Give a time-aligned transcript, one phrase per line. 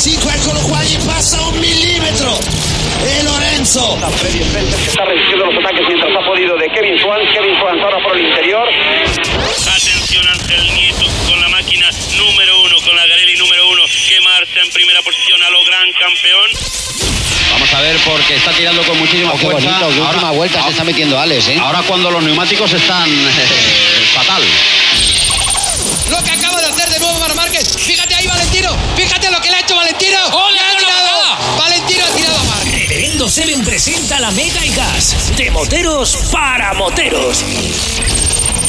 [0.00, 2.32] 95, eccolo qua, gli passa un milímetro.
[3.04, 3.98] E Lorenzo.
[4.16, 7.20] Freddy Spencer que está resistiendo los ataques mientras ha podido de Kevin Swan.
[7.32, 8.64] Kevin Swan ahora por el interior.
[8.64, 11.84] Atención Ángel Nieto con la máquina
[12.16, 15.92] número uno, con la Garelli número uno, que marcha en primera posición a lo gran
[15.92, 16.48] campeón.
[17.52, 19.68] Vamos a ver porque está tirando con muchísima Oh, qué fuerza.
[19.68, 21.58] bonito, qué última vuelta se está metiendo Alex, ¿eh?
[21.60, 24.42] ahora cuando los neumáticos están eh, fatal.
[26.08, 27.76] Lo que acaba de hacer de nuevo Mar Márquez.
[27.76, 28.76] Fíjate ahí, Valentino.
[28.96, 30.18] Fíjate lo que le ha hecho Valentino.
[30.32, 31.56] ¡Ole, Le ha ole, tirado.
[31.56, 32.88] Valentino ha tirado a Márquez.
[32.88, 35.36] Reverendo Seven presenta la Mega y Gas.
[35.36, 37.44] De moteros para moteros.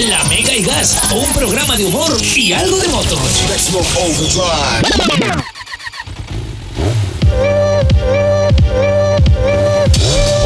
[0.07, 3.19] La Mega y Gas, un programa de humor y algo de motos.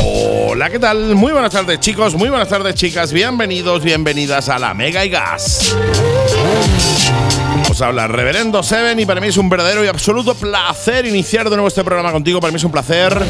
[0.06, 1.14] Hola, ¿qué tal?
[1.16, 5.76] Muy buenas tardes chicos, muy buenas tardes chicas, bienvenidos, bienvenidas a la Mega y Gas.
[7.70, 11.58] Os habla Reverendo Seven y para mí es un verdadero y absoluto placer iniciar de
[11.58, 12.40] nuevo este programa contigo.
[12.40, 13.22] Para mí es un placer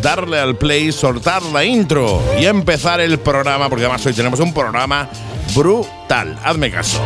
[0.00, 4.52] darle al play, soltar la intro y empezar el programa, porque además hoy tenemos un
[4.52, 5.08] programa
[5.54, 6.38] brutal.
[6.44, 7.00] Hazme caso.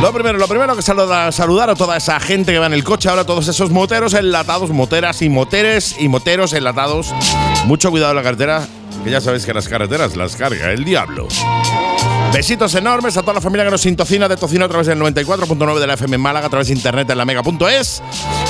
[0.00, 2.84] Lo primero, lo primero que saluda, saludar a toda esa gente que va en el
[2.84, 7.12] coche, ahora todos esos moteros enlatados, moteras y moteres y moteros enlatados.
[7.66, 8.66] Mucho cuidado en la carretera,
[9.02, 11.26] que ya sabéis que las carreteras las carga el diablo.
[12.32, 15.78] Besitos enormes a toda la familia que nos sintocina de Tocino a través del 94.9
[15.78, 18.02] de la FM en Málaga, a través de internet en la mega.es.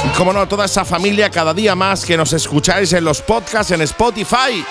[0.04, 3.22] Y como no, a toda esa familia cada día más que nos escucháis en los
[3.22, 4.64] podcasts en Spotify.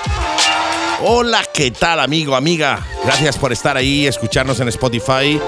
[1.01, 2.85] Hola, ¿qué tal amigo, amiga?
[3.03, 5.39] Gracias por estar ahí, escucharnos en Spotify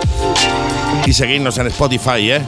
[1.05, 2.41] y seguirnos en Spotify, ¿eh?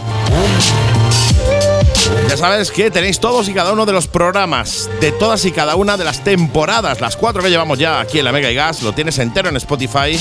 [2.30, 5.76] Ya sabes que tenéis todos y cada uno de los programas de todas y cada
[5.76, 8.84] una de las temporadas, las cuatro que llevamos ya aquí en la Mega y Gas,
[8.84, 10.18] lo tienes entero en Spotify,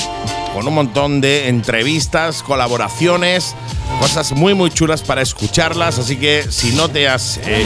[0.53, 3.55] con un montón de entrevistas, colaboraciones,
[3.99, 7.39] cosas muy muy chulas para escucharlas, así que si no te has...
[7.43, 7.65] eh,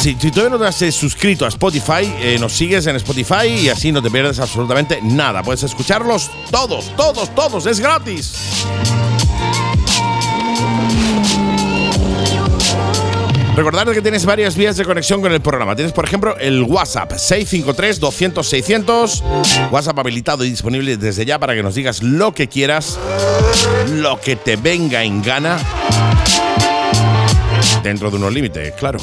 [0.00, 3.68] si, todavía no te has eh, suscrito a Spotify, eh, nos sigues en Spotify y
[3.68, 5.42] así no te pierdes absolutamente nada.
[5.42, 8.34] Puedes escucharlos todos, todos, todos, es gratis.
[13.56, 15.74] Recordad que tienes varias vías de conexión con el programa.
[15.74, 19.70] Tienes, por ejemplo, el WhatsApp 653-200-600.
[19.70, 22.98] WhatsApp habilitado y disponible desde ya para que nos digas lo que quieras,
[23.94, 25.58] lo que te venga en gana.
[27.82, 28.98] Dentro de unos límites, claro.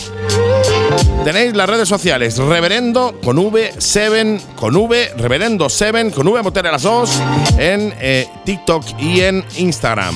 [1.24, 6.68] Tenéis las redes sociales Reverendo con V, Seven con V, Reverendo Seven con V, Motel
[6.68, 7.20] a las dos
[7.58, 10.16] en eh, TikTok y en Instagram.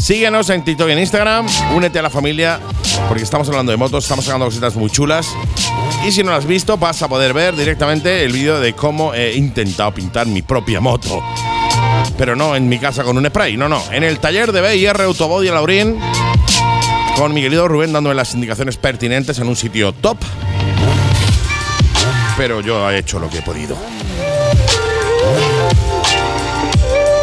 [0.00, 2.60] Síguenos en TikTok y en Instagram, únete a la familia
[3.08, 5.28] porque estamos hablando de motos, estamos sacando cositas muy chulas.
[6.06, 9.12] Y si no lo has visto, vas a poder ver directamente el vídeo de cómo
[9.12, 11.22] he intentado pintar mi propia moto.
[12.16, 13.82] Pero no en mi casa con un spray, no, no.
[13.90, 15.98] En el taller de BIR Autobody Laurín
[17.16, 20.18] con mi querido Rubén dándome las indicaciones pertinentes en un sitio top.
[22.36, 23.76] Pero yo he hecho lo que he podido.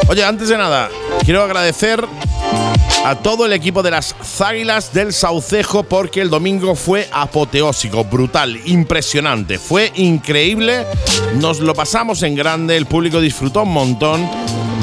[0.07, 0.89] Oye, antes de nada,
[1.23, 2.05] quiero agradecer
[3.05, 8.59] a todo el equipo de las Záguilas del Saucejo porque el domingo fue apoteósico, brutal,
[8.65, 10.85] impresionante, fue increíble,
[11.35, 14.29] nos lo pasamos en grande, el público disfrutó un montón,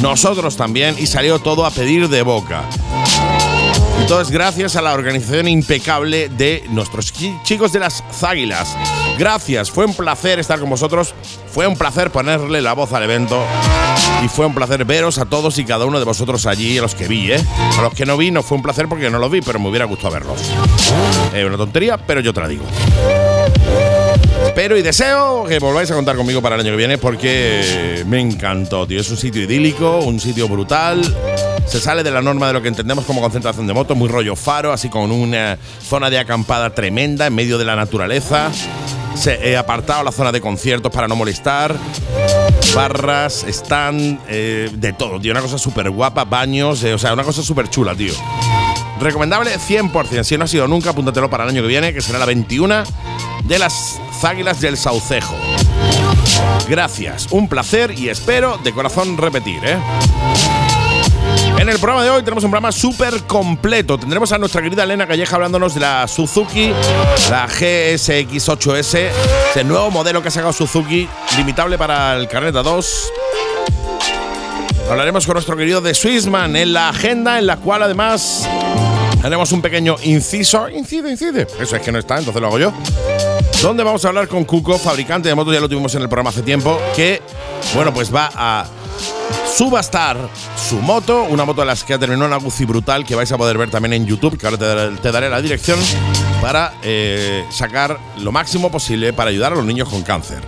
[0.01, 2.63] nosotros también y salió todo a pedir de boca.
[4.03, 8.77] Y todo es gracias a la organización impecable de nuestros chi- chicos de las Záguilas.
[9.19, 11.15] Gracias, fue un placer estar con vosotros,
[11.53, 13.41] fue un placer ponerle la voz al evento
[14.23, 16.95] y fue un placer veros a todos y cada uno de vosotros allí, a los
[16.95, 17.45] que vi, ¿eh?
[17.79, 19.69] A los que no vi no fue un placer porque no los vi, pero me
[19.69, 20.41] hubiera gustado verlos.
[21.35, 22.65] Es una tontería, pero yo te la digo.
[24.47, 28.21] Espero y deseo que volváis a contar conmigo para el año que viene porque me
[28.21, 29.01] encantó, tío.
[29.01, 31.03] Es un sitio idílico, un sitio brutal.
[31.67, 34.37] Se sale de la norma de lo que entendemos como concentración de motos, muy rollo
[34.37, 38.51] faro, así con una zona de acampada tremenda en medio de la naturaleza.
[39.27, 41.77] He apartado la zona de conciertos para no molestar.
[42.75, 45.33] Barras, stand, eh, de todo, tío.
[45.33, 48.13] Una cosa súper guapa, baños, eh, o sea, una cosa súper chula, tío.
[49.01, 50.25] Recomendable 100%.
[50.25, 52.83] Si no ha sido nunca, apúntatelo para el año que viene, que será la 21
[53.45, 55.37] de las Záguilas del Saucejo.
[56.69, 59.79] Gracias, un placer y espero de corazón repetir, ¿eh?
[61.63, 63.97] En el programa de hoy tenemos un programa súper completo.
[63.97, 66.73] Tendremos a nuestra querida Elena Calleja hablándonos de la Suzuki,
[67.31, 69.11] la GSX8S,
[69.51, 72.85] ese nuevo modelo que ha sacado Suzuki, limitable para el carnet A2.
[74.91, 78.45] Hablaremos con nuestro querido de Swissman en la agenda, en la cual además
[79.23, 80.69] haremos un pequeño inciso.
[80.69, 81.47] Incide, incide.
[81.61, 82.73] Eso es que no está, entonces lo hago yo.
[83.63, 86.31] Donde vamos a hablar con Cuco, fabricante de motos, ya lo tuvimos en el programa
[86.31, 87.23] hace tiempo, que,
[87.77, 88.67] bueno, pues va a
[89.57, 90.17] subastar
[90.69, 93.37] su moto, una moto de las que ha terminado una Guzzi brutal que vais a
[93.37, 95.79] poder ver también en YouTube, que ahora te daré, te daré la dirección,
[96.41, 100.43] para eh, sacar lo máximo posible para ayudar a los niños con cáncer.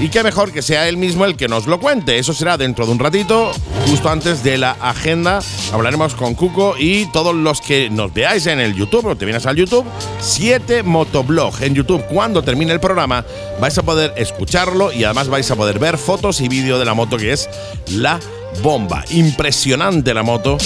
[0.00, 2.18] Y qué mejor que sea él mismo el que nos lo cuente.
[2.18, 3.50] Eso será dentro de un ratito,
[3.88, 5.40] justo antes de la agenda.
[5.72, 9.44] Hablaremos con Cuco y todos los que nos veáis en el YouTube, o te vienes
[9.46, 9.84] al YouTube,
[10.20, 12.04] 7 Motoblog en YouTube.
[12.06, 13.24] Cuando termine el programa,
[13.60, 16.94] vais a poder escucharlo y además vais a poder ver fotos y vídeo de la
[16.94, 17.50] moto que es
[17.88, 18.20] la
[18.62, 19.04] bomba.
[19.10, 20.58] Impresionante la moto.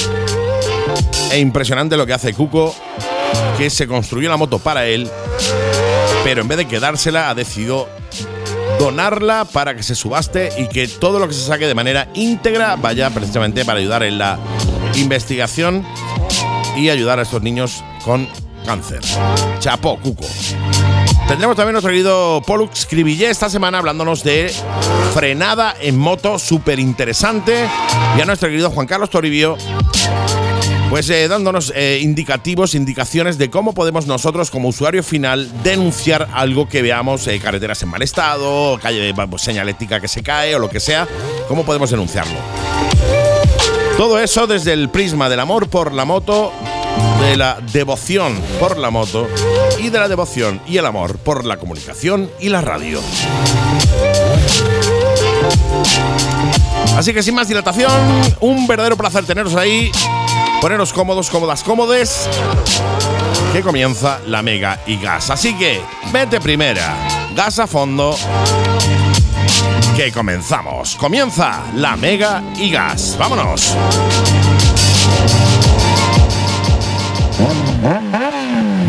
[1.31, 2.75] E impresionante lo que hace Cuco,
[3.57, 5.11] que se construyó la moto para él,
[6.25, 7.89] pero en vez de quedársela ha decidido
[8.79, 12.77] donarla para que se subaste y que todo lo que se saque de manera íntegra
[12.77, 14.39] vaya precisamente para ayudar en la
[14.97, 15.87] investigación
[16.77, 18.29] y ayudar a estos niños con
[18.67, 19.01] cáncer.
[19.59, 20.27] Chapó, Cuco.
[21.29, 24.53] Tendremos también nuestro querido Pollux Cribillé esta semana hablándonos de
[25.15, 27.67] frenada en moto, súper interesante.
[28.17, 29.57] Y a nuestro querido Juan Carlos Toribio
[30.93, 36.69] pues eh, dándonos eh, indicativos, indicaciones de cómo podemos nosotros como usuario final denunciar algo
[36.69, 40.69] que veamos, eh, carreteras en mal estado, calle, pues, señalética que se cae o lo
[40.69, 41.09] que sea,
[41.49, 42.37] cómo podemos denunciarlo.
[43.97, 46.53] Todo eso desde el prisma del amor por la moto,
[47.21, 49.29] de la devoción por la moto
[49.79, 53.01] y de la devoción y el amor por la comunicación y la radio.
[56.97, 57.91] Así que sin más dilatación,
[58.41, 59.91] un verdadero placer teneros ahí
[60.63, 62.29] Poneros cómodos, cómodas, cómodes.
[63.53, 65.31] Que comienza la Mega y Gas.
[65.31, 66.95] Así que, vete primera,
[67.35, 68.17] gas a fondo.
[69.97, 70.95] Que comenzamos.
[70.95, 73.17] Comienza la Mega y Gas.
[73.19, 73.77] Vámonos.
[77.43, 78.02] Mm-hmm.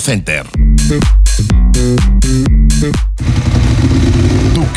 [0.00, 0.44] Center.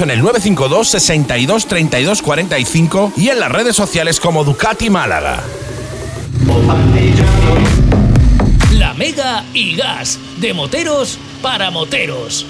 [0.00, 5.42] en el 952 62 32 45 y en las redes sociales como Ducati Málaga.
[8.72, 12.46] La Mega y Gas, de moteros para moteros.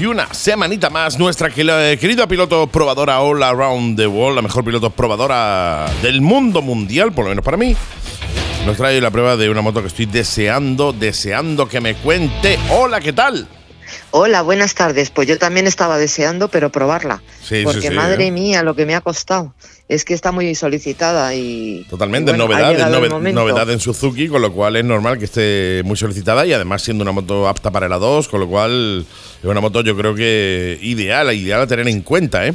[0.00, 4.90] Y una semanita más, nuestra querida piloto probadora All Around the World, la mejor piloto
[4.90, 7.76] probadora del mundo mundial, por lo menos para mí,
[8.66, 12.58] nos trae la prueba de una moto que estoy deseando, deseando que me cuente.
[12.70, 13.48] Hola, ¿qué tal?
[14.10, 15.10] Hola, buenas tardes.
[15.10, 17.22] Pues yo también estaba deseando, pero probarla.
[17.42, 18.30] Sí, porque sí, madre ¿eh?
[18.30, 19.54] mía, lo que me ha costado.
[19.88, 21.86] Es que está muy solicitada y.
[21.88, 25.18] Totalmente, y bueno, ha novedad, es nove- novedad en Suzuki, con lo cual es normal
[25.18, 28.48] que esté muy solicitada y además siendo una moto apta para la 2, con lo
[28.48, 29.06] cual
[29.42, 32.54] es una moto yo creo que ideal, ideal a tener en cuenta, ¿eh?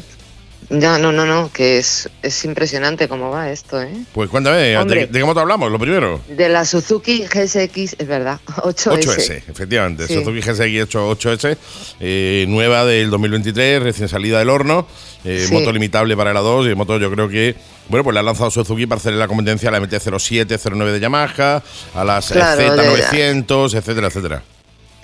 [0.69, 3.93] Ya, no, no, no, que es, es impresionante cómo va esto, ¿eh?
[4.13, 5.07] Pues cuéntame, ¿de, Hombre.
[5.07, 5.71] de qué moto hablamos?
[5.71, 6.21] Lo primero.
[6.29, 9.03] De la Suzuki GSX, es verdad, 8S.
[9.03, 10.07] 8S, efectivamente.
[10.07, 10.13] Sí.
[10.15, 11.57] Suzuki GSX 8S,
[11.99, 14.87] eh, nueva del 2023, recién salida del horno.
[15.25, 15.53] eh, Sí.
[15.53, 17.55] Moto limitable para la 2 y moto yo creo que,
[17.89, 20.99] bueno, pues la ha lanzado Suzuki para hacerle la competencia a la MT-07, 09 de
[20.99, 21.63] Yamaha,
[21.95, 24.43] a las eh, Claro, de- Z900, etcétera, etcétera.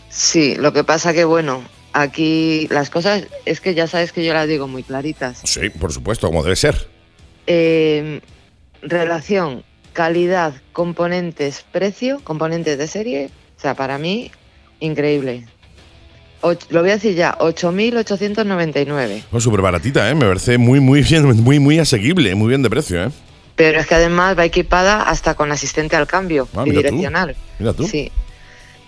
[0.10, 1.62] Sí, lo que pasa que, bueno,
[1.94, 5.42] aquí las cosas es que ya sabes que yo las digo muy claritas.
[5.44, 6.88] Sí, por supuesto, como debe ser.
[7.48, 8.22] Eh,
[8.82, 13.30] relación, calidad, componentes, precio, componentes de serie.
[13.58, 14.32] O sea, para mí,
[14.80, 15.46] increíble.
[16.70, 19.24] Lo voy a decir ya, 8.899.
[19.30, 20.16] Pues súper baratita, ¿eh?
[20.16, 23.10] Me parece muy, muy bien, muy, muy asequible, muy bien de precio, ¿eh?
[23.56, 26.70] Pero es que además va equipada hasta con asistente al cambio Ah, mira tú.
[26.72, 27.36] bidireccional.
[27.60, 27.86] Mira tú.
[27.88, 28.10] Sí.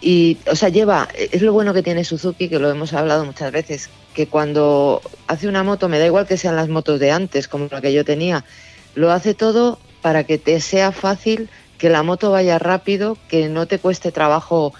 [0.01, 3.51] Y, o sea, lleva, es lo bueno que tiene Suzuki, que lo hemos hablado muchas
[3.51, 7.47] veces, que cuando hace una moto, me da igual que sean las motos de antes,
[7.47, 8.43] como la que yo tenía,
[8.95, 13.67] lo hace todo para que te sea fácil, que la moto vaya rápido, que no
[13.67, 14.73] te cueste trabajo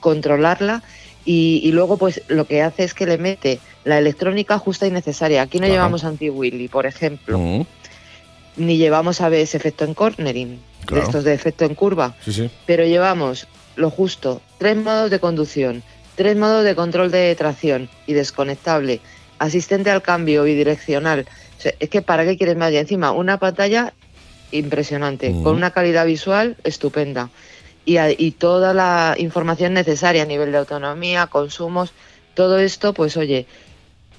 [0.00, 0.82] controlarla.
[1.24, 4.90] Y, y luego, pues lo que hace es que le mete la electrónica justa y
[4.90, 5.42] necesaria.
[5.42, 7.62] Aquí no llevamos anti-wheelie, por ejemplo, Mm,
[8.56, 11.02] ni llevamos ABS efecto en cornering, Claro.
[11.02, 12.50] de estos de efecto en curva sí, sí.
[12.64, 13.46] pero llevamos
[13.78, 15.82] lo justo, tres modos de conducción,
[16.16, 19.00] tres modos de control de tracción y desconectable,
[19.38, 21.26] asistente al cambio bidireccional.
[21.58, 23.94] O sea, es que para qué quieres más y encima una pantalla
[24.50, 25.44] impresionante, Ujú.
[25.44, 27.30] con una calidad visual estupenda
[27.84, 31.92] y, y toda la información necesaria a nivel de autonomía, consumos,
[32.34, 33.46] todo esto, pues oye,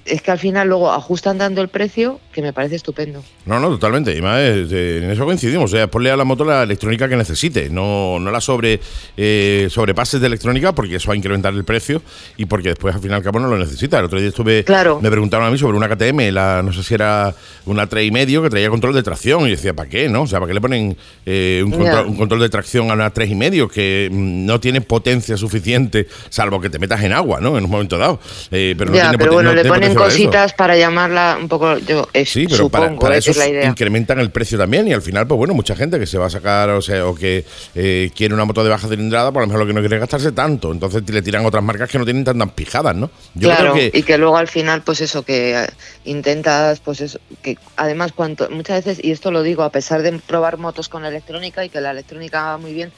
[0.04, 3.22] es que al final luego ajustan dando el precio que me parece estupendo.
[3.44, 4.16] No, no, totalmente.
[4.16, 5.70] Y más, eh, en eso coincidimos.
[5.72, 7.68] O sea, ponle a la moto la electrónica que necesite.
[7.70, 8.80] No, no la sobre
[9.16, 12.02] eh, sobrepases de electrónica porque eso va a incrementar el precio
[12.36, 13.98] y porque después al fin y al cabo no lo necesita.
[13.98, 14.64] El otro día estuve.
[14.64, 15.00] Claro.
[15.00, 17.34] Me preguntaron a mí sobre una KTM, la, no sé si era
[17.66, 19.46] una 3 y medio que traía control de tracción.
[19.46, 20.08] Y decía, ¿para qué?
[20.08, 20.22] no?
[20.22, 23.10] O sea, ¿para qué le ponen eh, un, control, un control de tracción a una
[23.10, 27.40] 3 y medio que mm, no tiene potencia suficiente, salvo que te metas en agua,
[27.40, 27.58] ¿no?
[27.58, 28.18] En un momento dado.
[28.50, 30.00] Eh, pero no tiene pero poten- bueno, no le tiene ponen eso.
[30.00, 33.48] cositas para llamarla un poco, yo es, Sí, pero para, supongo para eso es la
[33.48, 33.66] idea.
[33.66, 36.30] incrementan el precio también y al final, pues bueno, mucha gente que se va a
[36.30, 37.44] sacar, o sea, o que
[37.74, 40.00] eh, quiere una moto de baja cilindrada, por lo mejor lo que no quiere es
[40.00, 40.72] gastarse tanto.
[40.72, 43.10] Entonces le tiran otras marcas que no tienen tantas pijadas, ¿no?
[43.34, 45.66] Yo claro, creo que y que luego al final, pues eso, que eh,
[46.04, 50.12] intentas, pues eso, que además cuanto, muchas veces, y esto lo digo, a pesar de
[50.18, 52.92] probar motos con electrónica y que la electrónica va muy bien,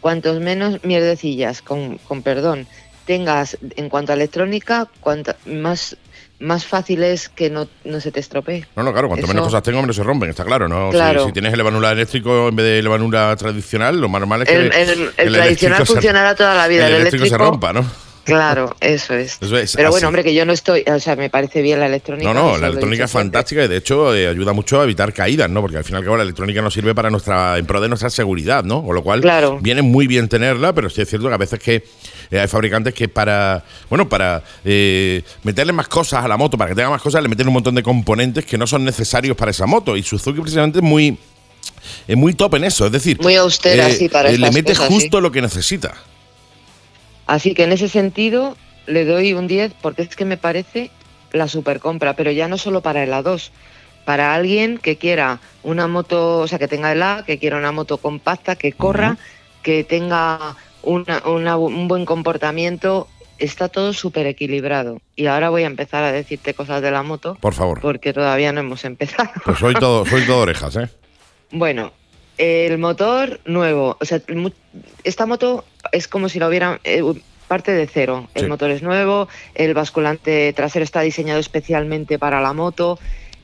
[0.00, 2.66] cuantos menos mierdecillas, con, con perdón,
[3.06, 5.96] tengas en cuanto a electrónica, cuanto más,
[6.38, 8.66] más fácil es que no, no se te estropee.
[8.76, 10.90] No, no, claro, cuanto Eso- menos cosas tengo, menos se rompen, está claro, ¿no?
[10.90, 11.26] Si- Claro.
[11.26, 14.54] Si, tienes el evanula eléctrico en vez de evanula tradicional, lo más normal es que
[14.54, 15.46] El, el, el- el tradicional
[15.78, 17.84] eléctrico funcionará toda la vida, el el, eléctrico se rompa, ¿no?
[18.26, 19.38] Claro, eso es.
[19.40, 19.92] Eso es Pero así.
[19.94, 22.34] bueno, hombre, que yo no estoy, o sea, me parece bien la electrónica.
[22.34, 25.48] No, no, la electrónica es fantástica y de hecho eh, ayuda mucho a evitar caídas,
[25.48, 25.60] ¿no?
[25.60, 28.64] Porque al final, cabo la electrónica nos sirve para nuestra, en pro de nuestra seguridad,
[28.64, 28.84] ¿no?
[28.84, 29.58] Con lo cual Claro.
[29.62, 31.84] viene muy bien tenerla, pero sí es cierto que a veces que
[32.30, 36.70] eh, hay fabricantes que para, bueno, para eh, meterle más cosas a la moto, para
[36.70, 39.52] que tenga más cosas, le meten un montón de componentes que no son necesarios para
[39.52, 39.96] esa moto.
[39.96, 41.16] Y Suzuki precisamente es muy,
[42.08, 44.72] es muy top en eso, es decir, Muy austera, sí, para eh, le estas mete
[44.74, 45.94] cosas, justo lo que necesita.
[47.26, 48.56] Así que en ese sentido
[48.86, 50.90] le doy un 10 porque es que me parece
[51.32, 53.50] la super compra, pero ya no solo para el A2,
[54.04, 57.72] para alguien que quiera una moto, o sea, que tenga el A, que quiera una
[57.72, 59.18] moto compacta, que corra,
[59.62, 65.00] que tenga una- una- un buen comportamiento, está todo súper equilibrado.
[65.16, 67.80] Y ahora voy a empezar a decirte cosas de la moto Por favor.
[67.80, 69.28] porque todavía no hemos empezado.
[69.44, 70.88] Pues soy todo, soy todo orejas, ¿eh?
[71.50, 71.92] Bueno,
[72.38, 73.96] el motor nuevo.
[74.00, 74.20] O sea,
[75.04, 77.02] esta moto es como si la hubiera eh,
[77.48, 78.28] parte de cero.
[78.34, 78.48] El Sí.
[78.48, 82.98] motor es nuevo, el basculante trasero está diseñado especialmente para la moto.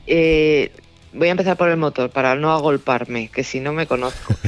[0.07, 0.71] Eh,
[1.13, 4.35] voy a empezar por el motor para no agolparme, que si no me conozco.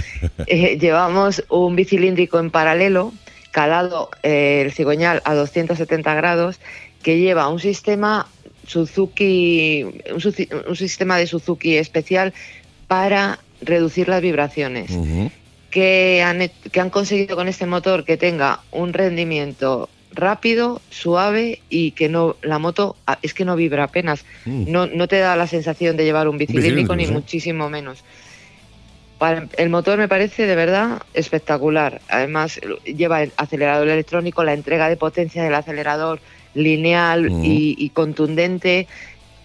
[0.48, 3.14] Eh, llevamos un bicilíndrico en paralelo,
[3.52, 6.60] calado eh, el cigüeñal a 270 grados,
[7.04, 8.28] que lleva un sistema
[8.68, 12.34] Suzuki, un, sistema de Suzuki especial
[12.88, 14.92] para reducir las vibraciones.
[15.76, 16.40] Que han,
[16.72, 22.38] que han conseguido con este motor que tenga un rendimiento rápido, suave y que no
[22.44, 24.24] la moto ah, es que no vibra apenas.
[24.46, 24.72] Mm.
[24.72, 27.12] No, no te da la sensación de llevar un bicilíndrico bicilíndrico, ni sí.
[27.12, 28.06] muchísimo menos.
[29.18, 32.00] Para- el motor me parece de verdad espectacular.
[32.08, 36.22] Además, lleva el acelerador electrónico, la entrega de potencia del acelerador
[36.54, 38.88] lineal y, y contundente.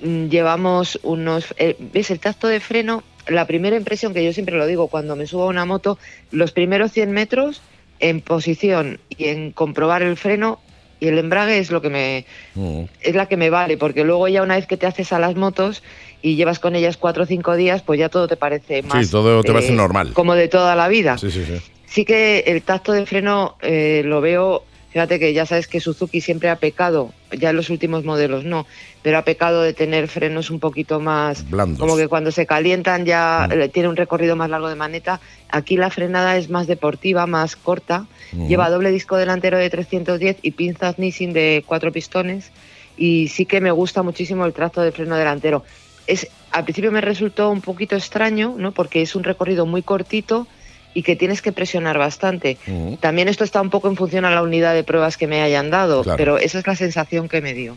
[0.01, 1.53] Mm, Llevamos unos.
[1.59, 2.13] eh, ¿Ves?
[2.13, 5.45] El tacto de freno, la primera impresión que yo siempre lo digo cuando me subo
[5.45, 5.99] a una moto,
[6.31, 7.63] los primeros 100 metros
[8.01, 10.59] en posición y en comprobar el freno
[11.01, 12.83] y el embrague es lo que me, Mm.
[13.01, 15.35] es la que me vale, porque luego ya una vez que te haces a las
[15.35, 15.83] motos
[16.21, 19.07] y llevas con ellas cuatro o cinco días, pues ya todo te parece más...
[19.07, 20.13] Sí, todo te eh, parece normal.
[20.13, 21.17] Como de toda la vida.
[21.17, 21.59] Sí, sí, sí.
[21.87, 26.21] Sí que el tacto de freno eh, lo veo, fíjate que ya sabes que Suzuki
[26.21, 28.67] siempre ha pecado, ya en los últimos modelos no,
[29.03, 31.49] pero ha pecado de tener frenos un poquito más...
[31.49, 31.79] Blandos.
[31.79, 33.53] Como que cuando se calientan ya Mm.
[33.53, 35.21] eh, tiene un recorrido más largo de maneta.
[35.49, 38.07] Aquí la frenada es más deportiva, más corta.
[38.33, 42.51] Lleva doble disco delantero de 310 y pinzas Nissin de cuatro pistones.
[42.97, 45.65] Y sí que me gusta muchísimo el tracto de freno delantero.
[46.07, 48.73] Es, al principio me resultó un poquito extraño, ¿no?
[48.73, 50.47] Porque es un recorrido muy cortito
[50.95, 52.57] y que tienes que presionar bastante.
[53.01, 55.71] También esto está un poco en función a la unidad de pruebas que me hayan
[55.71, 56.17] dado, Claro.
[56.17, 57.77] pero esa es la sensación que me dio.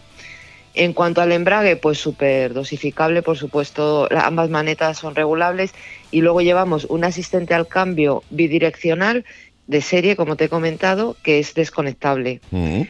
[0.76, 5.72] En cuanto al embrague, pues súper dosificable, por supuesto, ambas manetas son regulables
[6.10, 9.24] y luego llevamos un asistente al cambio bidireccional
[9.68, 12.42] de serie, como te he comentado, que es desconectable.
[12.50, 12.82] Mm.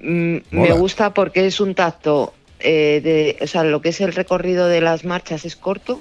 [0.00, 4.12] Mm, me gusta porque es un tacto, eh, de, o sea, lo que es el
[4.12, 6.00] recorrido de las marchas es corto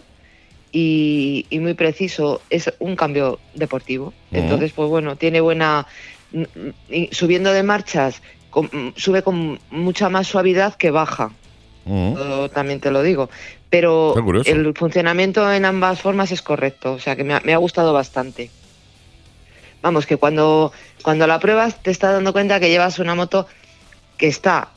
[0.74, 2.42] y, y muy preciso.
[2.50, 4.12] Es un cambio deportivo.
[4.32, 5.88] Entonces, pues bueno, tiene buena.
[6.34, 6.44] mm,
[6.90, 11.32] y Subiendo de marchas, con- mm, sube con mucha más suavidad que baja.
[11.86, 12.14] Mm.
[12.54, 13.30] También te lo digo.
[13.70, 14.14] Pero
[14.48, 16.94] el funcionamiento en ambas formas es correcto.
[16.94, 18.50] O sea, que me ha, me ha gustado bastante.
[19.82, 20.72] Vamos, que cuando,
[21.04, 23.48] cuando la pruebas te estás dando cuenta que llevas una moto
[24.18, 24.70] que está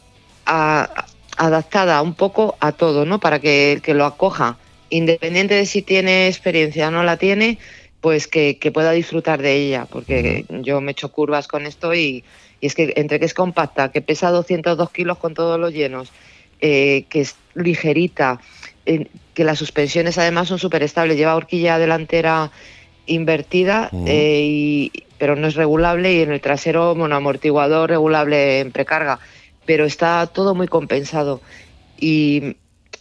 [0.47, 3.21] a- adaptada un poco a todo, ¿no?
[3.21, 4.57] Para que el que lo acoja,
[4.91, 7.59] independiente de si tiene experiencia o no la tiene,
[8.01, 12.25] pues que, que pueda disfrutar de ella, porque yo me echo curvas con esto y,
[12.61, 16.13] y es que entre que es compacta, que pesa 202 kilos con todos los llenos,
[16.61, 18.41] eh, que es ligerita,
[18.87, 22.51] eh, que las suspensiones además son súper estables, lleva horquilla delantera
[23.07, 29.19] invertida, eh, y, pero no es regulable y en el trasero monoamortiguador regulable en precarga,
[29.65, 31.41] pero está todo muy compensado.
[31.99, 32.57] Y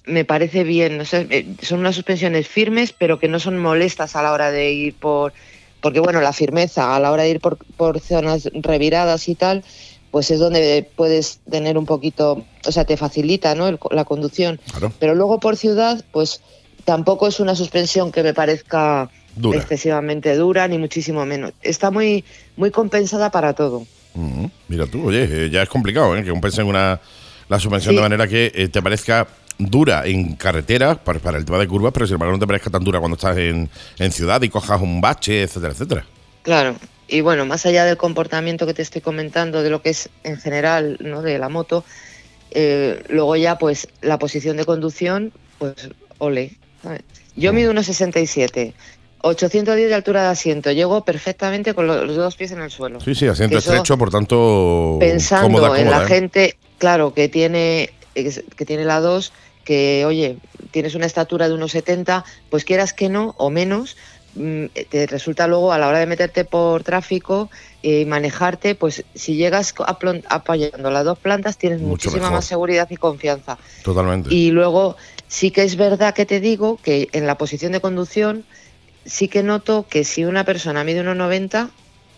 [0.08, 4.16] me parece bien, no sé, eh, son unas suspensiones firmes pero que no son molestas
[4.16, 5.34] a la hora de ir por,
[5.82, 9.64] porque bueno, la firmeza a la hora de ir por, por zonas reviradas y tal,
[10.12, 13.68] pues es donde puedes tener un poquito, o sea, te facilita ¿no?
[13.68, 14.60] el- la conducción.
[14.72, 14.94] Claro.
[15.00, 16.42] Pero luego por ciudad, pues
[16.86, 19.58] tampoco es una suspensión que me parezca Dura.
[19.60, 21.52] excesivamente dura, ni muchísimo menos.
[21.62, 22.24] Está muy,
[22.56, 23.86] muy compensada para todo.
[24.70, 26.24] Mira tú, oye, eh, ya es complicado, ¿eh?
[26.24, 27.02] Que compensen una,
[27.50, 27.96] la suspensión Sí.
[27.98, 31.94] de manera que eh, te parezca dura en carretera para, para el tema de curvas,
[31.94, 33.70] pero sin embargo no te parezca tan dura cuando estás en,
[34.00, 36.06] en ciudad y cojas un bache, etcétera, etcétera.
[36.42, 36.76] Claro.
[37.08, 40.38] Y bueno, más allá del comportamiento que te estoy comentando, de lo que es en
[40.38, 41.22] general ¿no?
[41.22, 41.86] de la moto,
[42.52, 45.74] eh, luego ya pues la posición de conducción, pues
[46.18, 46.54] ole.
[46.82, 47.02] ¿sabes?
[47.36, 48.74] Yo mido 1,67,
[49.22, 53.00] 810 de altura de asiento, llego perfectamente con lo- los dos pies en el suelo.
[53.02, 56.08] Sí, sí, asiento estrecho, por tanto, pensando cómoda, en cómoda, la ¿eh?
[56.08, 59.32] gente, claro, que tiene, que tiene la 2,
[59.64, 60.38] que oye,
[60.72, 63.98] tienes una estatura de unos 70, pues quieras que no, o menos,
[64.36, 67.50] mm, te resulta luego a la hora de meterte por tráfico
[67.82, 69.74] y manejarte, pues si llegas
[70.30, 72.34] apoyando las dos plantas tienes Mucho muchísima mejor.
[72.38, 73.58] más seguridad y confianza.
[73.84, 74.34] Totalmente.
[74.34, 74.96] Y luego
[75.28, 78.46] sí que es verdad que te digo que en la posición de conducción
[79.06, 81.70] sí que noto que si una persona mide 1,90,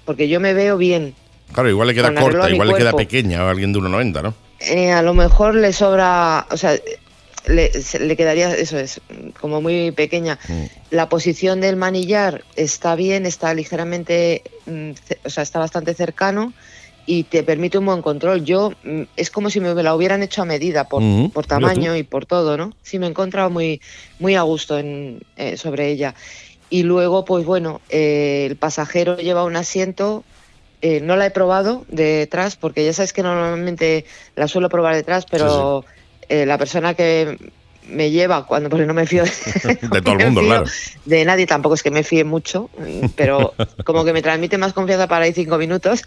[0.05, 1.15] porque yo me veo bien,
[1.53, 4.33] Claro, igual le queda corta, igual le queda pequeña a alguien de 1,90, ¿no?
[4.59, 6.77] Eh, a lo mejor le sobra, o sea,
[7.47, 9.01] le, quedaría, eso es,
[9.39, 10.39] como muy pequeña.
[10.47, 10.63] Mm.
[10.91, 14.91] La posición del manillar está bien, está ligeramente, mm,
[15.25, 16.53] o sea, está bastante cercano
[17.05, 18.43] y te permite un buen control.
[18.43, 22.03] Yo, mm, es como si me la hubieran hecho a medida por, por tamaño y
[22.03, 22.73] por todo, ¿no?
[22.83, 23.81] Sí, me he encontrado muy,
[24.19, 26.15] muy a gusto en, eh, sobre ella.
[26.69, 30.25] Y luego, pues bueno, eh, el pasajero lleva un asiento
[30.81, 35.25] eh, no la he probado detrás porque ya sabes que normalmente la suelo probar detrás,
[35.29, 35.83] pero
[36.29, 37.37] eh, la persona que
[37.89, 39.23] me lleva cuando porque no me fío
[39.63, 40.65] de, De todo el mundo, claro.
[41.05, 43.53] de nadie tampoco es que me fíe mucho mm, pero
[43.85, 46.03] como que me transmite más confianza para ir cinco minutos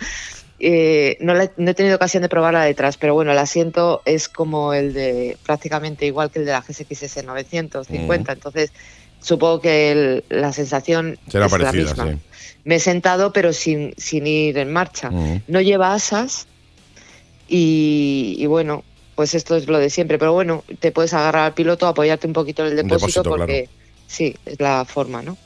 [0.59, 4.03] eh, no, la he- no he tenido ocasión de probarla detrás pero bueno el asiento
[4.05, 8.73] es como el de prácticamente igual que el de la GSX-S 950 entonces
[9.23, 12.19] supongo que el- la sensación Será es la parecida, misma sí.
[12.65, 15.11] Me he sentado pero sin, sin ir en marcha.
[15.47, 16.47] No lleva asas
[17.49, 20.19] y, y bueno, pues esto es lo de siempre.
[20.19, 23.69] Pero bueno, te puedes agarrar al piloto, apoyarte un poquito en el depósito, porque
[24.07, 25.37] sí, es la forma, ¿no?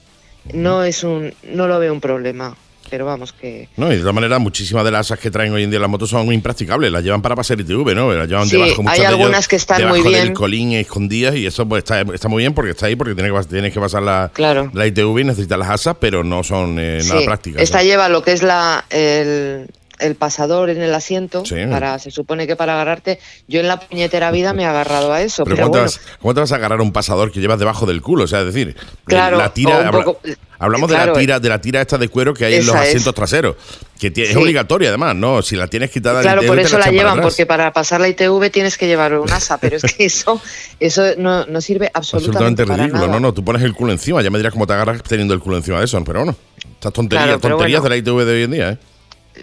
[0.52, 2.56] No es un, no lo veo un problema,
[2.90, 5.62] pero vamos que No, y de todas maneras, muchísimas de las asas que traen hoy
[5.64, 6.90] en día las motos son impracticables.
[6.92, 8.12] Las llevan para pasar ITV, ¿no?
[8.12, 10.24] Las llevan Sí, debajo muchas hay de algunas que están debajo muy bien.
[10.24, 13.30] del colín escondidas y eso pues está, está muy bien porque está ahí porque tiene
[13.30, 14.70] que, tienes que pasar la, Claro.
[14.74, 17.62] la ITV y necesitas las asas, pero no son eh, nada sí, prácticas.
[17.62, 17.84] esta ¿no?
[17.84, 21.56] lleva lo que es la el, el pasador en el asiento Sí.
[21.70, 23.18] para se supone que para agarrarte.
[23.48, 25.90] Yo en la puñetera vida me he agarrado a eso, Pero pero, ¿cómo, bueno.
[25.90, 28.24] te vas, te vas a agarrar un pasador que llevas debajo del culo?
[28.24, 30.20] O sea, es decir, eh, Claro, la tira, habla- poco-
[30.58, 32.80] hablamos de la tira, de la tira esta de cuero que hay en los es.
[32.82, 33.56] asientos traseros,
[33.98, 34.36] que es Sí.
[34.36, 35.42] obligatoria además, ¿no?
[35.42, 38.50] Si la tienes quitada Claro, ITV, por eso la llevan, porque para pasar la ITV
[38.50, 40.40] tienes que llevar un asa, pero es que eso,
[40.80, 43.12] eso no, no sirve absolutamente, Absolutamente para ridículo, nada.
[43.20, 45.40] no, no, tú pones el culo encima, ya me dirás cómo te agarras teniendo el
[45.40, 46.36] culo encima de eso, pero bueno,
[46.72, 47.94] estas tonterías, Claro, tonterías bueno.
[47.94, 48.78] de la ITV de hoy en día, ¿eh?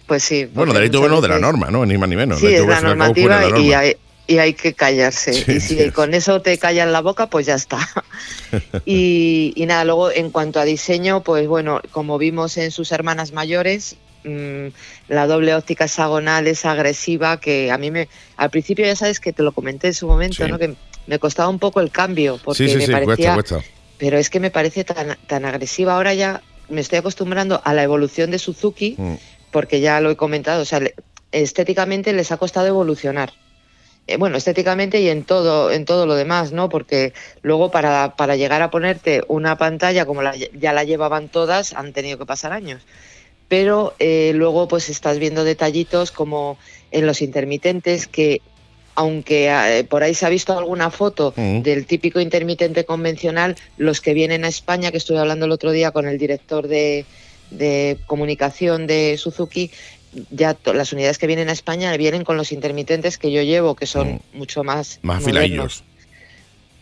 [0.07, 0.45] Pues sí.
[0.45, 1.85] Bueno, porque de la de norma, ¿no?
[1.85, 2.39] Ni más ni menos.
[2.39, 3.95] Sí, es la normativa la y hay,
[4.27, 5.33] y hay que callarse.
[5.45, 5.91] Sí, y si sí.
[5.91, 7.79] con eso te callan la boca, pues ya está.
[8.85, 13.31] y, y nada, luego en cuanto a diseño, pues bueno, como vimos en sus hermanas
[13.33, 14.67] mayores, mm,
[15.09, 18.07] la doble óptica hexagonal es agresiva, que a mí me...
[18.37, 20.51] Al principio ya sabes que te lo comenté en su momento, Sí.
[20.51, 20.57] ¿no?
[20.59, 20.73] Que
[21.07, 23.33] me costaba un poco el cambio, porque Sí, sí, me sí, parecía...
[23.33, 23.71] cuesta, cuesta.
[23.97, 25.95] Pero es que me parece tan, tan agresiva.
[25.95, 29.15] Ahora ya me estoy acostumbrando a la evolución de Suzuki, Mm.
[29.51, 30.81] Porque ya lo he comentado, o sea,
[31.31, 33.31] estéticamente les ha costado evolucionar.
[34.07, 36.69] Eh, bueno, estéticamente y en todo, en todo lo demás, ¿no?
[36.69, 41.73] Porque luego para, para llegar a ponerte una pantalla como la, ya la llevaban todas,
[41.73, 42.81] han tenido que pasar años.
[43.47, 46.57] Pero eh, luego pues estás viendo detallitos como
[46.91, 48.41] en los intermitentes que
[48.95, 54.13] aunque eh, por ahí se ha visto alguna foto del típico intermitente convencional, los que
[54.13, 57.05] vienen a España, que estuve hablando el otro día con el director de,
[57.51, 59.69] de comunicación de Suzuki,
[60.31, 63.85] ya las unidades que vienen a España vienen con los intermitentes que yo llevo, que
[63.85, 65.07] son mucho más, Mm.
[65.07, 65.83] Más afiladillos.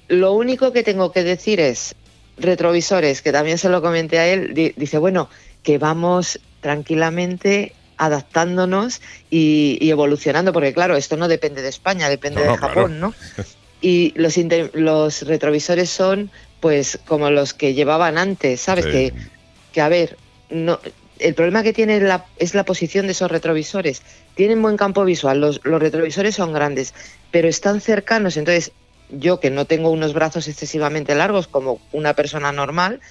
[0.08, 1.94] Lo único que tengo que decir es
[2.38, 5.30] retrovisores, que también se lo comenté a él, di- dice, bueno,
[5.62, 12.40] que vamos tranquilamente adaptándonos y, y evolucionando, porque claro, esto no depende de España, depende
[12.40, 13.14] No, no, de Japón, ¿no?
[13.82, 16.30] Y los, inter- los retrovisores son
[16.60, 18.84] pues como los que llevaban antes, ¿sabes?
[18.86, 18.92] Sí.
[18.92, 19.14] Que,
[19.72, 20.18] que, a ver,
[20.50, 20.80] no,
[21.20, 24.02] el problema que tiene la, es la posición de esos retrovisores.
[24.36, 26.94] Tienen buen campo visual, los, los retrovisores son grandes,
[27.32, 28.72] pero están cercanos, entonces
[29.10, 33.02] yo que no tengo unos brazos excesivamente largos como una persona normal,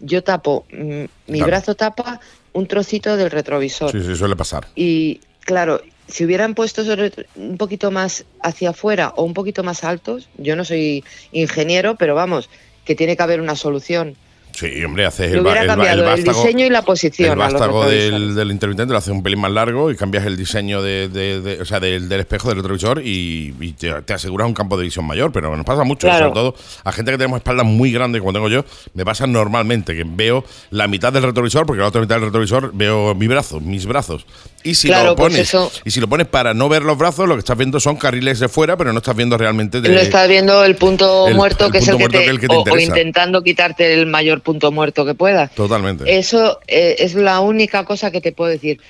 [0.00, 1.46] yo tapo, mm, mi Claro.
[1.46, 2.20] brazo tapa
[2.52, 3.92] un trocito del retrovisor.
[3.92, 4.68] Sí, sí, suele pasar.
[4.74, 6.82] Y claro, si hubieran puesto
[7.34, 12.14] un poquito más hacia afuera o un poquito más altos, yo no soy ingeniero, pero
[12.14, 12.48] vamos,
[12.84, 14.16] que tiene que haber una solución.
[14.58, 16.42] Sí, hombre, haces el, el el cambiado el, vástago.
[16.42, 17.32] diseño y la posición.
[17.32, 20.80] El vástago del, del intermitente lo haces un pelín más largo y cambias el diseño
[20.80, 24.48] de, de- de- o sea, del, del espejo del retrovisor y, y te, te aseguras
[24.48, 25.30] un campo de visión mayor.
[25.30, 26.28] Pero nos pasa mucho, Claro.
[26.28, 28.64] sobre todo a gente que tenemos espaldas muy grandes como tengo yo,
[28.94, 32.70] me pasa normalmente que veo la mitad del retrovisor porque la otra mitad del retrovisor
[32.72, 34.24] veo mi brazo, mis brazos.
[34.62, 36.98] Y si Claro, lo pues pones eso- y si lo pones para no ver los
[36.98, 39.88] brazos, lo que estás viendo son carriles de fuera, pero no estás viendo realmente de,
[39.90, 42.24] No estás viendo el punto el- muerto el que es punto el que muerto te,
[42.24, 45.52] que el que te o- o, intentando quitarte el mayor punto muerto que puedas.
[45.54, 46.16] Totalmente.
[46.18, 48.80] Eso eh, es la única cosa que te puedo decir.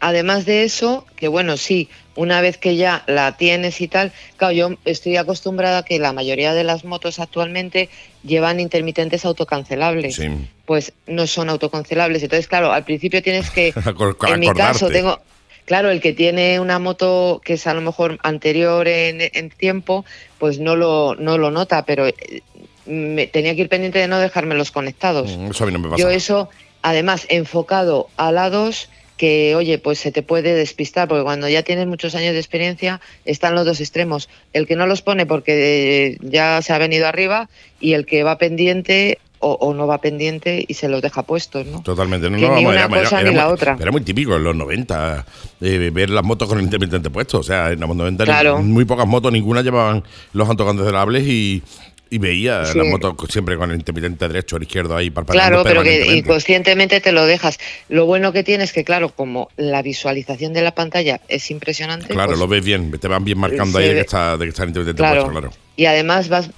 [0.00, 4.52] Además de eso, que bueno, sí, una vez que ya la tienes y tal, claro,
[4.52, 7.88] yo estoy acostumbrada a que la mayoría de las motos actualmente
[8.24, 10.16] llevan intermitentes autocancelables.
[10.16, 10.28] Sí.
[10.66, 12.24] Pues no son autocancelables.
[12.24, 13.72] Entonces, claro, al principio tienes que
[14.28, 15.20] en mi caso tengo,
[15.64, 20.04] claro, el que tiene una moto que es a lo mejor anterior en, en tiempo,
[20.38, 22.42] pues no lo, no lo nota, pero eh,
[22.84, 25.38] me, tenía que ir pendiente de no dejarme los conectados.
[25.38, 26.02] Mm, Eso a mí no me pasa.
[26.02, 26.50] Yo eso,
[26.82, 31.86] además, enfocado a lados que, oye, pues se te puede despistar, porque cuando ya tienes
[31.86, 34.30] muchos años de experiencia, están los dos extremos.
[34.54, 37.50] El que no los pone porque eh, ya se ha venido arriba
[37.80, 41.64] y el que va pendiente o, o no va pendiente y se los deja puestos,
[41.66, 41.80] ¿no?
[41.82, 42.28] Totalmente.
[42.30, 43.76] No, Que no, ni vamos, una era- cosa era ni la muy- otra.
[43.80, 45.24] Era muy típico en los 90
[45.60, 47.38] eh, ver las motos con el intermitente puesto.
[47.38, 48.58] O sea, en los 90 ni- Claro.
[48.62, 50.02] muy pocas motos, ninguna llevaban
[50.32, 51.62] los autocancelables y,
[52.10, 52.78] y veía Sí.
[52.78, 57.00] las motos siempre con el intermitente derecho o izquierdo ahí parpadeando Claro, pero que inconscientemente
[57.00, 57.58] te lo dejas.
[57.88, 62.08] Lo bueno que tienes que, claro, como la visualización de la pantalla es impresionante.
[62.08, 64.50] Claro, pues, lo ves bien, te van bien marcando ahí de que está, de que
[64.50, 65.24] está el intermitente Claro.
[65.24, 65.54] puesto, claro.
[65.76, 66.50] Y además vas,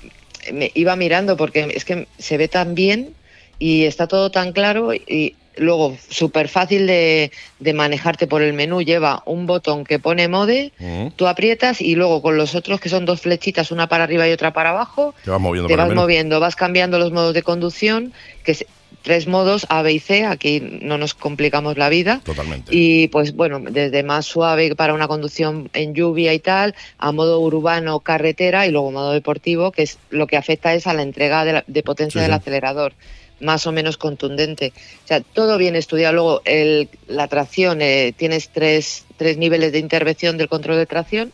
[0.53, 3.15] me iba mirando porque es que se ve tan bien
[3.59, 8.83] y está todo tan claro y luego súper fácil de, de manejarte por el menú.
[8.83, 11.09] Lleva un botón que pone mode, Mm.
[11.17, 14.33] tú aprietas y luego con los otros que son dos flechitas, una para arriba y
[14.33, 16.01] otra para abajo, Te vas moviendo te vas menú.
[16.01, 18.13] moviendo, vas cambiando los modos de conducción,
[18.45, 18.65] que es
[19.03, 22.21] tres modos A, B y C, aquí no nos complicamos la vida.
[22.25, 22.75] Totalmente.
[22.75, 27.41] Y pues bueno, desde más suave para una conducción en lluvia y tal, a modo
[27.41, 31.45] urbano, carretera y luego modo deportivo, que es lo que afecta es a la entrega
[31.45, 32.41] de, la- de potencia Sí, del sí.
[32.41, 32.93] acelerador,
[33.41, 34.73] más o menos contundente.
[35.05, 36.15] O sea, todo bien estudiado.
[36.15, 41.33] Luego, el, la tracción, eh, tienes tres, tres niveles de intervención del control de tracción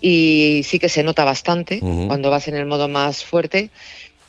[0.00, 3.70] y sí que se nota bastante cuando vas en el modo más fuerte,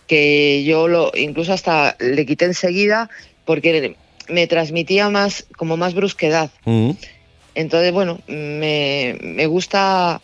[0.08, 3.10] que yo lo incluso hasta le quité enseguida
[3.44, 3.96] porque
[4.30, 6.52] me transmitía más como más brusquedad.
[7.56, 10.22] Entonces, bueno, me, me gusta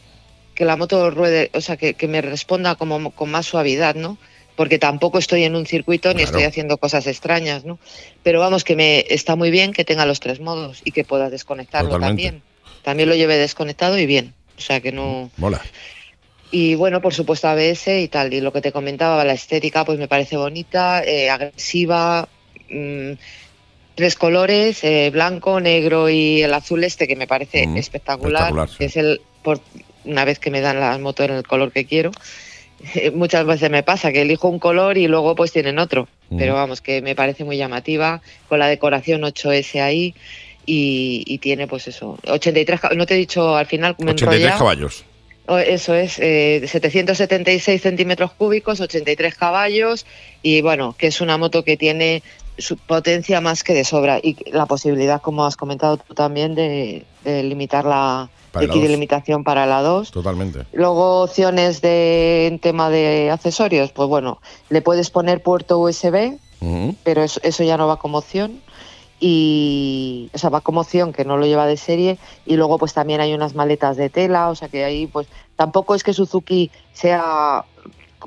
[0.53, 4.17] que la moto ruede, o sea, que, que me responda como con más suavidad, ¿no?
[4.59, 6.25] Porque tampoco estoy en un circuito ni Claro.
[6.25, 7.79] estoy haciendo cosas extrañas, ¿no?
[8.23, 11.29] Pero vamos, que me está muy bien que tenga los tres modos y que pueda
[11.29, 12.23] desconectarlo Totalmente.
[12.23, 12.43] también.
[12.83, 14.33] También lo llevé desconectado y bien.
[14.57, 15.31] O sea, que no...
[15.37, 15.61] Mola.
[16.51, 18.33] Y bueno, por supuesto ABS y tal.
[18.33, 22.27] Y lo que te comentaba, la estética, pues me parece bonita, eh, agresiva.
[22.69, 23.13] mm,
[23.95, 28.41] tres colores, eh, blanco, negro y el azul este, que me parece Mm, espectacular.
[28.51, 28.83] espectacular, sí.
[28.83, 29.61] Es el por-
[30.03, 32.11] una vez que me dan la moto en el color que quiero.
[33.13, 36.07] Muchas veces me pasa que elijo un color y luego pues tienen otro.
[36.37, 40.13] Pero vamos, que me parece muy llamativa, con la decoración 8S ahí
[40.65, 44.13] y, y tiene pues eso, 83, ca- no te he dicho al final, me he
[44.13, 44.59] 83 enrollado.
[44.59, 45.03] caballos.
[45.65, 50.05] Eso es, eh, 776 centímetros cúbicos, 83 caballos
[50.43, 52.21] y bueno, que es una moto que tiene
[52.87, 57.43] potencia más que de sobra y la posibilidad, como has comentado tú también, de, de
[57.43, 60.11] limitar la Para de la limitación para la 2.
[60.11, 60.65] Totalmente.
[60.73, 66.37] Luego opciones de en tema de accesorios, pues bueno, le puedes poner puerto USB,
[67.03, 68.61] pero eso, eso ya no va como opción
[69.19, 72.93] y o sea va como opción que no lo lleva de serie y luego pues
[72.93, 76.71] también hay unas maletas de tela o sea que ahí pues tampoco es que Suzuki
[76.93, 77.65] sea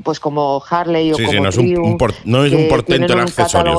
[0.04, 2.52] pues como Harley o Sí, sí, como no es un- Triumph, un por- no es
[2.52, 3.28] un portento en un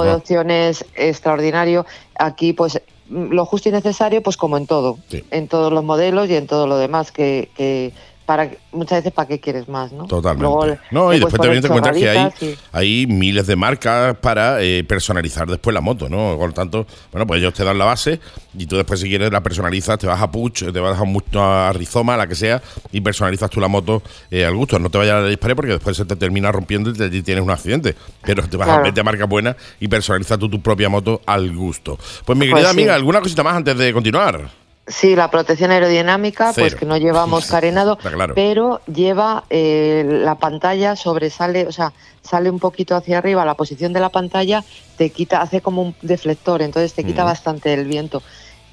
[0.04, 1.86] de opciones extraordinario
[2.20, 5.24] aquí pues mm, lo justo y necesario pues como en todo Sí.
[5.32, 7.92] en todos los modelos y en todo lo demás que, que
[8.26, 10.44] para muchas veces para qué quieres más no Totalmente.
[10.44, 14.16] Luego no, y después también te encuentras que hay, chorraditas y- hay miles de marcas
[14.18, 16.36] para eh, personalizar después la moto, ¿no?
[16.38, 18.20] Por lo tanto, bueno, pues ellos te dan la base
[18.58, 21.20] y tú después si quieres la personalizas, te vas a Puch, te vas a, Mu-
[21.36, 24.80] a Rizoma, la que sea, y personalizas tú la moto eh, al gusto.
[24.80, 27.44] No te vayas a disparar porque después se te termina rompiendo y, te, y tienes
[27.44, 27.96] un accidente.
[28.22, 31.54] Pero te vas a vete a marca buena y personaliza tú tu propia moto al
[31.56, 31.98] gusto.
[32.26, 32.78] Pues mi Pues querida sí.
[32.80, 34.63] amiga, ¿alguna cosita más antes de continuar?
[34.86, 36.66] Sí, la protección aerodinámica, Cero.
[36.68, 38.34] pues que no llevamos carenado, claro.
[38.36, 43.94] pero lleva eh, la pantalla sobresale, o sea, sale un poquito hacia arriba, la posición
[43.94, 44.62] de la pantalla
[44.98, 47.28] te quita, hace como un deflector, entonces te quita Mm.
[47.28, 48.22] bastante el viento.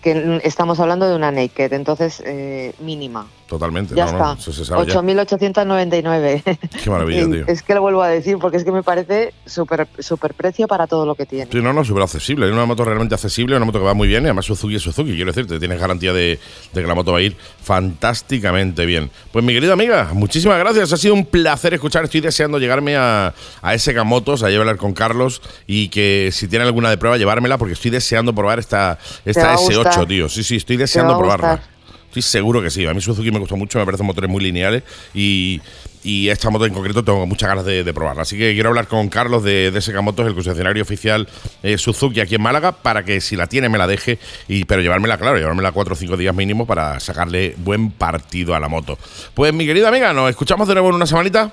[0.01, 3.27] Que estamos hablando de una naked, entonces eh, mínima.
[3.51, 3.97] Totalmente.
[3.97, 4.25] Ya no, está.
[4.27, 4.95] no, eso se sabe ya.
[4.95, 6.59] 8.899.
[6.85, 7.45] Qué maravilla, tío.
[7.49, 10.87] Es que lo vuelvo a decir porque es que me parece súper super precio para
[10.87, 11.51] todo lo que tiene.
[11.51, 12.47] Sí, no, no, súper accesible.
[12.47, 14.83] Es una moto realmente accesible, una moto que va muy bien y además Suzuki es
[14.83, 15.17] Suzuki.
[15.17, 16.39] Quiero decirte, tienes garantía de,
[16.73, 19.11] de que la moto va a ir fantásticamente bien.
[19.33, 20.93] Pues mi querida amiga, muchísimas gracias.
[20.93, 22.05] Ha sido un placer escuchar.
[22.05, 26.65] Estoy deseando llegarme a, a SK Motos, a hablar con Carlos y que si tiene
[26.65, 30.09] alguna de prueba, llevármela porque estoy deseando probar esta, esta va a S8, gustar.
[30.09, 30.29] tío.
[30.29, 31.63] Sí, sí, estoy deseando probarla.
[32.07, 32.85] Estoy seguro que sí.
[32.87, 34.83] A mí Suzuki me gusta mucho, me parecen motores muy lineales
[35.15, 35.61] y,
[36.03, 38.23] y esta moto en concreto tengo muchas ganas de, de probarla.
[38.23, 41.29] Así que quiero hablar con Carlos de, de SK Motos, el concesionario oficial
[41.63, 44.83] eh, Suzuki aquí en Málaga, para que si la tiene me la deje, y, pero
[44.83, 48.99] llevármela, claro, llevármela cuatro o cinco días mínimo para sacarle buen partido a la moto.
[49.35, 51.53] Pues mi querida amiga, nos escuchamos de nuevo en una semanita.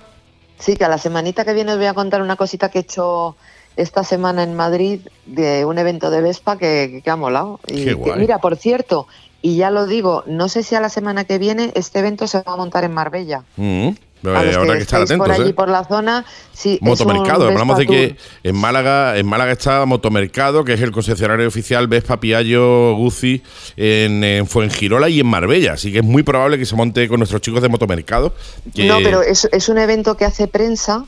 [0.57, 2.81] Sí, que a la semanita que viene os voy a contar una cosita que he
[2.81, 3.35] hecho
[3.77, 7.59] esta semana en Madrid de un evento de Vespa que, que ha molado.
[7.67, 8.19] Y Qué que- guay.
[8.19, 9.07] mira, por cierto,
[9.41, 12.41] y ya lo digo, no sé si a la semana que viene este evento se
[12.41, 13.43] va a montar en Marbella.
[13.55, 13.89] Mm,
[14.23, 15.39] A los habrá que que estar estéis por atentos.
[15.43, 15.53] allí ¿eh?
[15.53, 16.73] por la zona, sí.
[16.73, 20.81] es un Motomercado, Vespa hablamos de que en Málaga, en Málaga está Motomercado, que es
[20.81, 23.43] el concesionario oficial Vespa, Piaggio, Guzzi,
[23.77, 25.73] en, en Fuengirola y en Marbella.
[25.73, 28.33] Así que es muy probable que se monte con nuestros chicos de Motomercado.
[28.73, 31.05] que- No, pero es, es un evento que hace prensa,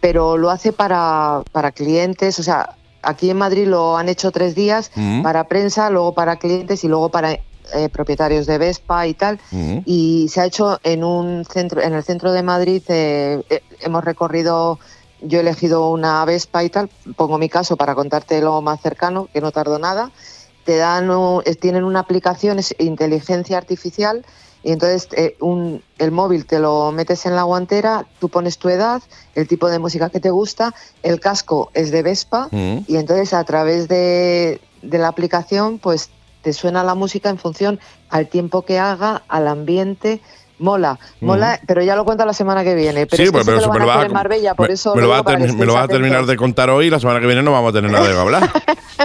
[0.00, 4.54] pero lo hace para, para clientes, o sea, aquí en Madrid lo han hecho tres
[4.54, 5.22] días Mm.
[5.22, 9.40] para prensa, luego para clientes y luego para eh, propietarios de Vespa y tal.
[9.50, 9.78] Mm.
[9.86, 14.04] Y se ha hecho en un centro, en el centro de Madrid, eh, eh, hemos
[14.04, 14.78] recorrido,
[15.22, 19.28] yo he elegido una Vespa y tal, pongo mi caso para contarte lo más cercano,
[19.32, 20.10] que no tardo nada.
[20.64, 21.10] Te dan,
[21.44, 24.24] eh, tienen una aplicación, es inteligencia artificial,
[24.64, 28.68] y entonces eh, un- el móvil te lo metes en la guantera, tú pones tu
[28.70, 29.02] edad,
[29.36, 32.78] el tipo de música que te gusta, el casco es de Vespa, Mm.
[32.88, 36.10] y entonces a través de, de la aplicación, pues
[36.42, 37.78] te suena la música en función
[38.10, 40.20] al tiempo que haga, al ambiente.
[40.58, 43.06] Mola, mola, pero ya lo cuento la semana que viene.
[43.06, 44.54] Pero Sí, es que pues, eso pero me lo me vas hacer a, en Marbella,
[44.54, 46.86] por me- eso me lo vas a, me lo vas a terminar de contar hoy
[46.86, 48.50] y la semana que viene no vamos a tener nada de hablar.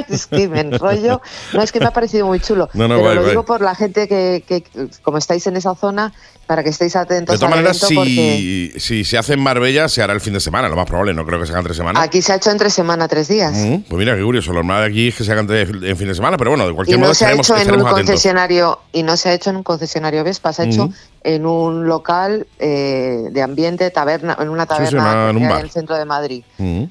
[0.07, 1.21] es que me enrollo.
[1.53, 2.69] No, es que me ha parecido muy chulo.
[2.73, 4.63] No, no, pero lo digo por la gente que, que,
[5.01, 6.13] como estáis en esa zona,
[6.45, 10.13] para que estéis atentos De todas maneras, porque si, se hace en Marbella, se hará
[10.13, 11.13] el fin de semana, lo más probable.
[11.15, 12.01] No creo que se hagan tres semanas.
[12.03, 13.53] aquí se ha hecho entre semana tres días.
[13.55, 14.51] Mm, Pues mira, qué curioso.
[14.51, 16.75] Lo normal aquí es que se tres- en fin de semana, pero bueno, de Y
[16.75, 17.93] cualquier modo no se ha estaremos, hecho en un atentos.
[18.07, 20.93] concesionario y no se ha hecho en un concesionario Vespa, se ha hecho Ujú.
[21.23, 25.41] En un local eh, de ambiente, taberna, en una Sí, sí, taberna una- en un
[25.41, 25.60] que hay bar.
[25.60, 26.43] en el centro de Madrid.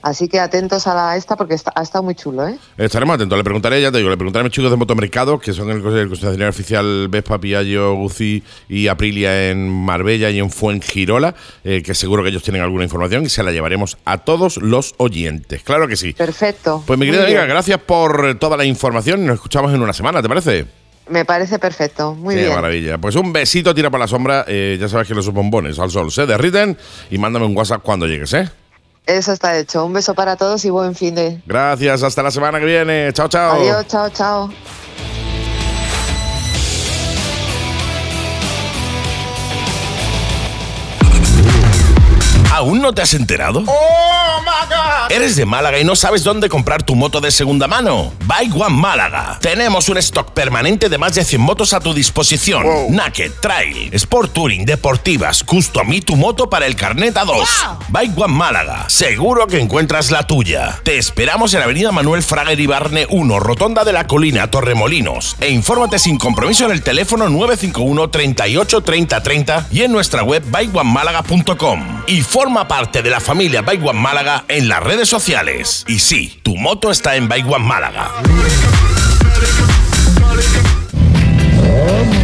[0.02, 2.58] Así que atentos a la esta porque está- ha estado muy chulo, ¿eh?
[2.76, 3.36] Estaremos atentos.
[3.38, 5.78] Le preguntaré, ya te digo, le preguntaré a mis chicos de Motomercado, que son el,
[5.78, 11.94] el concesionario oficial Vespa, Piaggio, Guzzi y Aprilia en Marbella y en Fuengirola, eh, que
[11.94, 15.62] seguro que ellos tienen alguna información y se la llevaremos a todos los oyentes.
[15.62, 16.12] Claro que sí.
[16.12, 16.82] Perfecto.
[16.86, 19.24] Pues mi querida amiga, gracias por toda la información.
[19.26, 20.66] Nos escuchamos en una semana, ¿te parece?
[21.08, 22.54] Me parece perfecto, muy Qué bien.
[22.54, 22.98] maravilla.
[22.98, 24.44] Pues un besito, tira para la sombra.
[24.46, 26.76] Eh, ya sabes que los bombones al sol se derriten
[27.10, 28.48] y mándame un WhatsApp cuando llegues, ¿eh?
[29.06, 29.86] Eso está hecho.
[29.86, 31.40] Un beso para todos y buen fin de.
[31.46, 33.10] Gracias, hasta la semana que viene.
[33.14, 33.56] Chao, chao.
[33.60, 34.50] Adiós, chao, chao.
[42.58, 43.62] ¿Aún no te has enterado?
[45.10, 48.12] ¿Eres de Málaga y no sabes dónde comprar tu moto de segunda mano?
[48.26, 49.38] Bike One Málaga.
[49.40, 52.66] Tenemos un stock permanente de más de 100 motos a tu disposición.
[52.90, 57.46] Naked, Trail, Sport Touring, Deportivas, Custom y tu moto para el carnet A2.
[57.88, 58.84] Bike One Málaga.
[58.88, 60.80] Seguro que encuentras la tuya.
[60.82, 65.36] Te esperamos en Avenida Manuel Frager Ibarne 1, Rotonda de la Colina, Torremolinos.
[65.40, 70.44] E infórmate sin compromiso en el teléfono 951 38 30 30 y en nuestra web
[70.44, 72.02] bikeonemálaga.com.
[72.08, 75.84] Y forma parte de la familia Bike One Málaga en las redes sociales.
[75.86, 78.10] Y sí, tu moto está en Bike One Málaga.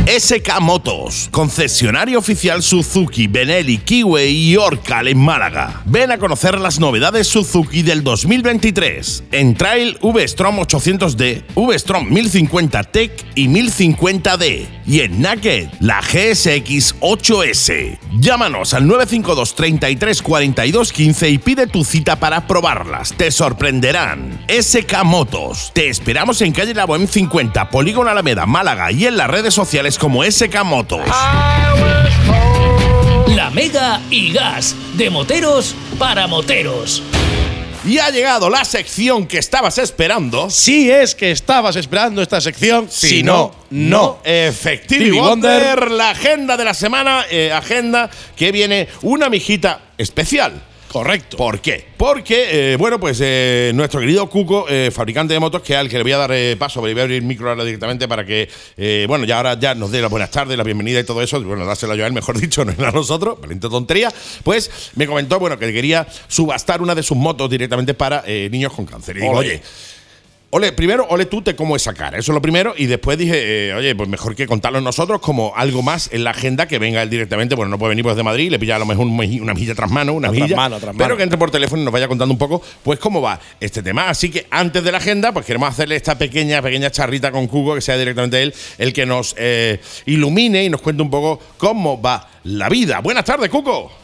[0.07, 5.81] SK Motos, concesionario oficial Suzuki, Benelli, Kiwi y Orcal en Málaga.
[5.87, 9.25] Ven a conocer las novedades Suzuki del 2023.
[9.33, 14.67] En Trail V-Strom 800D, V-Strom 1050 Tech y 1050D.
[14.87, 17.99] Y en Naked, la GSX 8S.
[18.21, 23.15] Llámanos al 952 33 42 15 y pide tu cita para probarlas.
[23.15, 24.45] Te sorprenderán.
[24.49, 25.73] SK Motos.
[25.73, 29.94] Te esperamos en calle La Bohem 50, Polígono Alameda, Málaga y en las redes sociales
[29.99, 31.01] como SK Motos.
[33.29, 37.03] La Mega y Gas, de moteros para moteros.
[37.87, 40.49] Y ha llegado la sección que estabas esperando.
[40.49, 44.21] Si es que estabas esperando esta sección, si, no, no.
[44.25, 45.91] Stevie Wonder, Wonder.
[45.91, 50.63] la agenda de la semana, eh, agenda que viene una mijita especial.
[50.95, 51.37] Correcto.
[51.37, 51.85] ¿Por qué?
[51.97, 55.97] Porque, eh, bueno, pues eh, nuestro querido Cuco, eh, fabricante de motos, que al que
[55.97, 58.49] le voy a dar eh, paso, voy a abrir el micro ahora directamente para que,
[58.77, 61.43] eh, bueno, ya ahora ya nos dé las buenas tardes, la bienvenida y todo eso,
[61.43, 64.09] bueno, dáselo yo a él, mejor dicho, no a nosotros, valiente tontería,
[64.45, 68.73] pues me comentó, bueno, que quería subastar una de sus motos directamente para eh, niños
[68.73, 69.17] con cáncer.
[69.17, 69.61] Y digo, oye,
[70.57, 72.17] Ole, primero, ole tú te cómo esa cara.
[72.17, 72.75] Eso es lo primero.
[72.77, 76.31] Y después dije, eh, oye, pues mejor que contarlo nosotros como algo más en la
[76.31, 77.57] agenda que venga él directamente.
[77.57, 79.75] Bueno, no puede venir pues de Madrid, le pilla a lo mejor un una mejilla
[79.75, 80.55] tras mano, una Tras mejilla.
[80.55, 83.21] mano, tras pero que entre por teléfono y nos vaya contando un poco, pues cómo
[83.21, 84.09] va este tema.
[84.09, 87.75] Así que antes de la agenda, pues queremos hacerle esta pequeña, pequeña charrita con Cuco,
[87.75, 92.01] que sea directamente él el que nos eh, ilumine y nos cuente un poco cómo
[92.01, 93.01] va la vida.
[93.01, 94.04] Buenas tardes, Cuco.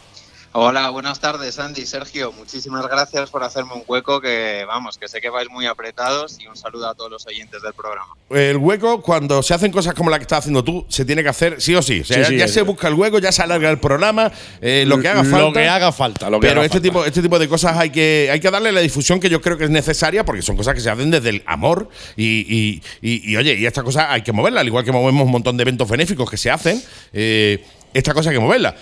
[0.52, 2.32] Hola, buenas tardes, Andy, Sergio.
[2.32, 6.48] Muchísimas gracias por hacerme un hueco que, vamos, que sé que vais muy apretados y
[6.48, 8.14] un saludo a todos los oyentes del programa.
[8.30, 11.28] El hueco, cuando se hacen cosas como la que estás haciendo tú, se tiene que
[11.28, 12.00] hacer sí o sí.
[12.00, 13.78] O sea, Sí, ya, sí, ya es- se busca el hueco, ya se alarga el
[13.78, 15.38] programa, eh, lo que haga falta.
[15.38, 16.28] Lo que haga falta.
[16.30, 16.82] Lo que Pero haga este falta.
[16.88, 19.56] tipo, este tipo de cosas hay que, hay que darle la difusión que yo creo
[19.56, 23.30] que es necesaria porque son cosas que se hacen desde el amor y, y- y-
[23.30, 25.62] y, oye, y estas cosas hay que moverlas, al igual que movemos un montón de
[25.62, 26.82] eventos benéficos que se hacen,
[27.12, 28.76] eh, esta cosa hay que moverla.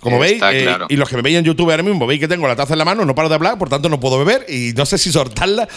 [0.00, 0.86] Como veis, eh, claro.
[0.88, 2.78] y los que me veis en YouTube ahora mismo, veis que tengo la taza en
[2.78, 5.10] la mano, no paro de hablar, por tanto no puedo beber y no sé si
[5.12, 5.68] soltarla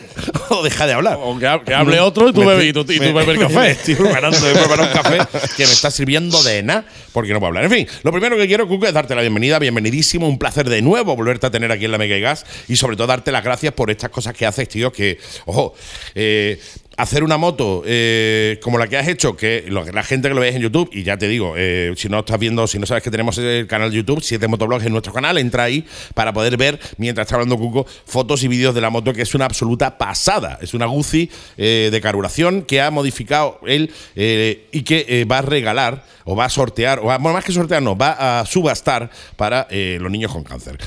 [0.50, 1.18] o dejar de hablar.
[1.20, 3.12] O que, ha- que hable otro y tú bebes y estoy- tú, y tú me-
[3.24, 3.70] bebes me café.
[3.72, 5.18] Estoy preparando, preparado un café
[5.56, 7.64] que me está sirviendo de nada porque no puedo hablar.
[7.64, 10.82] En fin, lo primero que quiero, Cuco, es darte la bienvenida, bienvenidísimo, un placer de
[10.82, 13.42] nuevo volverte a tener aquí en la Mega y Gas y sobre todo darte las
[13.44, 15.74] gracias por estas cosas que haces, tío, que, ojo,
[16.14, 16.60] eh,
[16.96, 20.54] hacer una moto eh, como la que has hecho, que la gente que lo veis
[20.56, 23.10] en YouTube, y ya te digo, eh, si no estás viendo, si no sabes que
[23.10, 26.80] tenemos el canal de YouTube, siete motoblogs en nuestro canal, entra ahí para poder ver,
[26.96, 30.58] mientras está hablando Cuco, fotos y vídeos de la moto, que es una absoluta pasada.
[30.62, 36.04] Es una Guzzi eh, de carburación que ha modificado él y que va a regalar,
[36.24, 40.10] o va a sortear, o va- más que sortear, no, va a subastar para los
[40.10, 40.78] niños con cáncer.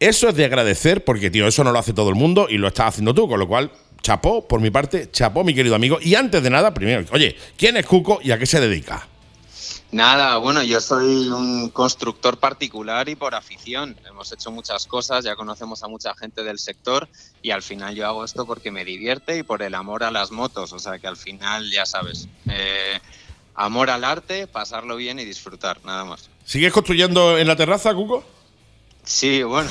[0.00, 2.68] Eso es de agradecer porque, tío, eso no lo hace todo el mundo y lo
[2.68, 3.72] estás haciendo tú, con lo cual,
[4.08, 5.98] chapó, por mi parte, chapó, mi querido amigo.
[6.00, 9.06] Y antes de nada, primero, oye, ¿quién es Cuco y a qué se dedica?
[9.92, 13.96] Nada, bueno, yo soy un constructor particular y por afición.
[14.08, 17.06] Hemos hecho muchas cosas, ya conocemos a mucha gente del sector
[17.42, 20.30] y al final yo hago esto porque me divierte y por el amor a las
[20.30, 20.72] motos.
[20.72, 22.98] O sea que al final, ya sabes, eh,
[23.54, 26.30] amor al arte, pasarlo bien y disfrutar, nada más.
[26.46, 28.24] ¿Sigues construyendo en la terraza, Cuco?
[29.10, 29.70] Sí, bueno,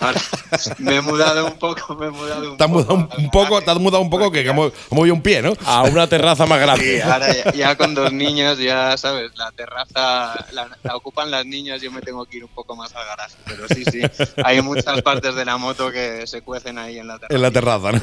[0.00, 0.20] ahora
[0.78, 2.80] me he mudado un poco, me he mudado un Te has poco.
[2.96, 5.52] mudado un, un poco, te has mudado un poco que hemos movido un pie, ¿no?
[5.64, 6.96] A una terraza más grande.
[6.96, 11.46] Sí, ahora ya, ya con dos niños, ya sabes, la terraza la, la ocupan las
[11.46, 13.36] niñas, yo me tengo que ir un poco más al garaje.
[13.46, 14.00] Pero sí, sí,
[14.44, 17.34] hay muchas partes de la moto que se cuecen ahí en la terraza.
[17.36, 18.00] En la terraza, ¿no?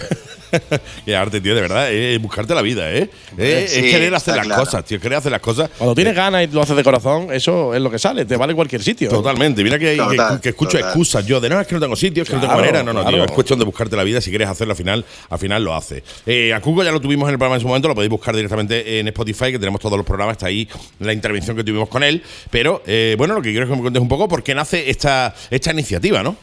[1.06, 3.10] Qué arte, tío, de verdad, eh, buscarte la vida, ¿eh?
[3.38, 4.64] Eh, Sí, es querer hacer las claro.
[4.64, 5.70] cosas, tío, querer hacer las cosas.
[5.78, 8.24] Cuando tienes ganas y lo haces de corazón, eso es lo que sale.
[8.24, 9.10] Te vale cualquier sitio.
[9.10, 9.62] Totalmente.
[9.62, 10.90] Mira que, Total, que- que escucho total.
[10.90, 12.84] excusas yo de no, es que no tengo sitio, es que no tengo Claro, manera.
[12.84, 13.10] No, no, tío.
[13.10, 13.26] claro.
[13.26, 14.22] Es cuestión de buscarte la vida.
[14.22, 16.04] Si quieres hacerlo al final, al final lo hace.
[16.26, 18.36] Eh, a Cuco ya lo tuvimos en el programa en su momento, lo podéis buscar
[18.36, 20.68] directamente en Spotify, que tenemos todos los programas, está ahí
[21.00, 22.24] la intervención que tuvimos con él.
[22.50, 24.90] Pero eh, bueno, lo que quiero es que me cuentes un poco por qué nace
[24.90, 26.36] esta, esta iniciativa, ¿no?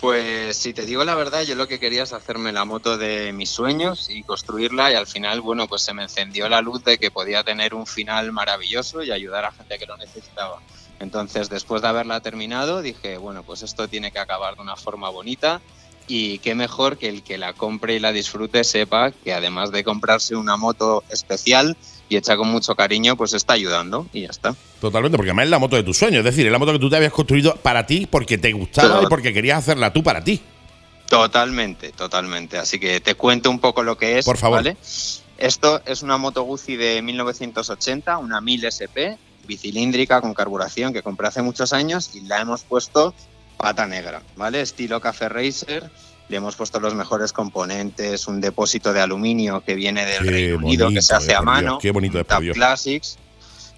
[0.00, 3.32] Pues si te digo la verdad, yo lo que quería es hacerme la moto de
[3.32, 6.98] mis sueños y construirla y al final, bueno, pues se me encendió la luz de
[6.98, 10.60] que podía tener un final maravilloso y ayudar a gente que lo necesitaba.
[11.00, 15.10] Entonces, después de haberla terminado, dije, bueno, pues esto tiene que acabar de una forma
[15.10, 15.60] bonita
[16.08, 19.84] y qué mejor que el que la compre y la disfrute sepa que además de
[19.84, 21.76] comprarse una moto especial
[22.08, 24.54] y hecha con mucho cariño, pues está ayudando y ya está.
[24.80, 26.78] Totalmente, porque además es la moto de tus sueños, es decir, es la moto que
[26.78, 30.22] tú te habías construido para ti porque te gustaba y porque querías hacerla tú para
[30.22, 30.40] ti.
[31.08, 32.58] Totalmente, totalmente.
[32.58, 34.24] Así que te cuento un poco lo que es.
[34.24, 34.58] Por favor.
[34.58, 34.76] ¿vale?
[35.38, 41.28] Esto es una moto Guzzi de 1980, una 1000 SP, bicilíndrica con carburación que compré
[41.28, 43.14] hace muchos años y la hemos puesto
[43.56, 44.60] pata negra, ¿vale?
[44.60, 45.90] Estilo Café Racer.
[46.28, 50.56] Le hemos puesto los mejores componentes, un depósito de aluminio que viene del Qué Reino
[50.56, 51.70] Unido, que bonito, se hace eh, a mano.
[51.72, 52.56] Dios, qué bonito Dios.
[52.56, 53.18] Classics,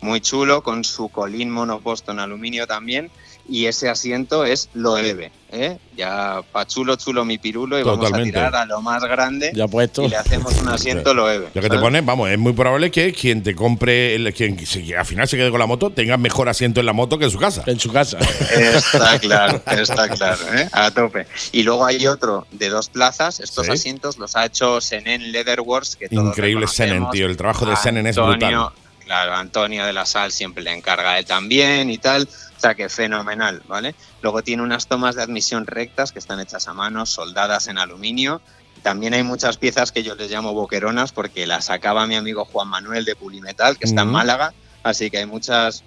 [0.00, 3.10] muy chulo, con su colín monoposto en aluminio también.
[3.50, 5.78] Y ese asiento es Loewe, ¿eh?
[5.96, 9.66] Ya pa' chulo, chulo mi pirulo y vamos a tirar a lo más grande Ya
[9.66, 10.02] puesto.
[10.02, 11.48] y le hacemos un asiento Loewe.
[11.54, 14.94] Lo que te pones, vamos, es muy probable que quien te compre, el, quien se-
[14.94, 17.30] al final se quede con la moto, tenga mejor asiento en la moto que en
[17.30, 17.62] su casa.
[17.66, 18.18] En su casa.
[18.18, 20.68] Está claro, está claro, ¿eh?
[20.70, 21.26] a tope.
[21.52, 23.40] Y luego hay otro de dos plazas.
[23.40, 23.72] Estos Sí.
[23.72, 25.96] asientos los ha hecho Senen Leatherworks.
[25.96, 26.66] Que todos Increíble.
[26.66, 27.24] Senen, tío.
[27.26, 28.68] El trabajo de Senen es brutal.
[29.08, 32.24] Claro, Antonio de la Sal siempre le encarga a él también y tal.
[32.24, 33.96] O sea que fenomenal, ¿vale?
[34.20, 38.42] Luego tiene unas tomas de admisión rectas que están hechas a mano, soldadas en aluminio.
[38.82, 42.68] También hay muchas piezas que yo les llamo boqueronas porque las sacaba mi amigo Juan
[42.68, 44.18] Manuel de Pulimetal, que está en Ujú.
[44.18, 44.52] Málaga.
[44.82, 45.86] Así que hay muchas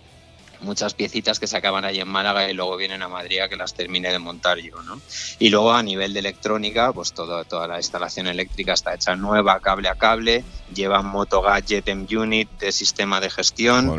[0.62, 3.56] muchas piecitas que se acaban allí en Málaga y luego vienen a Madrid a que
[3.56, 5.02] las termine de montar yo, ¿no?
[5.40, 9.60] Y luego a nivel de electrónica, pues todo, toda la instalación eléctrica está hecha nueva,
[9.60, 10.44] cable a cable,
[10.74, 13.92] lleva Moto Gadget M-Unit de sistema de gestión.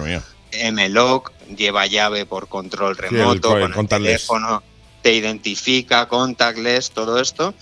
[0.52, 4.62] M-Lock, lleva llave por control remoto, el con el teléfono,
[5.00, 7.54] te identifica, contactless, todo esto.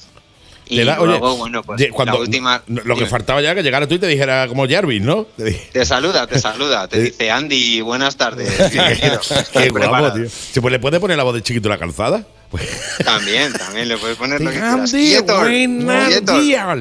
[0.70, 2.62] Y Te da- oye, luego, bueno, pues cuando- la última...
[2.68, 5.24] no, Lo que faltaba ya que llegara tú y te dijera como Jarvis, ¿no?
[5.36, 7.02] Te Te saluda, te saluda, te Eh.
[7.02, 8.48] dice Andy, buenas tardes.
[8.70, 10.12] Qué guapo, preparado".
[10.14, 10.28] tío.
[10.30, 12.24] ¿Se pues, le puede poner la voz de chiquito en la calzada?
[12.50, 12.64] Pues,
[13.04, 14.92] También, también le puedes poner lo que quieras.
[14.92, 16.40] Andy, Quieto, buenos quieto.
[16.40, 16.78] días.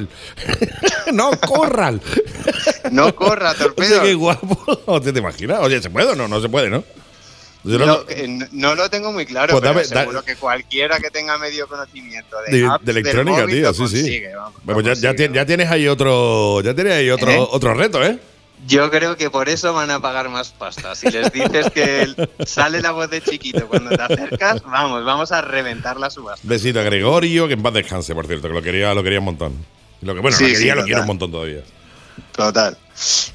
[1.12, 2.00] no corran.
[2.90, 4.02] No corra, Oye, torpedo.
[4.02, 4.58] qué guapo.
[4.86, 5.58] Hostia, ¿Te imaginas?
[5.62, 6.26] Oye, ¿se puede o no?
[6.28, 6.82] No se puede, ¿no?
[7.62, 7.78] Yo
[8.52, 11.68] no- lo tengo muy claro, Pues pero dame- seguro da- que cualquiera que tenga medio
[11.68, 14.22] conocimiento de, de, apps de del electrónica, móvil tío, lo sí, sí.
[14.34, 17.46] vamos, pues ya, ya, consigue, tien- ya tienes ahí otro, ya tienes ahí otro, ¿Eh?
[17.50, 18.18] otro reto, ¿eh?
[18.66, 20.94] Yo creo que por eso van a pagar más pasta.
[20.94, 25.40] Si les dices que sale la voz de chiquito cuando te acercas, vamos, vamos a
[25.40, 26.46] reventar la subasta.
[26.46, 29.24] Besito a Gregorio, que en paz descanse, por cierto, que lo quería, lo quería un
[29.26, 29.54] montón.
[30.02, 31.60] Lo que, bueno, Sí, lo quería, sí, lo quiero un montón todavía.
[32.32, 32.76] Total.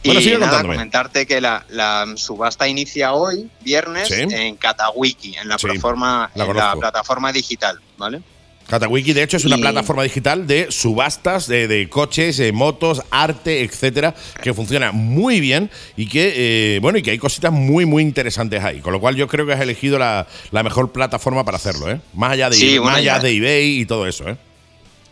[0.04, 0.76] Bueno, y nada, contándome.
[0.76, 4.22] comentarte que la, la subasta inicia hoy, viernes, Sí.
[4.30, 8.22] en Katawiki, en la, Sí, plataforma, la en la plataforma digital, ¿vale?
[8.68, 13.04] Katawiki, de hecho, es una Y- plataforma digital de subastas de, de coches, de motos,
[13.12, 16.34] arte, etcétera, que funciona muy bien y que,
[16.76, 18.80] eh, bueno, y que hay cositas muy, muy interesantes ahí.
[18.82, 22.02] Con lo cual, yo creo que has elegido la, la mejor plataforma para hacerlo, ¿eh?
[22.16, 24.36] Más allá de, Sí, más allá de eBay y todo eso, ¿eh?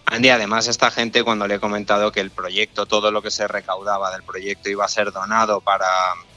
[0.06, 3.48] Andy, además, esta gente, cuando le he comentado que el proyecto, todo lo que se
[3.48, 5.88] recaudaba del proyecto iba a ser donado para,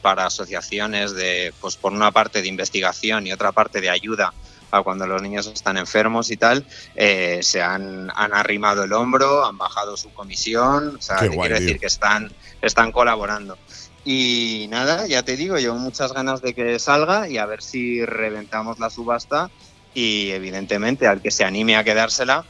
[0.02, 4.32] para asociaciones de, pues por una parte de investigación y otra parte de ayuda
[4.70, 6.64] a cuando los niños están enfermos y tal,
[6.94, 11.48] eh, se han, han arrimado el hombro, han bajado su comisión, o sea, que guay,
[11.48, 11.66] quiere tío.
[11.66, 13.58] decir que están, están colaborando.
[14.04, 18.04] Y nada, ya te digo, llevo muchas ganas de que salga y a ver si
[18.04, 19.50] reventamos la subasta
[19.94, 22.44] y evidentemente al que se anime a quedársela,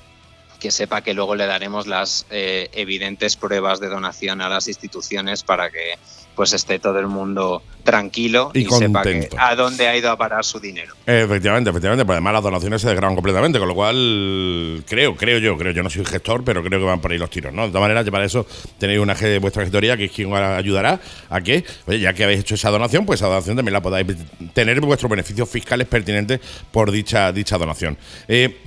[0.57, 5.43] que sepa que luego le daremos las eh, evidentes pruebas de donación a las instituciones
[5.43, 5.95] para que
[6.37, 10.19] pues esté todo el mundo tranquilo Y y, sepa que a dónde ha ido a
[10.19, 10.95] parar su dinero.
[11.07, 15.57] Efectivamente, efectivamente, pero además las donaciones se desgraban completamente, con lo cual creo, creo yo,
[15.57, 17.63] creo yo no soy gestor, pero creo que van por ahí los tiros, ¿no?
[17.63, 18.47] De todas maneras, ya para eso
[18.79, 21.01] tenéis una vuestra gestoría que es quien ayudará
[21.31, 24.07] a que, oye, ya que habéis hecho esa donación, pues esa donación también la podáis
[24.53, 26.41] tener vuestros beneficios fiscales pertinentes
[26.71, 27.97] por dicha, dicha donación.
[28.29, 28.59] Eh,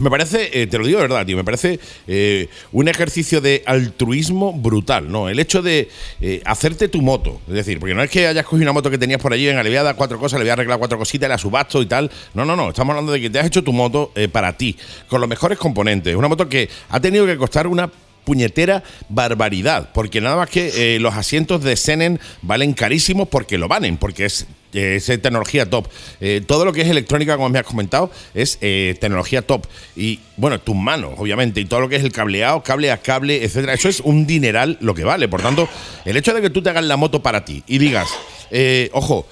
[0.00, 3.62] me parece, eh, te lo digo de verdad, tío, me parece eh, un ejercicio de
[3.66, 5.28] altruismo brutal, ¿no?
[5.28, 5.88] El hecho de
[6.20, 8.98] eh, hacerte tu moto, es decir, porque no es que hayas cogido una moto que
[8.98, 11.80] tenías por allí, venga, le cuatro cosas, le voy a arreglar cuatro cositas, la subasto
[11.82, 12.10] y tal.
[12.34, 14.76] No, no, no, estamos hablando de que te has hecho tu moto para ti,
[15.08, 16.14] con los mejores componentes.
[16.14, 17.90] Una moto que ha tenido que costar una
[18.30, 23.66] puñetera barbaridad, porque nada más que eh, los asientos de Senen valen carísimos porque lo
[23.66, 25.88] valen, porque es, eh, es tecnología top.
[26.20, 29.66] Eh, todo lo que es electrónica, como me has comentado, es eh, tecnología top.
[29.96, 33.42] Y bueno, tus manos, obviamente, y todo lo que es el cableado, cable a cable,
[33.42, 35.26] etcétera, eso es un dineral lo que vale.
[35.26, 35.68] Por tanto,
[36.04, 38.10] el hecho de que tú te hagas la moto para ti y digas,
[38.52, 39.26] eh, ojo,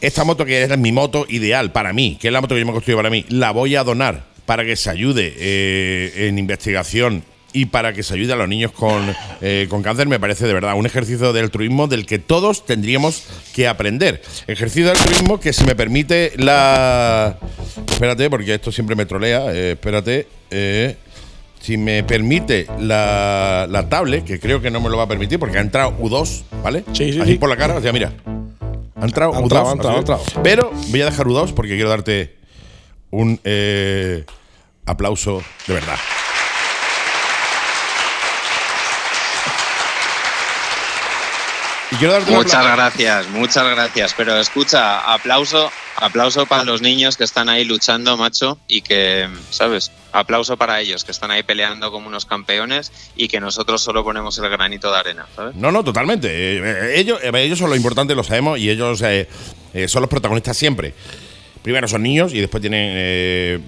[0.00, 2.66] esta moto que es mi moto ideal para mí, que es la moto que yo
[2.66, 7.24] me construido para mí, la voy a donar para que se ayude eh, en investigación
[7.56, 10.52] y para que se ayude a los niños con, eh, con cáncer me parece de
[10.52, 14.20] verdad un ejercicio de altruismo del que todos tendríamos que aprender.
[14.46, 17.38] Ejercicio de altruismo que si me permite la...
[17.90, 19.54] Espérate, porque esto siempre me trolea.
[19.54, 20.26] eh, espérate.
[20.50, 20.96] eh,
[21.60, 25.38] si me permite la, la tablet, que creo que no me lo va a permitir
[25.38, 26.84] porque ha entrado U2, ¿vale?
[26.92, 27.38] Sí, sí, Así sí.
[27.38, 28.12] por la cara, o sea, mira.
[29.00, 29.42] Ha entrado Ha U2.
[29.42, 30.22] entrado, ha entrado, entrado.
[30.44, 32.36] Pero voy a dejar U2 porque quiero darte
[33.10, 34.24] un eh,
[34.84, 35.96] aplauso de verdad.
[41.96, 44.14] Y quiero darte un Muchas gracias, muchas gracias.
[44.14, 49.90] Pero escucha, aplauso, aplauso para los niños que están ahí luchando, macho, y que, ¿sabes?
[50.12, 54.36] Aplauso para ellos que están ahí peleando como unos campeones y que nosotros solo ponemos
[54.36, 55.54] el granito de arena, ¿sabes?
[55.54, 56.28] No, no, totalmente.
[56.28, 59.26] Eh, eh, ellos, eh, ellos son lo importante, lo sabemos, y ellos eh,
[59.88, 60.92] son los protagonistas siempre.
[61.62, 63.60] Primero son niños y después tienen eh,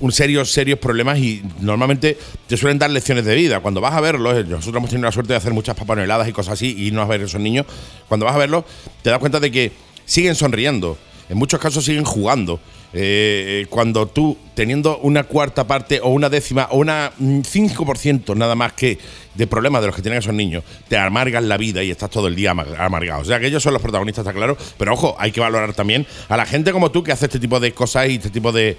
[0.00, 3.60] un serios, serios problemas y normalmente te suelen dar lecciones de vida.
[3.60, 6.32] Cuando vas a verlos, eh, nosotros hemos tenido la suerte de hacer muchas papaneladas y
[6.32, 7.66] cosas así y no a ver esos niños.
[8.08, 8.64] Cuando vas a verlos,
[9.02, 9.72] te das cuenta de que
[10.04, 10.98] siguen sonriendo.
[11.28, 12.60] En muchos casos siguen jugando.
[12.92, 18.36] Eh, eh, cuando tú, teniendo una cuarta parte o una décima o una mm, 5%
[18.36, 18.96] nada más que
[19.34, 22.28] de problemas de los que tienen esos niños, te amargas la vida y estás todo
[22.28, 23.22] el día amar- amargado.
[23.22, 24.56] O sea, que ellos son los protagonistas, está claro.
[24.78, 27.58] Pero ojo, hay que valorar también a la gente como tú que hace este tipo
[27.58, 28.76] de cosas y este tipo de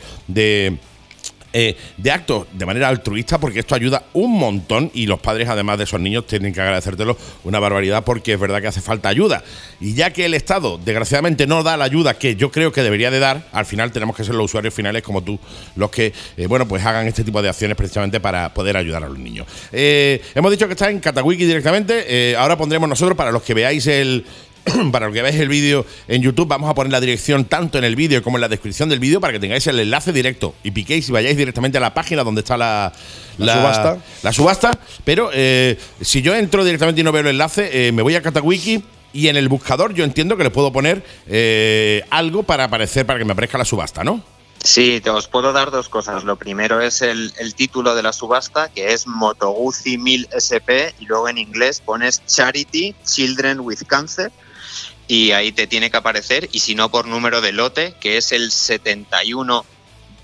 [1.54, 5.78] eh, de actos de manera altruista porque esto ayuda un montón y los padres además
[5.78, 9.44] de esos niños tienen que agradecértelo una barbaridad porque es verdad que hace falta ayuda.
[9.80, 13.12] Y ya que el Estado desgraciadamente no da la ayuda que yo creo que debería
[13.12, 15.40] de dar al final tenemos que ser los usuarios finales como tú
[15.76, 19.08] los que eh, bueno pues hagan este tipo de acciones precisamente para poder ayudar a
[19.08, 19.48] los niños.
[19.72, 22.36] Eh, hemos dicho que está en Catawiki directamente.
[22.38, 24.26] Ahora pondremos nosotros para los que veáis el
[24.92, 27.84] para los que veáis el vídeo en YouTube, vamos a poner la dirección tanto en
[27.84, 30.72] el vídeo como en la descripción del vídeo para que tengáis el enlace directo y
[30.72, 32.94] piquéis y vayáis directamente a la página donde está la,
[33.38, 33.98] La subasta.
[34.24, 34.80] La subasta.
[35.04, 38.22] Pero eh, si yo entro directamente y no veo el enlace, eh, me voy a
[38.22, 38.84] Catawiki.
[39.14, 43.18] Y en el buscador yo entiendo que le puedo poner eh, algo para aparecer, para
[43.18, 44.22] que me aparezca la subasta, ¿no?
[44.64, 46.24] Sí, te os puedo dar dos cosas.
[46.24, 50.94] Lo primero es el, el título de la subasta, que es Moto Guzzi 1000 SP,
[51.00, 54.32] y luego en inglés pones Charity Children with Cancer,
[55.08, 58.32] y ahí te tiene que aparecer, y si no por número de lote, que es
[58.32, 59.66] el 71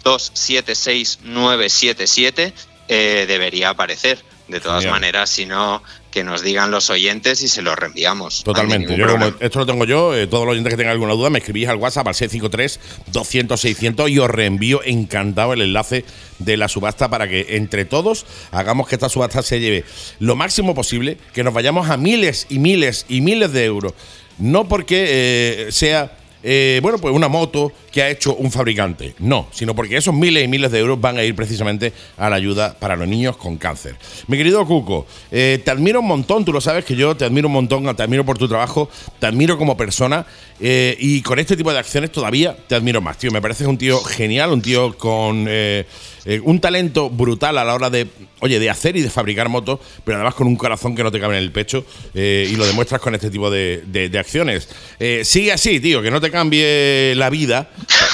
[0.04, 2.54] 276977,
[2.90, 4.20] eh, debería aparecer.
[4.46, 5.82] De todas maneras, si no,
[6.12, 8.44] que nos digan los oyentes y se los reenviamos.
[8.44, 8.98] Totalmente.
[8.98, 11.40] Yo como esto lo tengo yo, eh, todos los oyentes que tengan alguna duda me
[11.40, 16.04] escribís al WhatsApp al 653 200 600 y os reenvío encantado el enlace
[16.40, 19.86] de la subasta para que entre todos hagamos que esta subasta se lleve
[20.20, 23.94] lo máximo posible, que nos vayamos a miles y miles y miles de euros.
[24.40, 26.12] No porque eh, sea
[26.44, 29.16] eh, bueno, pues una moto que ha hecho un fabricante.
[29.20, 32.36] No, sino porque esos miles y miles de euros van a ir precisamente a la
[32.36, 33.96] ayuda para los niños con cáncer.
[34.28, 37.48] Mi querido Cuco, eh, te admiro un montón, tú lo sabes que yo te admiro
[37.48, 40.26] un montón, te admiro por tu trabajo, te admiro como persona
[40.60, 43.32] eh, y con este tipo de acciones todavía te admiro más, tío.
[43.32, 45.86] Me pareces un tío genial, un tío con eh,
[46.26, 48.08] eh, un talento brutal a la hora de,
[48.40, 51.20] oye, de hacer y de fabricar motos, pero además con un corazón que no te
[51.20, 54.70] cabe en el pecho eh, y lo demuestras con este tipo de, de- de acciones.
[55.00, 57.70] Eh, sigue así, tío, que no te cambie la vida,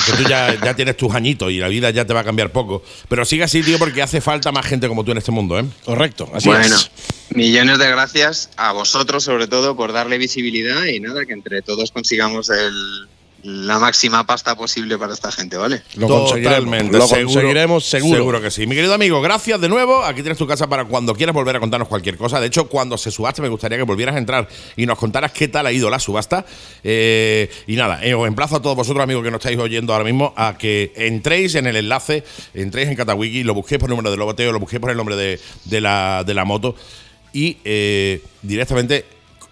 [0.06, 2.52] que tú ya, ya tienes tus añitos y la vida ya te va a cambiar
[2.52, 5.60] poco, pero sigue así, tío, porque hace falta más gente como tú en este mundo,
[5.60, 5.66] ¿eh?
[5.86, 6.90] Correcto, así bueno, es.
[7.32, 11.92] Millones de gracias a vosotros sobre todo por darle visibilidad y nada, que entre todos
[11.92, 13.08] consigamos el,
[13.44, 15.82] la máxima pasta posible para esta gente, ¿vale?
[15.96, 16.58] Lo conseguiremos.
[16.58, 18.18] Totalmente, Lo seguro, conseguiremos seguro.
[18.18, 18.68] Seguro que sí.
[18.68, 20.04] Mi querido amigo, gracias de nuevo.
[20.04, 22.40] Aquí tienes tu casa para cuando quieras volver a contarnos cualquier cosa.
[22.40, 25.48] De hecho, cuando se subaste, me gustaría que volvieras a entrar y nos contaras qué
[25.48, 26.46] tal ha ido la subasta.
[26.84, 30.06] Eh, y nada, eh, os emplazo a todos vosotros, amigos, que nos estáis oyendo ahora
[30.06, 32.24] mismo, a que entréis en el enlace,
[32.54, 35.16] entréis en Catawiki, lo busquéis por el número de loboteo, lo busquéis por el nombre
[35.16, 36.76] de, de la, de la moto
[37.34, 39.06] y eh, directamente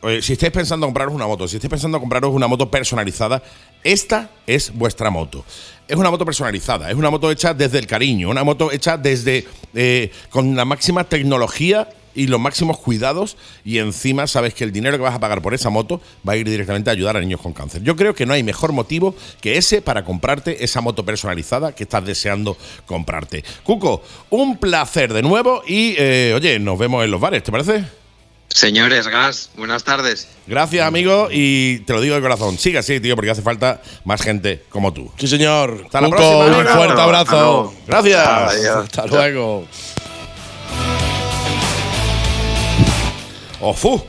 [0.03, 2.69] eh, si estáis pensando en compraros una moto, si estáis pensando en compraros una moto
[2.69, 3.41] personalizada,
[3.83, 5.43] esta es vuestra moto.
[5.87, 9.47] Es una moto personalizada, es una moto hecha desde el cariño, una moto hecha desde
[9.73, 14.97] eh, con la máxima tecnología y los máximos cuidados y encima sabes que el dinero
[14.97, 17.39] que vas a pagar por esa moto va a ir directamente a ayudar a niños
[17.39, 17.83] con cáncer.
[17.83, 21.83] Yo creo que no hay mejor motivo que ese para comprarte esa moto personalizada que
[21.83, 22.57] estás deseando
[22.87, 23.43] comprarte.
[23.63, 24.01] Cuco,
[24.31, 27.85] un placer de nuevo y eh, oye, nos vemos en los bares, ¿te parece?
[28.49, 30.27] Señores, Gas, buenas tardes.
[30.47, 32.57] Gracias, amigo, y te lo digo de corazón.
[32.57, 35.11] Sigue así, tío, porque hace falta más gente como tú.
[35.19, 35.83] Sí, señor.
[35.85, 37.73] Hasta la Cuco, próxima, Un fuerte abrazo.
[37.85, 38.27] Gracias.
[38.27, 38.85] Adiós.
[38.85, 39.67] Hasta luego.
[43.61, 44.01] ¡Ofu!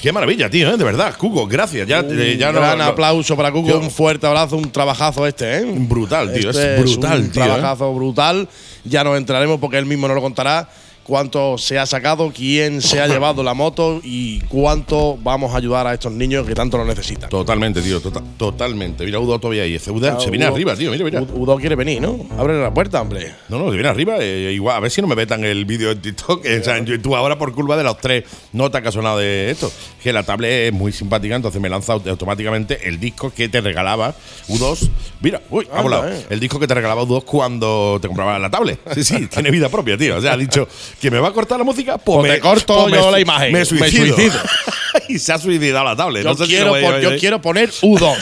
[0.00, 0.70] ¡Qué maravilla, tío!
[0.72, 0.76] ¿eh?
[0.76, 1.86] De verdad, Cuco, gracias.
[1.88, 5.26] Ya, Un eh, ya gran no- aplauso para Cuco, Yo- un fuerte abrazo, un trabajazo
[5.26, 5.64] este, ¿eh?
[5.66, 7.46] Brutal, tío, es Este brutal, un tío, ¿eh?
[7.46, 8.48] trabajazo brutal.
[8.84, 10.68] Ya nos entraremos porque él mismo nos lo contará.
[11.06, 15.86] Cuánto se ha sacado, quién se ha llevado la moto y cuánto vamos a ayudar
[15.86, 17.30] a estos niños que tanto lo necesitan.
[17.30, 19.04] Totalmente, tío, tota- totalmente.
[19.04, 19.74] Mira, Udo todavía ahí.
[19.76, 21.22] Ese Udo se viene Udo- arriba, tío, mira, mira.
[21.22, 22.26] Udo quiere venir, ¿no?
[22.36, 23.34] Abre la puerta, hombre.
[23.48, 24.16] No, no, se viene arriba.
[24.18, 26.44] eh, igual, a ver si no me vetan el vídeo en TikTok.
[26.44, 29.18] eh, o sea, en YouTube ahora por culpa de las tres notas que ha sonado
[29.18, 29.70] de esto.
[30.02, 33.60] Que la tablet es muy simpática, entonces me lanza aut- automáticamente el disco que te
[33.60, 34.14] regalaba
[34.48, 34.88] U2.
[35.20, 36.08] Mira, uy, ha volado.
[36.08, 36.26] eh.
[36.30, 38.80] El disco que te regalaba U2 cuando te compraba la tablet.
[38.94, 40.16] Sí, sí, tiene vida propia, tío.
[40.16, 40.66] O sea, ha dicho
[41.00, 43.20] que me va a cortar la música, pues, Pues te corto pues yo me- la
[43.20, 43.52] imagen.
[43.52, 44.16] Me Me suicido.
[45.08, 46.24] y se ha suicidado la tablet.
[46.24, 48.16] Yo, no sé si quiero, yo quiero poner U2.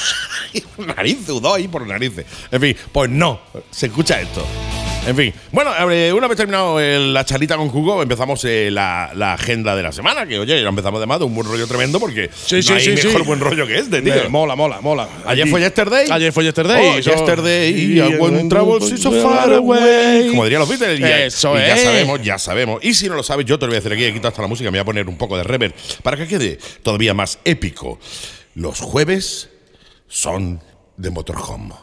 [0.97, 2.27] nariz, U2 ahí por narices.
[2.51, 4.45] En fin, pues no, se escucha esto.
[5.07, 9.11] En fin, bueno, eh, una vez terminado eh, la charlita con Hugo, empezamos eh, la,
[9.15, 10.27] la agenda de la semana.
[10.27, 12.73] Que oye, ya empezamos de más de un buen rollo tremendo porque Sí, no sí,
[12.73, 14.31] hay sí, mejor buen rollo que este, tío.
[14.31, 15.07] Mola, mola, mola.
[15.27, 16.07] Ayer fue Yesterday.
[16.11, 16.89] Ayer fue Yesterday.
[16.97, 17.71] Oh, yesterday.
[17.75, 20.29] y- I went travel so far away.
[20.31, 20.99] Como dirían los Beatles.
[20.99, 21.83] y ya- Eso y ya es.
[21.83, 22.83] sabemos, ya sabemos.
[22.83, 24.05] Y si no lo sabes, yo te lo voy a decir aquí.
[24.05, 24.71] He quitado hasta la música.
[24.71, 27.99] Me voy a poner un poco de reverb para que quede todavía más épico.
[28.55, 29.51] Los jueves
[30.09, 30.63] son
[30.97, 31.75] de Motorhome.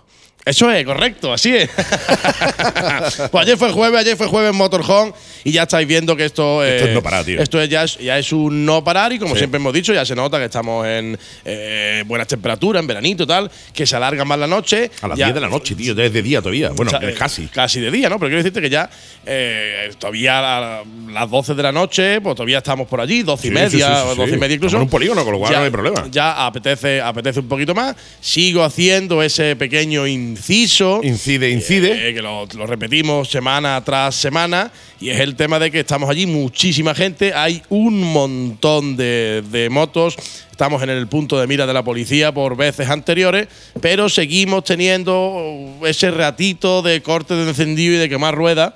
[0.43, 1.69] Eso es, correcto, así es.
[3.31, 5.13] pues ayer fue jueves, ayer fue jueves en Motorhome
[5.43, 7.39] y ya estáis viendo que esto, Esto eh, es no parar, tío.
[7.41, 9.39] Esto es ya, es, ya es un no parar y como Sí.
[9.39, 13.27] siempre hemos dicho, ya se nota que estamos en eh, buenas temperaturas, en veranito y
[13.27, 14.89] tal, que se alarga más la noche.
[15.01, 15.93] A las Ya- 10 de la noche, tío.
[15.93, 16.69] Ya es de día todavía.
[16.69, 17.45] Bueno, o sea, eh, eh, casi.
[17.47, 18.17] Casi de día, ¿no?
[18.17, 18.89] Pero quiero decirte que ya
[19.25, 20.39] eh, todavía
[20.79, 23.69] a las 12 de la noche, pues todavía estamos por allí, 12 y Sí, media,
[23.69, 24.35] sí, sí, sí, o 12 sí.
[24.37, 24.75] y media incluso.
[24.75, 26.07] Estamos en un polígono, con lo cual ya, no hay problema.
[26.09, 27.95] Ya apetece, apetece un poquito más.
[28.19, 31.01] Sigo haciendo ese pequeño inciso.
[31.03, 32.09] Incide, incide.
[32.09, 36.09] Eh, que lo, lo repetimos semana tras semana, y es el tema de que estamos
[36.09, 40.15] allí muchísima gente, hay un montón de, de motos,
[40.49, 43.47] estamos en el punto de mira de la policía por veces anteriores,
[43.81, 48.73] pero seguimos teniendo ese ratito de corte de encendido y de quemar ruedas,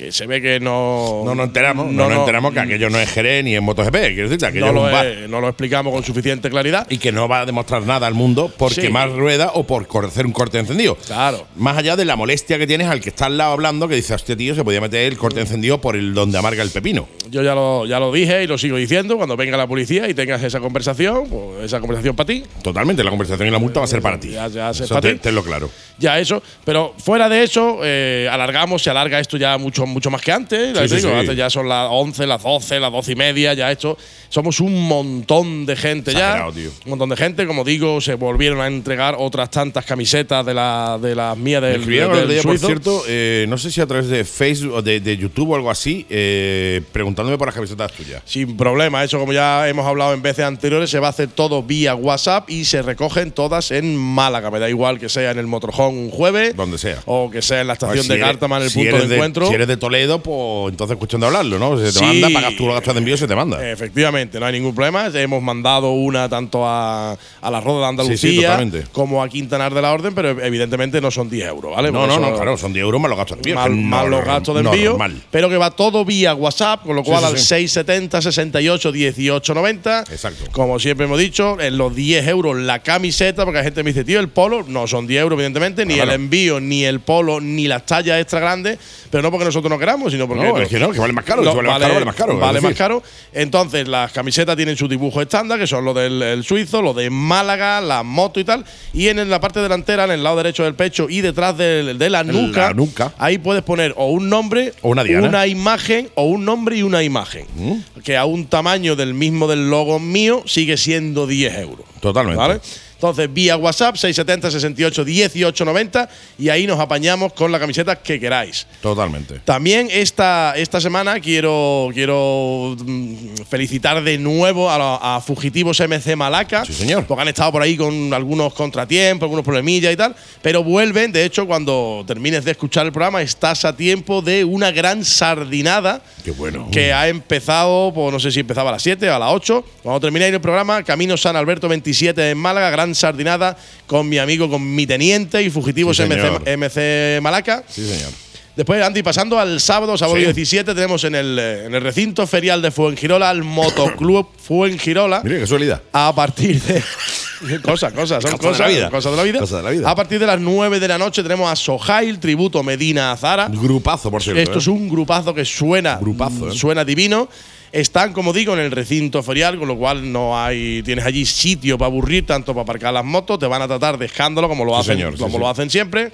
[0.00, 1.20] que se ve que no…
[1.26, 3.92] No nos enteramos, no, nos enteramos que aquello no es Jerez ni es MotoGP.
[3.92, 5.06] Quiero decir, que aquello no es lo, un bar.
[5.06, 6.86] he- no lo explicamos con suficiente claridad.
[6.88, 8.80] Y que no va a demostrar nada al mundo por Sí.
[8.80, 10.96] quemar rueda o por hacer un corte encendido.
[10.96, 11.46] Claro.
[11.56, 14.14] Más allá de la molestia que tienes al que está al lado hablando, que dice,
[14.14, 17.06] este tío se podía meter el corte encendido por el donde amarga el pepino.
[17.30, 19.18] Yo ya lo, ya lo dije y lo sigo diciendo.
[19.18, 23.10] Cuando venga la policía y tengas esa conversación, pues esa conversación para ti, Totalmente, la
[23.10, 24.30] conversación y la multa va a ser para ti.
[24.30, 25.18] Ya- ya Eso para te- ti.
[25.20, 25.68] tenlo claro.
[25.98, 26.42] ya eso.
[26.64, 30.74] Pero fuera de eso, eh, alargamos, se alarga esto ya mucho, mucho más que antes.
[30.74, 31.18] Ya Sí, te sí, digo, sí.
[31.20, 33.96] antes ya son las 11, las 12, las 12 y media, ya esto.
[34.28, 36.54] Somos un montón de gente Exagerado, ya.
[36.56, 36.70] tío.
[36.84, 40.98] Un montón de gente, como digo, se volvieron a entregar otras tantas camisetas de, la,
[41.00, 43.70] de las mías Me del, escribieron del el otro día, por cierto, eh, no sé
[43.72, 47.48] si a través de Facebook o de, de YouTube o algo así, eh, preguntándome por
[47.48, 48.22] las camisetas tuyas.
[48.24, 51.62] Sin problema, eso como ya hemos hablado en veces anteriores, se va a hacer todo
[51.62, 54.50] vía WhatsApp y se recogen todas en Málaga.
[54.50, 56.98] Me da igual que sea en el Motorhome un jueves Donde sea.
[57.06, 59.14] o que sea en la estación Pues si de Cártama en el si punto de
[59.16, 59.48] encuentro.
[59.48, 61.76] Si eres de Toledo, pues entonces es cuestión de hablarlo, ¿no?
[61.76, 62.04] Se te Sí.
[62.04, 63.68] manda, pagas tú los gastos de envío y se te manda.
[63.68, 65.08] Efectivamente, no hay ningún problema.
[65.12, 68.84] Hemos mandado una tanto a, a la Roda de Andalucía Sí, sí, totalmente.
[68.92, 71.90] como a Quintanar de la Orden, pero evidentemente no son 10 euros, ¿vale?
[71.90, 73.54] no, Por no, no, claro, son 10 euros más los gastos de envío.
[73.56, 75.22] Mal, más los gastos de envío, normal.
[75.30, 77.44] pero que va todo vía WhatsApp, con lo cual al sí.
[77.46, 80.00] 670 68 18 90.
[80.10, 80.44] Exacto.
[80.52, 84.04] Como siempre hemos dicho, en los 10 euros la camiseta, porque la gente me dice,
[84.04, 86.10] tío, el polo, no son 10 euros, evidentemente, ni Claro.
[86.10, 88.78] el envío, ni el polo, ni las tallas extra grandes,
[89.10, 90.44] pero no porque nosotros no queramos, sino porque.
[90.44, 92.32] No, es que no, que vale más caro, No, vale más caro, vale más caro,
[92.34, 92.68] es Vale decir.
[92.70, 93.02] más caro.
[93.32, 97.10] Entonces, las camisetas tienen su dibujo estándar, que son los del el suizo, los de
[97.10, 98.64] Málaga, la moto y tal.
[98.92, 102.24] Y en la parte delantera, en el lado derecho del pecho y detrás de, la,
[102.24, 103.12] nuca, la nuca.
[103.18, 105.46] ahí puedes poner o un nombre, O una diana.
[105.46, 107.46] imagen, o un nombre y una imagen.
[107.56, 108.00] Mm.
[108.04, 111.86] Que a un tamaño del mismo del logo mío sigue siendo 10 euros.
[112.00, 112.38] Totalmente.
[112.38, 112.60] ¿Vale?
[113.00, 118.20] Entonces, vía WhatsApp, 670 68 18 90, y ahí nos apañamos con la camiseta que
[118.20, 118.66] queráis.
[118.82, 119.40] Totalmente.
[119.42, 126.66] También esta, esta semana quiero, quiero mm, felicitar de nuevo a, Fugitivos MC Malaca.
[126.66, 127.06] Sí, señor.
[127.06, 130.14] Porque han estado por ahí con algunos contratiempos, algunos problemillas y tal.
[130.42, 134.72] Pero vuelven, de hecho, cuando termines de escuchar el programa, estás a tiempo de una
[134.72, 136.68] gran sardinada Qué bueno.
[136.70, 139.64] que ha empezado, pues no sé si empezaba a las 7 o a las 8.
[139.82, 144.48] Cuando terminéis el programa, Camino San Alberto 27 en Málaga, gran sardinada con mi amigo,
[144.50, 146.04] con mi teniente y Fugitivos Sí.
[146.04, 147.62] MC, MC Malaca.
[147.68, 148.10] Sí, señor.
[148.56, 150.24] Después, Andy, pasando al sábado, sábado Sí.
[150.24, 155.22] 17, tenemos en el, eh, en el recinto ferial de Fuengirola al Motoclub Fuengirola.
[155.22, 155.80] Mire, qué casualidad.
[155.92, 156.82] A partir de.
[157.62, 158.90] cosas, cosas, son Cosas de la vida.
[158.90, 159.38] cosas de la vida.
[159.38, 159.90] Cosas de la vida.
[159.90, 163.48] A partir de las 9 de la noche tenemos a Sohail, tributo Medina Azara.
[163.50, 164.40] Grupazo, por cierto.
[164.42, 164.58] Esto ¿eh?
[164.58, 166.52] es un grupazo que suena, Grupazo, ¿eh?
[166.54, 167.28] suena divino.
[167.72, 171.78] Están, como digo, en el recinto ferial, con lo cual no hay, tienes allí sitio
[171.78, 174.80] para aburrir, tanto para aparcar las motos, te van a tratar dejándolo como lo Sí,
[174.80, 175.38] hacen, señor, sí, como sí.
[175.38, 176.10] lo hacen siempre.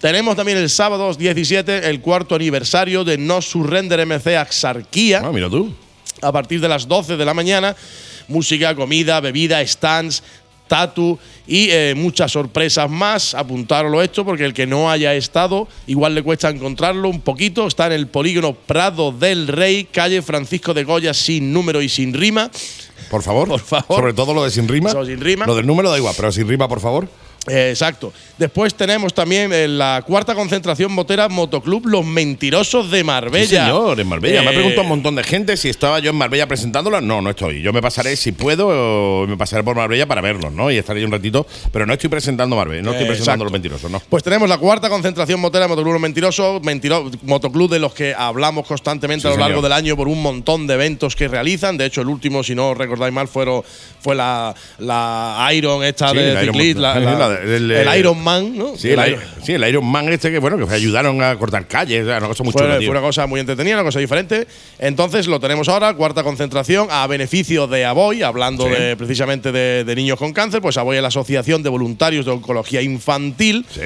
[0.00, 5.22] Tenemos también el sábado 17 el cuarto aniversario de No Surrender MC Axarquía.
[5.24, 5.72] Ah, mira tú.
[6.22, 7.76] A partir de las 12 de la mañana,
[8.26, 10.22] música, comida, bebida, stands,
[10.66, 13.34] tatu y eh, muchas sorpresas más.
[13.34, 17.66] Apuntarlo esto porque el que no haya estado, igual le cuesta encontrarlo un poquito.
[17.66, 22.14] Está en el polígono Prado del Rey, calle Francisco de Goya, sin número y sin
[22.14, 22.50] rima.
[23.10, 23.48] Por favor.
[23.48, 23.96] Por favor.
[23.96, 24.90] Sobre todo lo de sin rima.
[24.90, 25.46] Eso, sin rima.
[25.46, 27.08] Lo del número da igual, pero sin rima, por favor.
[27.48, 28.12] Eh, exacto.
[28.38, 33.46] Después tenemos también eh, la cuarta concentración motera Motoclub Los Mentirosos de Marbella.
[33.46, 34.42] Sí, señor, en Marbella.
[34.42, 37.00] me ha Eh, preguntado un montón de gente si estaba yo en Marbella presentándola.
[37.00, 37.62] No, no estoy.
[37.62, 40.70] Yo me pasaré, si puedo, me pasaré por Marbella para verlos, ¿no?
[40.70, 41.46] Y estaré ahí un ratito.
[41.72, 43.44] Pero no estoy presentando Marbella, no estoy presentando exacto.
[43.44, 44.02] los mentirosos, ¿no?
[44.08, 48.66] Pues tenemos la cuarta concentración motera Motoclub Los Mentirosos, mentiro- motoclub de los que hablamos
[48.66, 49.62] constantemente Sí, a lo largo señor.
[49.62, 51.76] del año por un montón de eventos que realizan.
[51.78, 53.62] De hecho, el último, si no recordáis mal, fueron,
[54.00, 57.04] fue la, la Iron esta Sí, de Ciclist, Man.
[57.04, 58.76] la- la- La de- el, el, eh, Iron Man, ¿no?
[58.76, 62.02] Sí, el, Iron, sí, el Iron Man este que, bueno, que ayudaron a cortar calles,
[62.04, 62.90] o sea, una cosa muy Fue, chula, fue tío.
[62.90, 64.46] una cosa muy entretenida, una cosa diferente.
[64.78, 68.70] Entonces lo tenemos ahora, cuarta concentración, a beneficio de Aboy, hablando Sí.
[68.70, 72.32] de, precisamente de, de niños con cáncer, pues Aboy es la Asociación de Voluntarios de
[72.32, 73.64] Oncología Infantil.
[73.70, 73.82] Sí.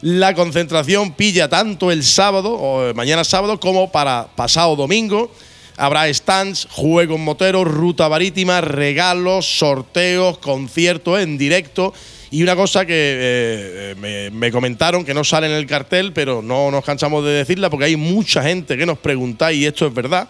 [0.00, 5.30] La concentración pilla tanto el sábado, o eh, mañana sábado, como para pasado domingo.
[5.76, 11.94] Habrá stands, juegos moteros, ruta marítima, regalos, sorteos, conciertos en directo.
[12.30, 16.12] Y una cosa que eh, eh, me, me comentaron que no sale en el cartel,
[16.12, 19.86] pero no nos cansamos de decirla porque hay mucha gente que nos pregunta y esto
[19.86, 20.28] es verdad.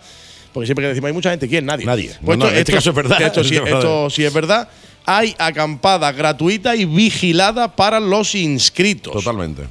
[0.52, 1.66] Porque siempre que decimos hay mucha gente, ¿quién?
[1.66, 1.86] Nadie.
[1.86, 2.12] Nadie.
[2.24, 3.20] Pues No, no, en este caso es verdad.
[3.20, 3.78] Esto, sí, Esto es verdad.
[3.80, 4.68] esto sí es verdad.
[5.04, 9.12] Hay acampada gratuita y vigilada para los inscritos.
[9.12, 9.62] Totalmente.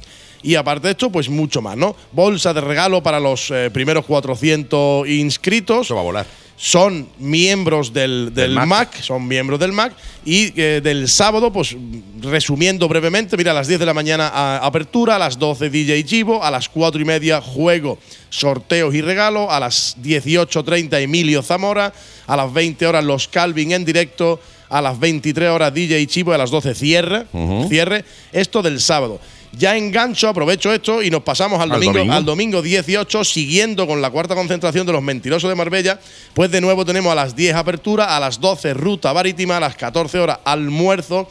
[0.42, 1.96] Y aparte de esto, pues mucho más, ¿no?
[2.12, 5.86] Bolsa de regalo para los eh, primeros 400 inscritos.
[5.86, 6.26] Eso va a volar.
[6.60, 8.66] Son miembros del, del Del MAC.
[8.68, 9.00] MAC.
[9.02, 9.92] son miembros del MAC.
[10.24, 11.76] Y eh, del sábado, pues
[12.20, 16.04] resumiendo brevemente, mira, a las 10 de la mañana a- apertura, a las 12 DJ
[16.04, 21.92] Chivo, a las 4 y media juego, sorteos y regalo, a las 18.30 Emilio Zamora,
[22.26, 26.34] a las 20 horas los Calvin en directo, a las 23 horas DJ Chivo y
[26.34, 27.26] a las 12 cierre,
[27.68, 28.04] cierre.
[28.32, 29.20] Esto del sábado.
[29.58, 32.14] Ya engancho, aprovecho esto y nos pasamos al, Al domingo, domingo.
[32.14, 35.98] al domingo 18, siguiendo con la cuarta concentración de los mentirosos de Marbella.
[36.32, 39.74] Pues de nuevo tenemos a las 10 apertura, a las 12 ruta marítima, a las
[39.74, 41.28] 14 horas almuerzo,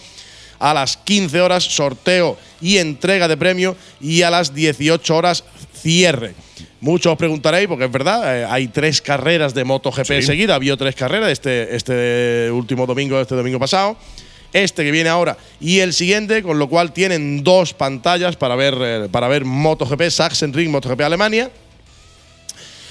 [0.60, 5.44] a las 15 horas sorteo y entrega de premio y a las 18 horas
[5.82, 6.34] cierre.
[6.82, 10.22] Muchos os preguntaréis, porque es verdad, eh, hay tres carreras de MotoGP Sí.
[10.24, 13.98] seguidas, había tres carreras este, este último domingo, este domingo pasado
[14.54, 18.78] este que viene ahora y el siguiente, con lo cual tienen dos pantallas para ver,
[18.80, 21.52] eh, para ver MotoGP, Sachsenring, MotoGP Alemania.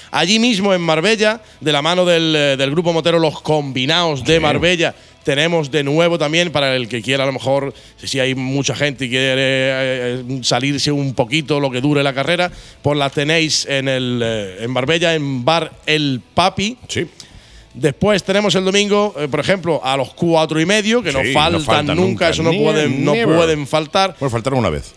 [0.09, 4.39] Allí mismo en Marbella, de la mano del, eh, del grupo motero Los Combinados de
[4.39, 4.95] Marbella,
[5.27, 9.03] tenemos de nuevo también, para el que quiera a lo mejor, si hay mucha gente
[9.03, 12.49] y quiere eh, eh, salirse un poquito lo que dure la carrera,
[12.81, 16.77] pues la tenéis en, el, eh, en Marbella, en Bar El Papi.
[16.87, 17.07] Sí.
[17.79, 21.23] Después tenemos el domingo, eh, por ejemplo, a los cuatro y medio, que Sí, no
[21.23, 24.15] no faltan falta nunca, nunca, eso no pueden, no pueden faltar.
[24.19, 24.93] Bueno, faltaron una vez.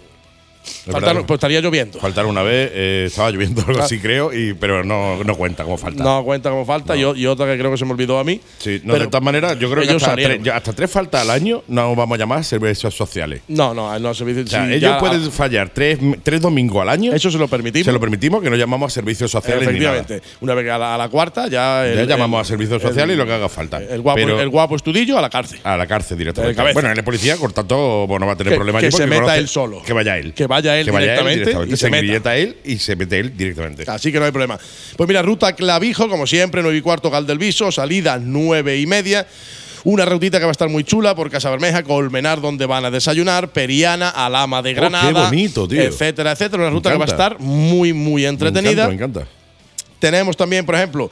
[0.86, 1.26] Es Faltar- verdad.
[1.26, 1.98] pues estaría lloviendo.
[2.00, 3.84] Faltar una vez, eh, estaba lloviendo algo Ah.
[3.84, 6.02] así, creo, y, pero no, no cuenta como falta.
[6.02, 6.96] No cuenta como falta.
[6.96, 8.40] Y, o- y otra que creo que se me olvidó a mí.
[8.58, 11.62] Sí, no, de todas maneras, yo creo que hasta tres, hasta tres faltas al año
[11.68, 13.42] no vamos a llamar servicios sociales.
[13.48, 14.42] No, no, no servicio.
[14.44, 17.12] O sea, sí, ellos pueden fallar tres, tres domingos al año.
[17.12, 17.84] Eso se lo permitimos.
[17.84, 19.96] Se lo permitimos, que no llamamos a servicios sociales ni nada.
[19.98, 20.28] Efectivamente.
[20.40, 21.84] Una vez que a la, a la cuarta ya.
[21.94, 23.78] Ya llamamos el- a servicios el- sociales y lo que haga falta.
[23.82, 25.60] El guapo, Pero- el guapo estudillo a la cárcel.
[25.64, 26.60] A la cárcel directamente.
[26.72, 29.36] Bueno, el policía, por tanto, bueno, no va a tener Que- problema que se meta
[29.36, 29.82] él solo.
[29.82, 30.32] Que vaya él.
[30.34, 32.36] Que vaya él directamente y se, se meta.
[32.36, 33.84] él y se mete él directamente.
[33.86, 34.58] Así que no hay problema.
[34.96, 39.26] Pues mira, ruta Clavijo, como siempre, 9 y cuarto Galdelviso, salida 9 y media.
[39.82, 42.90] Una rutita que va a estar muy chula por Casa Bermeja, Colmenar, donde van a
[42.90, 45.24] desayunar, Periana, Alama de Oh, qué Granada.
[45.30, 45.80] bonito, tío.
[45.80, 46.64] Etcétera, etcétera.
[46.64, 48.86] Una ruta que va a estar muy, muy entretenida.
[48.88, 49.40] Me encanta, me encanta.
[49.98, 51.10] Tenemos también, por ejemplo,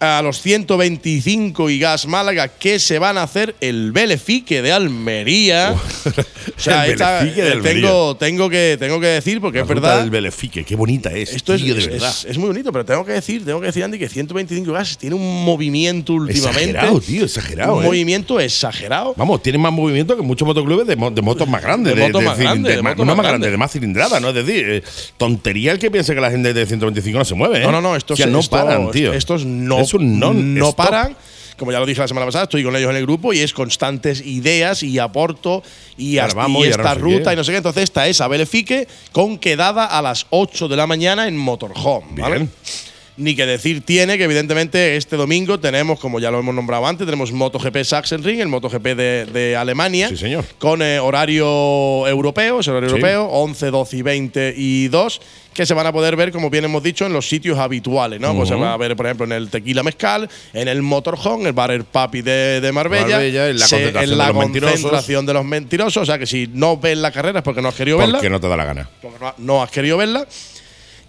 [0.00, 5.74] a los 125 y Gas Málaga que se van a hacer el Belefique de Almería.
[6.56, 7.82] o sea, El esta- Belefique de eh, Almería.
[7.82, 10.00] tengo, tengo, que, tengo que decir, porque La es verdad.
[10.00, 11.32] del Belefique, qué bonita es.
[11.32, 12.10] Esto es, de es- verdad.
[12.10, 14.96] es- es muy bonito, pero tengo que decir, tengo que decir, Andy, que 125 gas
[14.98, 16.70] tiene un movimiento últimamente.
[16.70, 17.74] Exagerado, tío, exagerado.
[17.76, 17.86] Un eh.
[17.86, 19.14] movimiento exagerado.
[19.16, 21.96] Vamos, tiene más movimiento que muchos motoclubes de, mo- de motos más grandes.
[21.96, 22.82] De motos más grandes, no
[23.16, 23.50] más grandes.
[23.50, 24.28] de más cilindrada, ¿no?
[24.28, 24.82] Es decir, eh,
[25.16, 27.62] tontería el que piense que la gente de 125 no se mueve, ¿eh?
[27.64, 29.12] No, no, no, estos, O sea, no esto- paran, tío.
[29.12, 30.32] Estos no, No
[30.68, 30.76] stop.
[30.76, 31.16] paran.
[31.56, 33.52] Como ya lo dije la semana pasada, estoy con ellos en el grupo y es
[33.52, 35.64] constantes ideas y aporto
[35.96, 37.56] y, hasta- vamos y y esta no sé ruta y no sé qué.
[37.56, 42.20] Entonces, esta es a Belefique con quedada a las 8 de la mañana en Motorhome.
[42.22, 42.36] ¿vale?
[42.36, 42.50] Bien.
[43.16, 47.04] Ni que decir tiene que, evidentemente, este domingo tenemos, como ya lo hemos nombrado antes,
[47.04, 50.08] tenemos MotoGP Sachsenring, el MotoGP de, de Alemania.
[50.08, 50.44] Sí, señor.
[50.60, 52.94] Con eh, horario europeo, es horario Sí.
[52.94, 55.20] europeo, 11, 12 y 20 y 2,
[55.58, 58.32] que se van a poder ver, como bien hemos dicho, en los sitios habituales, ¿no?
[58.32, 61.52] Pues se va a ver, por ejemplo, en el Tequila Mezcal, en el Motorhome, el
[61.52, 64.38] Bar El Papi de, de Marbella, Marbella, en la se- concentración en la de los
[64.44, 64.72] mentirosos.
[64.80, 66.02] concentración de los mentirosos.
[66.04, 68.30] O sea que si no ves la carrera es porque no has querido verla Porque
[68.30, 68.88] no te da la gana.
[69.02, 70.28] porque no, no has querido verla.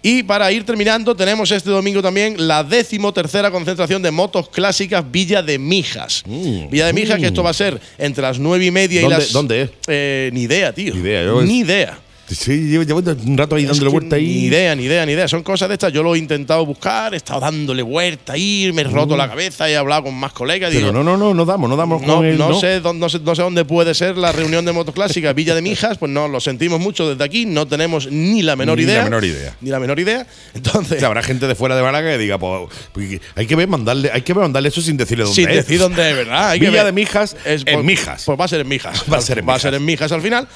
[0.02, 5.04] Y para ir terminando, tenemos este domingo también la décimo tercera concentración de motos clásicas
[5.08, 6.24] Villa de Mijas.
[6.26, 9.04] Villa de Mijas, que esto va a ser entre las nueve y media Mm.
[9.04, 9.32] ¿Dónde- y las.
[9.32, 9.70] dónde es?
[9.86, 10.94] Eh, ni idea, tío.
[10.94, 11.98] Ni idea, yo- Ni idea.
[12.30, 14.24] Sí, llevo, llevo un rato ahí Es dándole vuelta ahí.
[14.26, 15.26] Ni idea, ni idea, ni idea.
[15.28, 15.92] Son cosas de estas.
[15.92, 19.68] Yo lo he intentado buscar, he estado dándole vuelta ahí, me he roto la cabeza,
[19.68, 20.70] he hablado con más colegas.
[20.70, 20.74] Mm.
[20.74, 22.60] Pero digo, no, no, no, no damos, no damos no, el no no.
[22.60, 25.54] sé, dónde- no, sé, no sé dónde puede ser la reunión de motos clásicas Villa
[25.54, 28.84] de Mijas, pues no, lo sentimos mucho desde aquí, no tenemos ni la menor Ni
[28.84, 29.04] la idea.
[29.04, 29.56] menor idea.
[29.60, 30.26] Ni la menor idea.
[30.54, 33.56] Entonces, O sea, habrá gente de fuera de Málaga que diga, pues, pues, hay que
[33.56, 35.56] ver mandarle, hay que ver mandarle eso sin decirle dónde sin es.
[35.56, 36.50] decir dónde es, ¿verdad?
[36.50, 36.86] Hay que Villa ver.
[36.94, 38.22] de Mijas, Es- en pues- Mijas.
[38.24, 39.04] Pues va a ser en Mijas.
[39.12, 39.62] Va a ser en Va a Mijas.
[39.62, 40.48] ser en Mijas al final.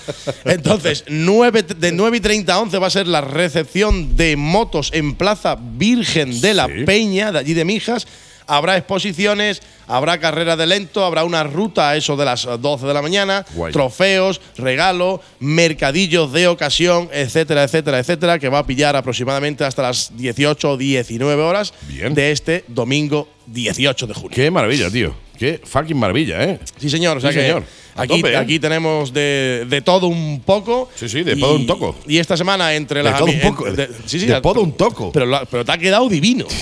[0.45, 4.91] Entonces, 9, de 9 y 30 a 11 va a ser la recepción de motos
[4.93, 6.85] en Plaza Virgen de la Sí.
[6.85, 8.07] Peña, de allí de Mijas.
[8.47, 12.93] Habrá exposiciones, habrá carrera de lento, habrá una ruta a eso de las 12 de
[12.93, 13.73] la mañana, Guay.
[13.73, 20.15] trofeos, regalos, mercadillos de ocasión, etcétera, etcétera, etcétera, que va a pillar aproximadamente hasta las
[20.19, 22.13] 18 o 19 horas Bien.
[22.15, 24.31] de este domingo 18 de junio.
[24.31, 25.15] Qué maravilla, tío.
[25.39, 26.59] Qué fucking maravilla, ¿eh?
[26.79, 27.17] Sí, señor.
[27.17, 27.65] O sea Sí, que señor.
[27.97, 28.37] Aquí, tope, ¿eh?
[28.37, 30.91] aquí tenemos de, de todo un poco.
[30.95, 31.97] Sí, sí, de Y- todo un toco.
[32.07, 33.71] Y esta semana entre De las todo un poco.
[33.71, 35.11] de- sí, sí, de todo un toco.
[35.13, 36.47] Pero, lo- pero te ha quedado divino.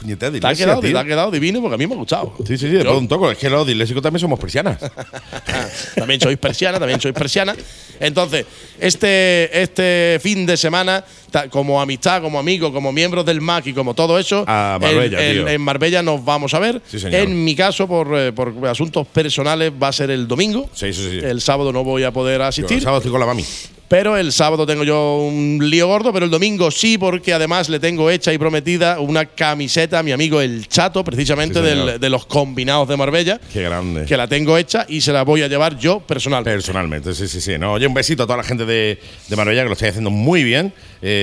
[0.00, 2.32] Puñetera de te, ha quedado, te ha quedado divino porque a mí me ha gustado.
[2.46, 3.30] Sí, sí, sí, de todo un toco.
[3.30, 4.78] Es que los disléxicos también somos persianas.
[5.94, 7.54] también sois persiana, también sois persiana.
[8.00, 8.46] Entonces,
[8.78, 11.04] este, este fin de semana,
[11.50, 15.60] como amistad, como amigo, como miembros del MAC y como todo eso, A Marbella, en,
[15.60, 16.80] Marbella nos vamos a ver.
[16.86, 16.98] Sí.
[17.10, 20.68] En mi caso, por, eh, por asuntos personales, va a ser el domingo.
[20.74, 21.18] Sí, sí, sí.
[21.24, 22.76] El sábado no voy a poder Yo asistir.
[22.78, 23.44] el sábado estoy con la mami.
[23.88, 27.80] Pero el sábado tengo yo un lío gordo, pero el domingo sí, porque además le
[27.80, 31.86] tengo hecha y prometida una camiseta a mi amigo el Chato, precisamente Sí, señor.
[31.86, 34.04] del- de los combinados de Marbella, Qué grande.
[34.04, 36.52] que la tengo hecha y se la voy a llevar yo personalmente.
[36.56, 37.58] Personalmente, sí, sí, sí.
[37.58, 40.10] No, oye, un besito a toda la gente de, de Marbella que lo estáis haciendo
[40.10, 40.72] muy bien.
[41.02, 41.19] eh,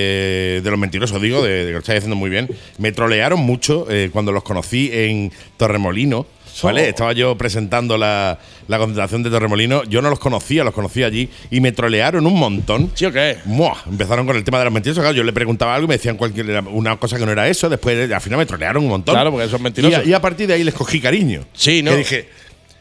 [0.63, 2.49] de los mentirosos, digo, de, de que lo estáis haciendo muy bien.
[2.77, 6.25] Me trolearon mucho eh, cuando los conocí en Torremolino.
[6.63, 6.89] ¿Vale?
[6.89, 9.83] Estaba yo presentando la, la concentración de Torremolino.
[9.83, 12.89] Yo no los conocía, los conocí allí y me trolearon un montón.
[12.95, 13.37] ¿Sí o qué?
[13.45, 13.75] ¡Muah!
[13.87, 15.03] Empezaron con el tema de los mentirosos.
[15.03, 17.69] Claro, yo le preguntaba algo y me decían cualquier una cosa que no era eso.
[17.69, 19.13] Después, al final, me trolearon un montón.
[19.13, 19.99] Claro, porque son mentirosos.
[19.99, 21.41] Y a, y a partir de ahí les cogí cariño.
[21.53, 21.91] Sí, ¿no?
[21.91, 22.29] Que dije,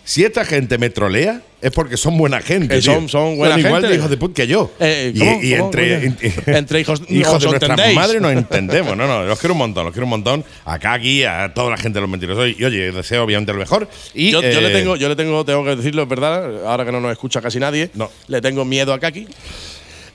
[0.07, 2.77] si esta gente me trolea, es porque son buena gente.
[2.79, 3.89] Eh, son- son buena igual gente.
[3.89, 4.71] de hijos de puta que yo.
[4.79, 5.43] Eh, y, ¿cómo?
[5.43, 5.65] y ¿Cómo?
[6.47, 8.97] entre, hijos- hijos ¿os de nuestras madres nos entendemos.
[8.97, 10.45] No, no, los quiero un montón, los quiero un montón.
[10.65, 12.49] Acá, aquí, a toda la gente de los mentirosos.
[12.57, 13.89] Y oye, deseo obviamente lo mejor.
[14.15, 16.85] Y, yo, yo eh, le tengo, yo le tengo, tengo que decirlo, es verdad, ahora
[16.85, 18.09] que no nos escucha casi nadie, No.
[18.29, 19.27] le tengo miedo a Kaki.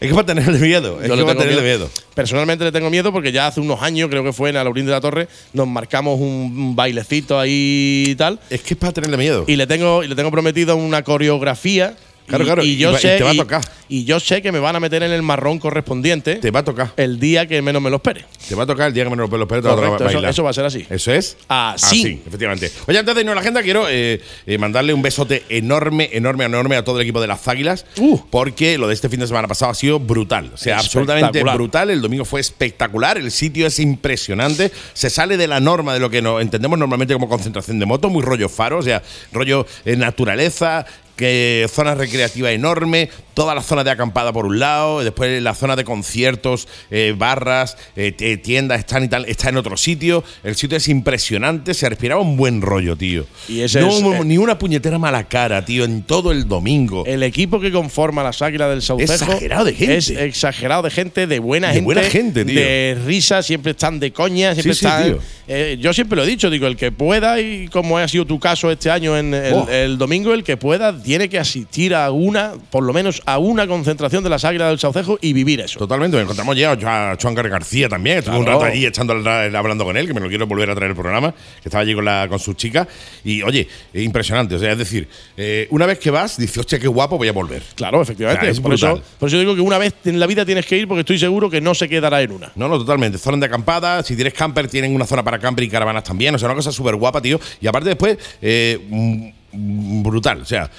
[0.01, 0.99] Es que para tenerle miedo.
[0.99, 1.87] Es Yo que le para tenerle miedo.
[2.15, 4.91] Personalmente le tengo miedo porque ya hace unos años, creo que fue en Alaurín de
[4.91, 6.27] la Torre, nos marcamos un,
[6.57, 8.39] un bailecito ahí y tal.
[8.49, 9.45] Es que es para tenerle miedo.
[9.47, 11.95] Y le tengo, y le tengo prometido una coreografía.
[12.31, 13.17] Claro, y, claro, Y yo va- y sé.
[13.17, 13.61] te va a tocar.
[13.89, 16.63] y yo sé que me van a meter en el marrón correspondiente Te va a
[16.63, 16.93] tocar.
[16.97, 18.25] el día que menos me lo espere.
[18.47, 20.49] Te va a tocar el día que menos te va a tocar Correcto, eso- va
[20.49, 20.85] a ser así.
[20.89, 21.37] Eso es.
[21.47, 22.21] Así.
[22.25, 22.71] efectivamente.
[22.87, 26.45] Oye, antes de irnos a la agenda, quiero eh, eh, mandarle un besote enorme, enorme,
[26.45, 27.85] enorme a todo el equipo de las Águilas.
[27.97, 28.19] Uh.
[28.29, 30.51] Porque lo de este fin de semana pasado ha sido brutal.
[30.53, 31.89] O sea, absolutamente brutal.
[31.89, 33.17] El domingo fue espectacular.
[33.17, 34.71] El sitio es impresionante.
[34.93, 38.09] Se sale de la norma de lo que no entendemos normalmente como concentración de moto.
[38.09, 38.79] Muy rollo faro.
[38.79, 39.01] O sea,
[39.31, 40.85] rollo eh, naturaleza.
[41.21, 45.75] Que zona recreativa enorme, toda la zona de acampada por un lado, después la zona
[45.75, 50.23] de conciertos, eh, barras, eh, t- tiendas, están y tal, está en otro sitio.
[50.43, 53.27] El sitio es impresionante, se respiraba un buen rollo, tío.
[53.47, 56.47] Y ese no es, hubo eh, ni una puñetera mala cara, tío, en todo el
[56.47, 57.03] domingo.
[57.05, 59.97] El equipo que conforma las Águilas del Saucejo Exagerado de gente.
[59.97, 62.59] es exagerado de gente, de buena De gente, buena gente, tío.
[62.59, 65.17] de risa, siempre están de coña, siempre Sí, están.
[65.47, 68.39] eh, yo siempre lo he dicho, digo, el que pueda y como ha sido tu
[68.39, 69.67] caso este año en el, Oh.
[69.69, 73.67] el domingo, el que pueda tiene que asistir a una, por lo menos a una
[73.67, 75.77] concentración de las Águilas del Saucejo y vivir eso.
[75.77, 78.19] Totalmente, me encontramos ya a Carlos García también.
[78.19, 80.91] Estuve un rato allí echando hablando con él, que me lo quiero volver a traer
[80.91, 82.87] el programa, que estaba allí con, la, con sus chicas.
[83.25, 84.55] Y oye, es impresionante.
[84.55, 85.05] O sea, es decir,
[85.35, 87.61] eh, una vez que vas, dices, hostia, qué guapo, voy a volver.
[87.75, 88.43] Claro, efectivamente.
[88.43, 90.65] O sea, es por, eso, por eso digo que una vez en la vida tienes
[90.65, 92.53] que ir porque estoy seguro que no se quedará en una.
[92.55, 93.17] No, no, totalmente.
[93.17, 94.01] Zona de acampada.
[94.01, 96.33] Si tienes camper, tienen una zona para camper y caravanas también.
[96.35, 97.37] O sea, una cosa súper guapa, tío.
[97.59, 100.41] Y aparte, después, eh, mm, brutal.
[100.41, 100.69] O sea,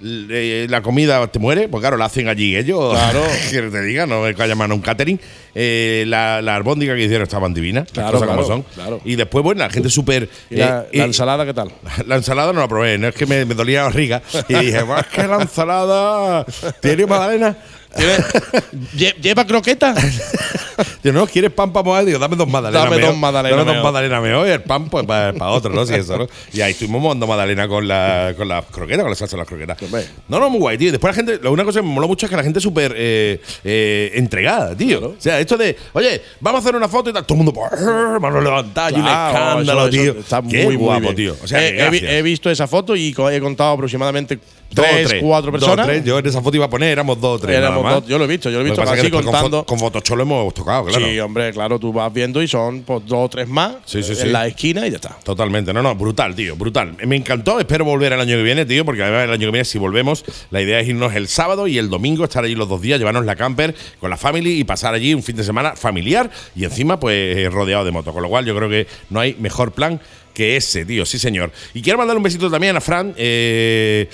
[0.00, 2.94] la comida te muere, pues claro, la hacen allí ellos.
[2.94, 3.22] Claro.
[3.50, 5.20] que te diga, no es que llaman a un catering.
[5.54, 8.62] Eh, la, la albóndiga que hicieron estaban divinas, las Claro, cosas como son.
[8.74, 9.00] claro.
[9.04, 10.28] Y después, bueno, la gente súper.
[10.48, 11.70] ¿Y la, eh, la eh, ensalada qué tal?
[12.06, 14.22] la ensalada no la probé, no es que me, me dolía la barriga.
[14.48, 16.46] Y dije, "Pues es que la ensalada
[16.80, 17.56] tiene magdalena.
[18.96, 19.94] Lle- ¿Lleva croqueta?
[21.04, 22.04] Yo no, ¿quieres pan para mojar?
[22.04, 22.84] Digo, dame dos magdalenas.
[22.90, 25.84] Dame dos magdalenas Dame dos magdalenas mejor y el pan pues para otro, ¿no?
[25.84, 26.26] Sí, eso, ¿no?
[26.52, 29.48] Y ahí estuvimos mondando magdalena con la, con las croquetas, con la salsa de las
[29.48, 29.76] croquetas.
[30.28, 30.90] No, no, muy guay, tío.
[30.92, 32.62] Después la gente, lo- una cosa que me moló mucho es que la gente es
[32.62, 35.08] súper eh, eh, entregada, tío.
[35.18, 37.24] O sea, esto de, oye, vamos a hacer una foto y tal.
[37.26, 37.60] Todo el mundo,
[38.20, 40.20] manos levantadas y un escándalo, eso- eso tío.
[40.20, 41.16] Está Qué muy, guapo, bien.
[41.16, 41.36] tío.
[41.42, 44.38] O sea, he, visto esa foto y he contado aproximadamente
[44.72, 45.86] Dos tres, cuatro Dos personas.
[45.86, 46.04] tres.
[46.04, 47.56] Yo en esa foto iba a poner, éramos dos o tres.
[47.58, 48.02] Éramos nada más.
[48.02, 49.64] dos, yo lo he visto, yo lo he Lo visto así con, contando.
[49.66, 51.06] con Photoshop lo hemos tocado, claro.
[51.06, 54.12] Sí, hombre, claro, tú vas viendo y son pues, dos o tres más Sí, sí,
[54.12, 54.28] en sí.
[54.28, 55.16] la esquina y ya está.
[55.24, 56.96] Totalmente, no, no, brutal, tío, brutal.
[57.04, 59.64] Me encantó, espero volver el año que viene, tío, porque además el año que viene,
[59.64, 62.80] si volvemos, la idea es irnos el sábado y el domingo, estar allí los dos
[62.80, 66.30] días, llevarnos la camper con la family y pasar allí un fin de semana familiar
[66.54, 68.12] y encima, pues, eh, rodeado de moto.
[68.12, 70.00] Con lo cual, yo creo que no hay mejor plan
[70.32, 71.50] que ese, tío, sí, señor.
[71.74, 73.14] Y quiero mandar un besito también a Fran.
[73.16, 74.08] Eh,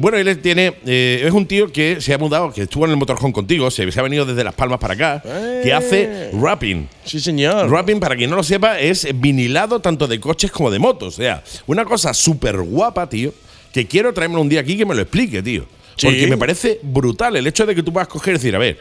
[0.00, 0.74] bueno, él tiene.
[0.86, 3.90] eh, es un tío que se ha mudado, que estuvo en el motorhome contigo, se,
[3.90, 5.22] se ha venido desde Las Palmas para acá,
[5.62, 6.88] que hace rapping.
[7.04, 7.70] Sí, señor.
[7.70, 11.14] Rapping, para quien no lo sepa, es vinilado tanto de coches como de motos.
[11.14, 13.32] O sea, una cosa súper guapa, tío,
[13.72, 15.66] que quiero traerme un día aquí que me lo explique, tío.
[15.96, 16.06] Sí.
[16.06, 18.78] Porque me parece brutal el hecho de que tú puedas coger y decir, a ver,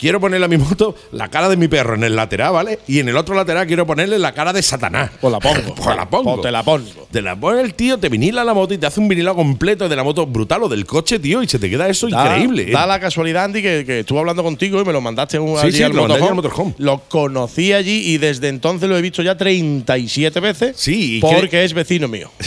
[0.00, 2.78] quiero ponerle a mi moto la cara de mi perro en el lateral, ¿vale?
[2.88, 5.10] Y en el otro lateral quiero ponerle la cara de Satanás.
[5.20, 5.74] Pues la pongo.
[5.80, 6.32] Pues la pongo.
[6.36, 6.86] Pues te la pongo.
[7.10, 9.88] Te la pone el tío, te vinila la moto y te hace un vinilado completo
[9.88, 12.62] de la moto brutal o del coche, tío, y se te queda eso Da- increíble.
[12.68, 12.72] ¿eh?
[12.72, 15.66] Da la casualidad, Andy, que, que estuve hablando contigo y me lo mandaste un, Sí,
[15.66, 16.28] allí sí, al, lo motorhome.
[16.28, 16.74] al motorhome.
[16.78, 20.76] Lo conocí allí y desde entonces lo he visto ya 37 veces.
[20.76, 22.30] Sí, Porque es vecino mío.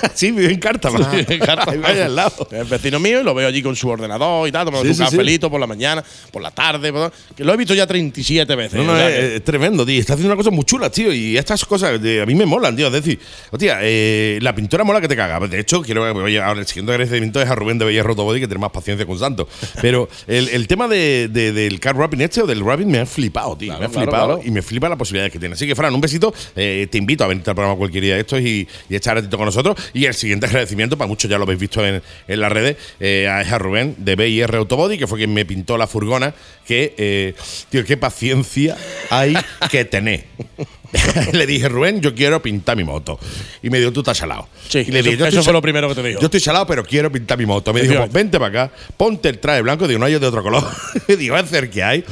[0.14, 1.10] sí, vive en Cártama.
[1.10, 1.72] Sí, en Cártama.
[1.72, 2.48] Ahí vaya al lado.
[2.50, 5.02] Es vecino mío y lo veo allí con su ordenador y tal, tomando Sí, su
[5.04, 5.16] sí, sí.
[5.16, 6.92] cafelito por la mañana, por la tarde.
[6.92, 8.74] por- que lo he visto ya 37 veces.
[8.78, 10.00] No, no, o sea es, que- es tremendo, tío.
[10.00, 11.12] Está haciendo una cosa muy chula, tío.
[11.12, 12.86] Y estas cosas de- a mí me molan, tío.
[12.88, 13.18] Es decir,
[13.50, 15.38] hostia, eh, la pintura mola que te caga.
[15.46, 18.46] De hecho, quiero oye, ahora el siguiente agradecimiento es a Rubén de Bellerro Tobody, que
[18.48, 19.48] tiene más paciencia con Santo.
[19.80, 23.06] Pero el, el tema de, de- del car rapping este o del rapping me ha
[23.06, 23.68] flipado, tío.
[23.68, 24.42] Claro, me ha claro, flipado claro.
[24.44, 25.54] y me flipa las posibilidades que tiene.
[25.54, 26.32] Así que, Fran, un besito.
[26.56, 29.36] Eh, te invito a venirte al programa cualquier día de estos y, y echar ratito
[29.36, 29.76] con nosotros.
[29.92, 33.28] Y el siguiente agradecimiento, para muchos ya lo habéis visto en, en las redes, eh,
[33.44, 36.34] es a Rubén de BIR Autobody, que fue quien me pintó la furgona.
[36.66, 37.34] Que, eh,
[37.70, 38.76] tío, qué paciencia
[39.10, 39.34] hay
[39.70, 40.24] que tener.
[41.32, 43.18] le dije, Rubén, yo quiero pintar mi moto.
[43.62, 44.48] Y me dijo, tú estás salado.
[44.68, 46.20] Sí, y le eso- dije, eso fue lo primero que te dijo.
[46.20, 47.72] Yo estoy salado, pero quiero pintar mi moto.
[47.72, 49.86] Me dijo, pues vente para acá, ponte el traje blanco.
[49.86, 50.64] Digo, no hay de otro color.
[51.18, 52.04] digo, es hacer que hay.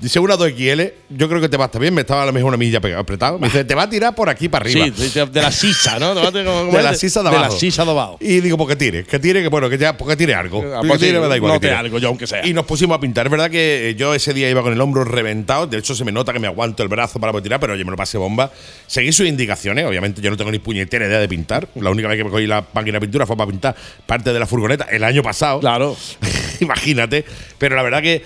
[0.00, 1.92] Dice una 2XL, yo creo que te va a estar bien.
[1.92, 3.38] Me estaba a lo mejor una milla pegado, apretado.
[3.38, 4.86] Me dice, te va a tirar por aquí para arriba.
[4.96, 6.14] Sí, de, de la sisa, ¿no?
[6.14, 7.52] Te vas a- como- como de la sisa de De abajo.
[7.54, 8.16] la sisa de abajo.
[8.18, 10.64] Y digo, porque tire, que tire, que bueno, que ya, porque tire algo.
[10.74, 11.52] Ah, Que pues tire, sí, me da igual.
[11.52, 11.76] no que tire.
[11.78, 12.46] algo, yo aunque sea.
[12.46, 13.26] Y nos pusimos a pintar.
[13.26, 15.66] Es verdad que eh, yo ese día iba con el hombro reventado.
[15.66, 17.84] De hecho, se me nota que me aguanto el brazo para poder tirar, pero oye,
[17.84, 18.50] me lo pasé bomba.
[18.86, 19.84] Seguí sus indicaciones.
[19.84, 21.68] Obviamente, yo no tengo ni puñetera idea de pintar.
[21.74, 23.76] La única vez que me cogí la máquina de pintura fue para pintar
[24.06, 25.60] parte de la furgoneta el año pasado.
[25.60, 25.94] Claro.
[26.60, 27.24] Imagínate.
[27.58, 28.24] Pero la verdad que.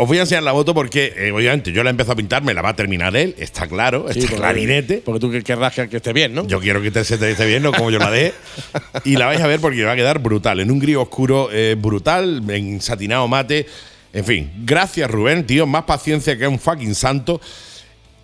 [0.00, 2.54] Os voy a enseñar la moto porque, eh, obviamente, yo la empiezo a pintar, me
[2.54, 5.02] la va a terminar él, está claro, Sí, está porque- clarinete.
[5.04, 6.46] Porque tú que- querrás que, esté bien, ¿no?
[6.46, 8.32] Yo quiero que te, se te esté bien, no como yo la dé.
[9.04, 10.60] Y la vais a ver porque va a quedar brutal.
[10.60, 13.66] En un gris oscuro eh, brutal, en satinado mate.
[14.12, 15.66] En fin, gracias Rubén, tío.
[15.66, 17.40] Más paciencia que un fucking santo.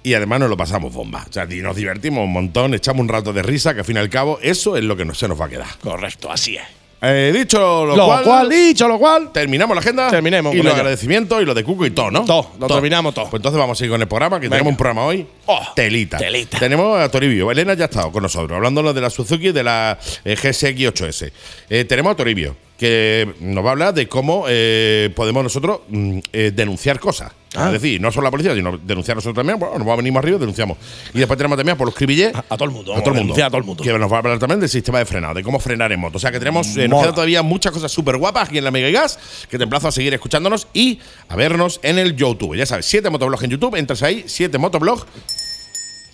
[0.05, 1.27] Y además nos lo pasamos bomba.
[1.29, 3.97] O sea, y nos divertimos un montón, echamos un rato de risa, que al fin
[3.97, 5.66] y al cabo, eso es lo que no se nos va a quedar.
[5.81, 6.62] Correcto, así es.
[7.07, 10.11] Eh, dicho lo, Lo cual, cual, dicho lo cual, terminamos la agenda.
[10.11, 12.25] Terminemos Y los agradecimientos y lo de Cuco y todo, ¿no?
[12.25, 13.27] Todo, lo terminamos todo.
[13.29, 14.57] Pues entonces vamos a ir con el programa, que Venga.
[14.57, 15.27] tenemos un programa hoy.
[15.47, 16.19] Oh, telita.
[16.19, 16.59] telita.
[16.59, 17.51] Tenemos a Toribio.
[17.51, 21.33] Elena ya ha estado con nosotros, hablándonos de la Suzuki y de la eh, GSX-8S.
[21.69, 26.19] Eh, tenemos a Toribio, que nos va a hablar de cómo eh, podemos nosotros mm,
[26.55, 27.33] denunciar cosas.
[27.57, 27.67] Ah.
[27.67, 29.59] Es decir, no solo la policía, sino denunciar nosotros también.
[29.59, 30.77] Bueno, nos va a venir más arriba y denunciamos.
[31.15, 32.35] Y después tenemos también por los cribillés.
[32.35, 32.95] a, a todo el mundo.
[32.95, 33.35] A todo el mundo.
[33.45, 33.83] A todo el mundo.
[33.85, 36.17] Que nos va a hablar también del sistema de frenado, de cómo frenar en moto.
[36.17, 37.03] O sea que tenemos, eh, nos Mola.
[37.03, 39.89] quedan todavía muchas cosas súper guapas aquí en la Mega y Gas, que te emplazo
[39.89, 40.99] a seguir escuchándonos y
[41.29, 42.57] a vernos en el YouTube.
[42.57, 45.05] Ya sabes, siete motoblogs en YouTube, entras ahí, siete motoblogs,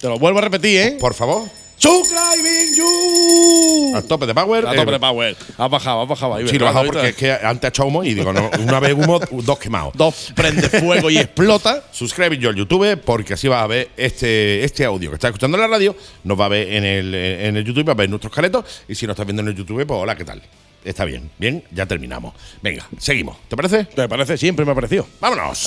[0.01, 0.97] Te lo vuelvo a repetir, ¿eh?
[1.01, 1.49] por favor.
[1.81, 3.97] Subscribing you.
[3.97, 4.67] A tope de power.
[4.67, 5.37] A tope Eh, de power.
[5.57, 6.47] Has bajado, has bajado ahí.
[6.47, 6.75] Sí, lo he ¿verdad?
[6.75, 9.59] bajado porque es que antes ha echado humo y digo, no, una vez humo, dos
[9.59, 9.95] quemados.
[9.95, 11.83] Dos prende fuego y explota.
[11.93, 15.57] Suscribe yo al YouTube porque así vas a ver este, este audio que estás escuchando
[15.57, 18.11] en la radio, nos va a ver en el, en el YouTube, va a ver
[18.11, 20.43] nuestros caretos y si nos estás viendo en el YouTube, pues hola, ¿qué tal?
[20.85, 22.35] Está bien, bien, ya terminamos.
[22.63, 23.39] Venga, seguimos.
[23.49, 23.87] ¿Te parece?
[23.97, 25.07] Me parece, siempre me ha parecido.
[25.19, 25.67] ¡Vámonos!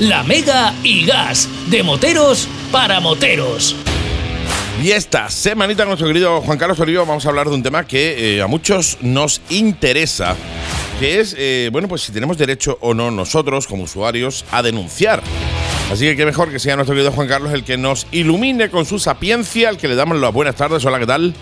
[0.00, 3.76] La Mega y Gas, de moteros para moteros.
[4.82, 8.36] Y esta semanita, nuestro querido Juan Carlos Olivo, vamos a hablar de un tema que
[8.36, 10.36] eh, a muchos nos interesa,
[10.98, 15.22] que es, eh, bueno, pues si tenemos derecho o no nosotros, como usuarios, a denunciar.
[15.92, 18.86] Así que qué mejor que sea nuestro querido Juan Carlos el que nos ilumine con
[18.86, 20.82] su sapiencia, al que le damos las buenas tardes.
[20.86, 21.34] Hola, ¿qué tal?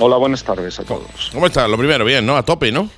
[0.00, 1.30] Hola, buenas tardes a todos.
[1.32, 1.66] ¿Cómo estás?
[1.70, 2.36] Lo primero, bien, ¿no?
[2.36, 2.90] A tope, ¿no?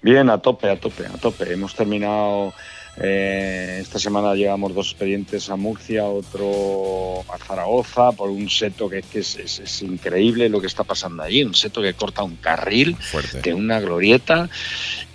[0.00, 1.52] Bien, a tope, a tope, a tope.
[1.52, 2.54] Hemos terminado
[2.96, 9.02] eh, esta semana llevamos dos expedientes a Murcia, otro a Zaragoza, por un seto que,
[9.14, 12.96] es, increíble lo que está pasando allí, un seto que corta un carril
[13.42, 14.48] de una glorieta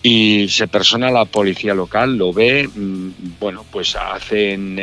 [0.01, 4.77] y se persona la policía local, lo ve, mm, bueno, pues hace en,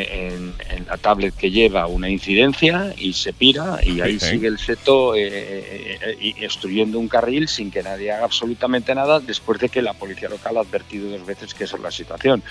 [0.86, 5.98] la tablet que lleva una incidencia y se pira y ahí sigue el seto eh,
[6.20, 10.28] eh, obstruyendo un carril sin que nadie haga absolutamente nada después de que la policía
[10.28, 12.42] local ha advertido dos veces que esa es la situación.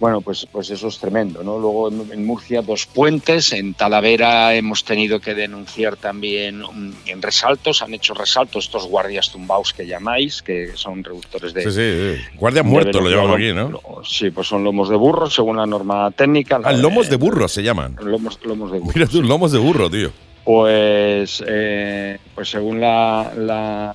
[0.00, 1.58] Bueno, pues, pues eso es tremendo, ¿no?
[1.58, 7.82] Luego en, Murcia dos puentes, en Talavera hemos tenido que denunciar también mm, en resaltos,
[7.82, 11.62] han hecho resaltos estos guardias tumbados que llamáis, que son reductores de...
[11.64, 13.80] Sí, sí, guardias muertos lo llamamos aquí, ¿no?
[14.04, 16.60] Sí, pues son lomos de burro, según la norma técnica.
[16.62, 17.96] ah, lomos de burro se llaman.
[18.00, 18.92] Lomos, lomos de burro.
[18.94, 20.10] Mira tú, lomos de burro, tío.
[20.44, 23.94] Pues, eh, pues según la la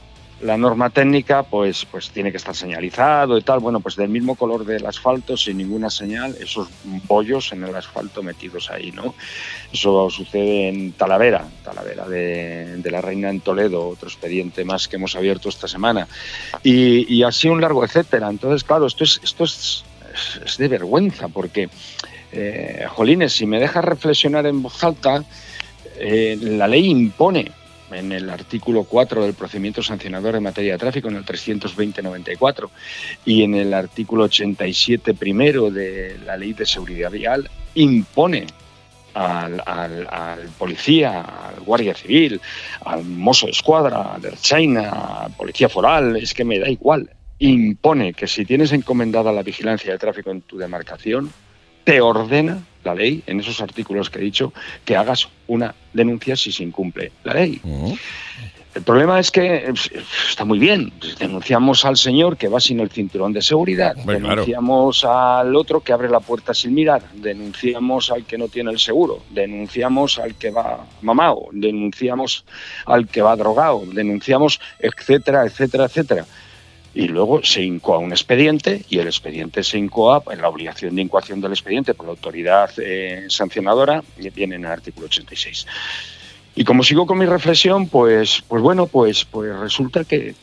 [0.58, 4.66] norma técnica pues, pues tiene que estar señalizado y tal, bueno, pues del mismo color
[4.66, 6.68] del asfalto, sin ninguna señal, esos
[7.08, 9.16] bollos en el asfalto metidos ahí, ¿no?
[9.72, 15.16] Eso sucede en Talavera, Talavera de, la Reina en Toledo, otro expediente más que hemos
[15.16, 16.08] abierto esta semana.
[16.62, 18.30] Y, así un largo etcétera.
[18.30, 19.84] Entonces, claro, esto es, esto es,
[20.46, 21.70] es de vergüenza, porque,
[22.32, 25.24] eh, Jolines, si me dejas reflexionar en voz alta,
[25.98, 27.52] eh, la ley impone
[27.94, 32.70] en el artículo 4 del procedimiento sancionador en materia de tráfico, en el 320-94,
[33.26, 38.48] y en el artículo 87 primero de la Ley de Seguridad Vial, impone
[39.14, 42.42] al, policía, al guardia civil,
[42.86, 48.14] al mozo de escuadra, al China, al policía foral, es que me da igual, impone
[48.14, 51.32] que si tienes encomendada la vigilancia de tráfico en tu demarcación,
[51.84, 54.54] te ordena la ley, en esos artículos que he dicho,
[54.86, 57.62] que hagas una denuncia si se incumple la ley.
[58.76, 59.72] El problema es que
[60.28, 60.92] está muy bien.
[61.20, 63.96] Denunciamos al señor que va sin el cinturón de seguridad.
[63.96, 67.04] denunciamos al otro que abre la puerta sin mirar.
[67.14, 69.22] Denunciamos al que no tiene el seguro.
[69.30, 71.50] Denunciamos al que va mamado.
[71.52, 72.46] Denunciamos
[72.86, 73.84] al que va drogado.
[73.86, 76.26] Denunciamos, etcétera, etcétera, etcétera
[76.94, 81.02] y luego se incoa un expediente y el expediente se incoa en la obligación de
[81.02, 85.66] incoación del expediente por la autoridad eh, sancionadora viene en el artículo 86.
[86.56, 90.36] Y como sigo con mi reflexión, pues, pues bueno, pues, pues resulta que,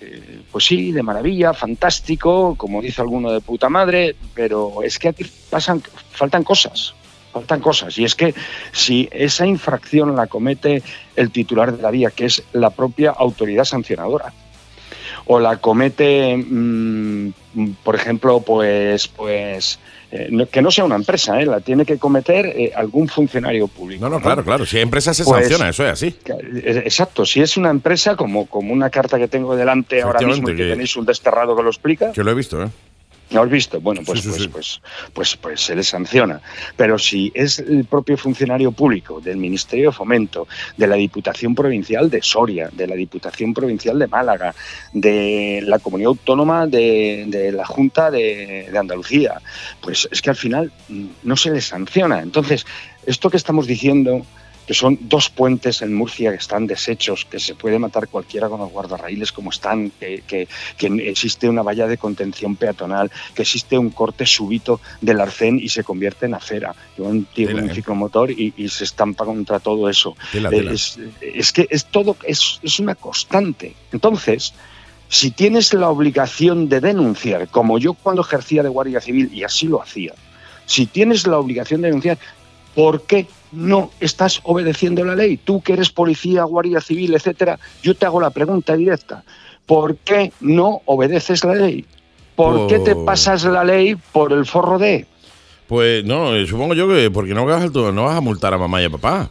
[0.50, 5.24] pues sí, de maravilla, fantástico, como dice alguno de puta madre, pero es que aquí
[5.50, 5.80] pasan,
[6.10, 6.94] faltan cosas,
[7.32, 7.96] faltan cosas.
[7.96, 8.34] Y es que
[8.72, 10.82] si esa infracción la comete
[11.14, 14.32] el titular de la vía, que es la propia autoridad sancionadora,
[15.32, 17.30] o la comete, mm,
[17.84, 19.78] por ejemplo, pues, pues
[20.10, 21.46] eh, que no sea una empresa, ¿eh?
[21.46, 24.02] la tiene que cometer eh, algún funcionario público.
[24.02, 24.66] No, no, claro, claro.
[24.66, 26.16] Si hay empresa se pues, sanciona, eso es así.
[26.64, 27.24] Exacto.
[27.24, 30.64] Si es una empresa, como, como una carta que tengo delante ahora mismo y que,
[30.64, 32.10] que, tenéis un desterrado que lo explica.
[32.10, 32.68] Que lo he visto, ¿eh?
[33.30, 33.80] ¿No has visto?
[33.80, 34.80] Bueno, pues, pues, pues,
[35.12, 36.40] pues, pues, se le sanciona.
[36.76, 42.10] Pero si es el propio funcionario público del Ministerio de Fomento, de la Diputación Provincial
[42.10, 44.54] de Soria, de la Diputación Provincial de Málaga,
[44.92, 49.40] de la Comunidad Autónoma de, la Junta de, de Andalucía,
[49.80, 50.72] pues es que al final
[51.22, 52.20] no se le sanciona.
[52.20, 52.66] Entonces,
[53.06, 54.26] esto que estamos diciendo
[54.70, 58.60] que son dos puentes en Murcia que están deshechos, que se puede matar cualquiera con
[58.60, 60.46] los guardarraíles como están, que, que-
[60.78, 65.70] que existe una valla de contención peatonal, que existe un corte súbito del arcén y
[65.70, 66.72] se convierte en acera.
[66.96, 67.74] Yo un un ¿eh?
[67.74, 70.14] ciclomotor y, y se estampa contra todo eso.
[70.30, 70.70] Tela, Eh, tela.
[70.70, 73.74] Es, es que es todo, es, es una constante.
[73.90, 74.54] Entonces,
[75.08, 79.66] si tienes la obligación de denunciar, como yo cuando ejercía de guardia civil, y así
[79.66, 80.14] lo hacía,
[80.64, 82.18] si tienes la obligación de denunciar,
[82.76, 85.36] ¿por qué no estás obedeciendo la ley?
[85.36, 89.24] Tú que eres policía, guardia civil, etcétera, yo te hago la pregunta directa.
[89.66, 91.84] ¿Por qué no obedeces la ley?
[92.34, 95.06] ¿Por qué te pasas la ley por el forro de?
[95.66, 98.58] Pues no, eh, supongo yo que porque no vas, a, no vas a multar a
[98.58, 99.30] mamá y a papá.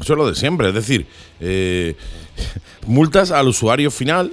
[0.00, 0.68] Eso es lo de siempre.
[0.68, 1.06] Es decir,
[1.40, 1.96] eh,
[2.86, 4.32] multas al usuario final,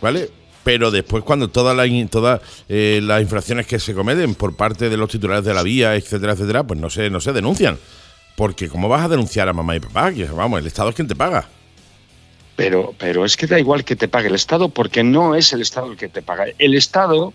[0.00, 0.30] ¿vale?
[0.62, 4.96] Pero después cuando todas las todas eh, las infracciones que se cometen por parte de
[4.96, 7.78] los titulares de la vía, etcétera, etcétera, pues no se, no se denuncian.
[8.36, 10.12] Porque ¿cómo vas a denunciar a mamá y papá?
[10.12, 11.48] Que vamos, el Estado es quien te paga.
[12.56, 15.62] Pero, pero es que da igual que te pague el Estado porque no es el
[15.62, 16.46] Estado el que te paga.
[16.58, 17.32] El Estado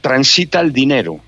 [0.00, 1.20] transita el dinero.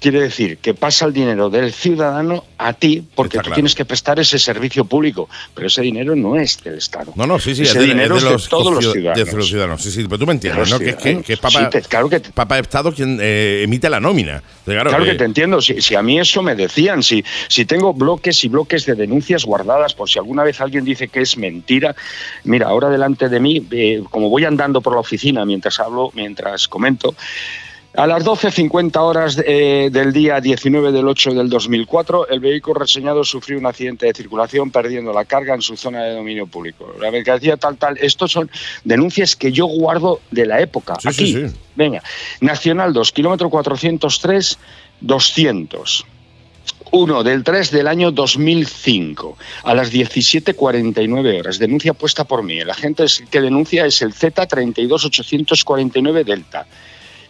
[0.00, 3.54] Quiere decir que pasa el dinero del ciudadano a ti porque Está tú claro.
[3.56, 5.28] tienes que prestar ese servicio público.
[5.54, 7.12] Pero ese dinero no es del Estado.
[7.16, 8.84] No, no, sí, sí, ese es de, dinero es de es los, de todos los
[8.86, 9.26] ciu- ciudadanos.
[9.30, 9.82] de los ciudadanos.
[9.82, 10.78] Sí, sí, pero tú me De entiendes, ¿no?
[10.78, 13.18] Que, es que, que es Papa, Sí, te- claro que te- Papa de Estado quien
[13.20, 14.40] eh, emite la nómina.
[14.64, 15.60] Claro, Claro que te entiendo.
[15.60, 19.44] Si, si a mí eso me decían, si, si tengo bloques y bloques de denuncias
[19.44, 21.96] guardadas, por si alguna vez alguien dice que es mentira,
[22.44, 26.68] mira, ahora delante de mí, eh, como voy andando por la oficina mientras hablo, mientras
[26.68, 27.16] comento,
[27.94, 33.24] a las 12.50 horas eh, del día 19 del 8 del 2004, el vehículo reseñado
[33.24, 36.94] sufrió un accidente de circulación perdiendo la carga en su zona de dominio público.
[37.00, 37.96] La mercancía tal, tal.
[37.98, 38.50] Estos son
[38.84, 40.96] denuncias que yo guardo de la época.
[41.00, 41.54] Sí, Aquí, sí, sí.
[41.74, 42.02] venga.
[42.40, 44.58] Nacional 2, kilómetro 403,
[45.00, 46.06] 200.
[46.90, 51.58] 1 del 3 del año 2005 a las 17.49 horas.
[51.58, 52.58] Denuncia puesta por mí.
[52.58, 56.66] El agente que denuncia es el Z32849 Delta.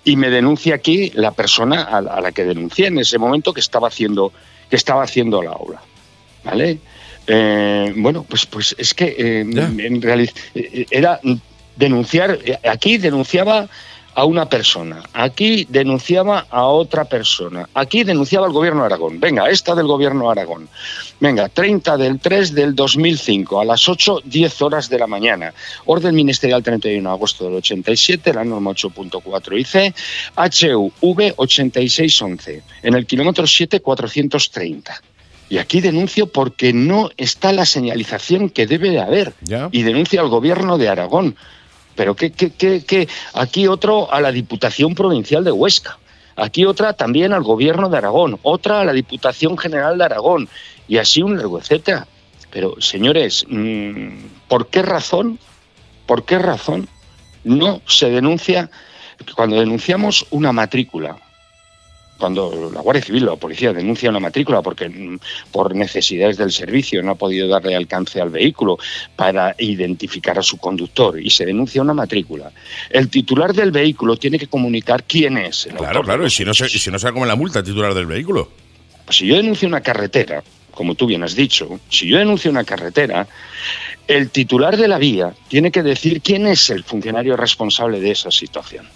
[0.08, 3.52] Y me denuncia aquí la persona a la, a la que denuncié en ese momento
[3.52, 4.32] que estaba haciendo,
[4.70, 5.82] que estaba haciendo la obra.
[6.44, 6.78] ¿Vale?
[7.26, 11.20] Eh, bueno, pues, pues es que eh, en realidad era
[11.76, 13.68] denunciar, eh, aquí denunciaba
[14.18, 19.20] a una persona, aquí denunciaba a otra persona, aquí denunciaba al gobierno de Aragón.
[19.20, 20.68] Venga, esta del gobierno de Aragón.
[21.20, 25.54] Venga, 30 del 3 del 2005 a las 8, 10 horas de la mañana.
[25.86, 29.94] Orden ministerial 31 de agosto del 87, la norma 8.4 IC,
[31.00, 35.00] HUV 8611, en el kilómetro 7430.
[35.48, 39.32] Y aquí denuncio porque no está la señalización que debe de haber.
[39.42, 39.68] Ya.
[39.70, 41.36] Y denuncio al gobierno de Aragón.
[41.98, 45.98] Pero que, que, que, que aquí otro a la Diputación Provincial de Huesca.
[46.36, 50.48] Aquí otra también al gobierno de Aragón, otra a la Diputación General de Aragón
[50.86, 52.06] y así un largo etcétera.
[52.52, 54.10] Pero señores, mm,
[54.46, 55.40] ¿por qué razón?
[56.06, 56.88] ¿Por qué razón
[57.42, 58.70] no se denuncia
[59.34, 61.16] cuando denunciamos una matrícula?
[62.18, 65.18] Cuando la Guardia Civil o la policía denuncia una matrícula porque mm,
[65.52, 68.78] por necesidades del servicio no ha podido darle alcance al vehículo
[69.16, 72.50] para identificar a su conductor y se denuncia una matrícula,
[72.90, 75.66] el titular del vehículo tiene que comunicar quién es.
[75.66, 77.64] el Claro, autor claro, y si no se, si no se come la multa el
[77.64, 78.50] titular del vehículo.
[79.04, 80.42] pues si yo denuncio una carretera,
[80.72, 83.26] como tú bien has dicho, si yo denuncio una carretera,
[84.06, 88.30] el titular de la vía tiene que decir quién es el funcionario responsable de esa
[88.30, 88.86] situación.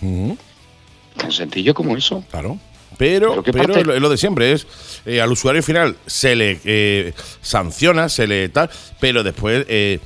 [1.17, 2.25] Tan sencillo como eso.
[2.31, 2.59] Claro.
[2.99, 4.67] Pero, Pero lo, lo de siempre es,
[5.07, 8.71] eh, al usuario final se le eh, sanciona, se le tal,
[9.01, 9.99] pero después eh,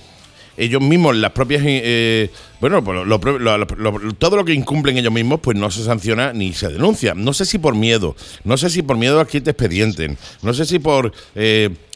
[0.57, 2.31] ellos mismos, las propias, eh,
[2.61, 3.21] bueno, pues lo-
[4.17, 7.13] todo lo que incumplen ellos mismos, pues no se sanciona ni se denuncia.
[7.15, 10.55] No sé si por miedo, no sé si por miedo a que te expedienten, no
[10.55, 11.13] sé si por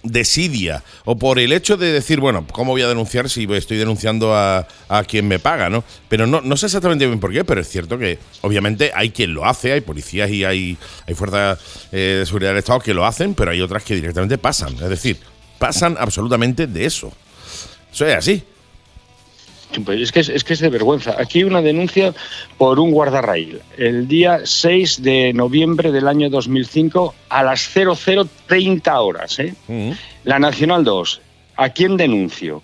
[0.02, 4.35] desidia o por el hecho de decir, bueno, ¿cómo voy a denunciar si estoy denunciando
[4.35, 5.85] a, a quien me paga, no?
[6.09, 9.35] Pero no, no sé exactamente bien por qué, pero es cierto que obviamente hay quien
[9.35, 11.59] lo hace, hay policías y hay, hay fuerzas
[11.93, 14.74] eh, de seguridad del Estado que lo hacen, pero hay otras que directamente pasan.
[14.74, 15.18] Es decir,
[15.59, 17.12] pasan absolutamente de eso.
[17.93, 18.43] Eso es así.
[19.85, 21.15] Pues es, que es, es que es de vergüenza.
[21.19, 22.13] Aquí hay una denuncia
[22.59, 23.61] por un guardarraíl.
[23.77, 29.39] El día 6 de noviembre del año 2005 a las 0030 horas.
[29.39, 29.55] ¿eh?
[30.25, 31.21] La Nacional 2.
[31.57, 32.63] ¿A quién denuncio?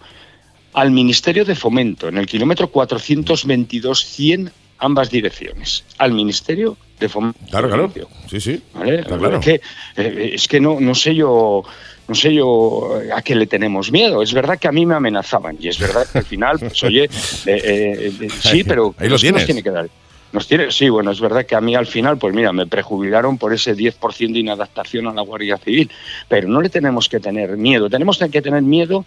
[0.72, 5.84] Al Ministerio de Fomento, en el kilómetro 422-100, ambas direcciones.
[5.98, 7.38] Al Ministerio de Fomento.
[7.50, 7.92] Claro, claro.
[8.28, 8.60] Sí, sí.
[8.74, 9.04] ¿Vale?
[9.04, 9.38] Claro.
[9.38, 9.60] Es que,
[9.96, 11.62] eh, es que no, no sé yo.
[12.08, 14.22] No sé yo a qué le tenemos miedo.
[14.22, 17.04] Es verdad que a mí me amenazaban y es verdad que al final, pues oye,
[17.04, 17.08] eh,
[17.46, 19.44] eh, eh, sí, pero Ahí lo tienes.
[19.44, 19.88] tiene que dar.
[20.36, 23.38] Nos tiene, sí, bueno, es verdad que a mí al final, pues mira, me prejubilaron
[23.38, 25.90] por ese 10% de inadaptación a la Guardia Civil,
[26.28, 29.06] pero no le tenemos que tener miedo, tenemos que tener miedo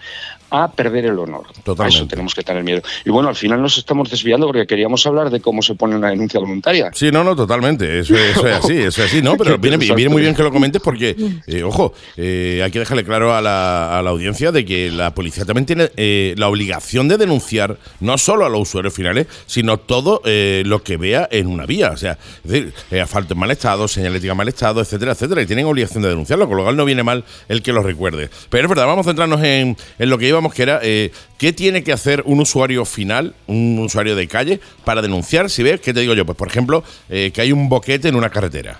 [0.49, 1.43] a perder el honor.
[1.63, 1.83] Totalmente.
[1.83, 2.81] A eso tenemos que tener miedo.
[3.05, 6.09] Y bueno, al final nos estamos desviando porque queríamos hablar de cómo se pone una
[6.09, 6.89] denuncia voluntaria.
[6.95, 7.99] Sí, no, no, totalmente.
[7.99, 9.37] Eso, eso es así, eso es así, ¿no?
[9.37, 11.15] Pero viene, viene muy bien que lo comentes porque,
[11.45, 15.13] eh, ojo, eh, hay que dejarle claro a la, a la audiencia de que la
[15.13, 19.77] policía también tiene eh, la obligación de denunciar no solo a los usuarios finales, sino
[19.77, 21.91] todo lo que vea en una vía.
[21.91, 25.41] O sea, es decir, eh, asfalto en mal estado, señalética en mal estado, etcétera, etcétera.
[25.41, 28.29] Y tienen obligación de denunciarlo, con lo cual no viene mal el que lo recuerde.
[28.49, 31.53] Pero es verdad, vamos a centrarnos en, en lo que íbamos, que era eh, qué
[31.53, 35.93] tiene que hacer un usuario final, un usuario de calle, para denunciar si ves, ¿qué
[35.93, 36.25] te digo yo?
[36.25, 38.79] Pues, por ejemplo, eh, que hay un boquete en una carretera.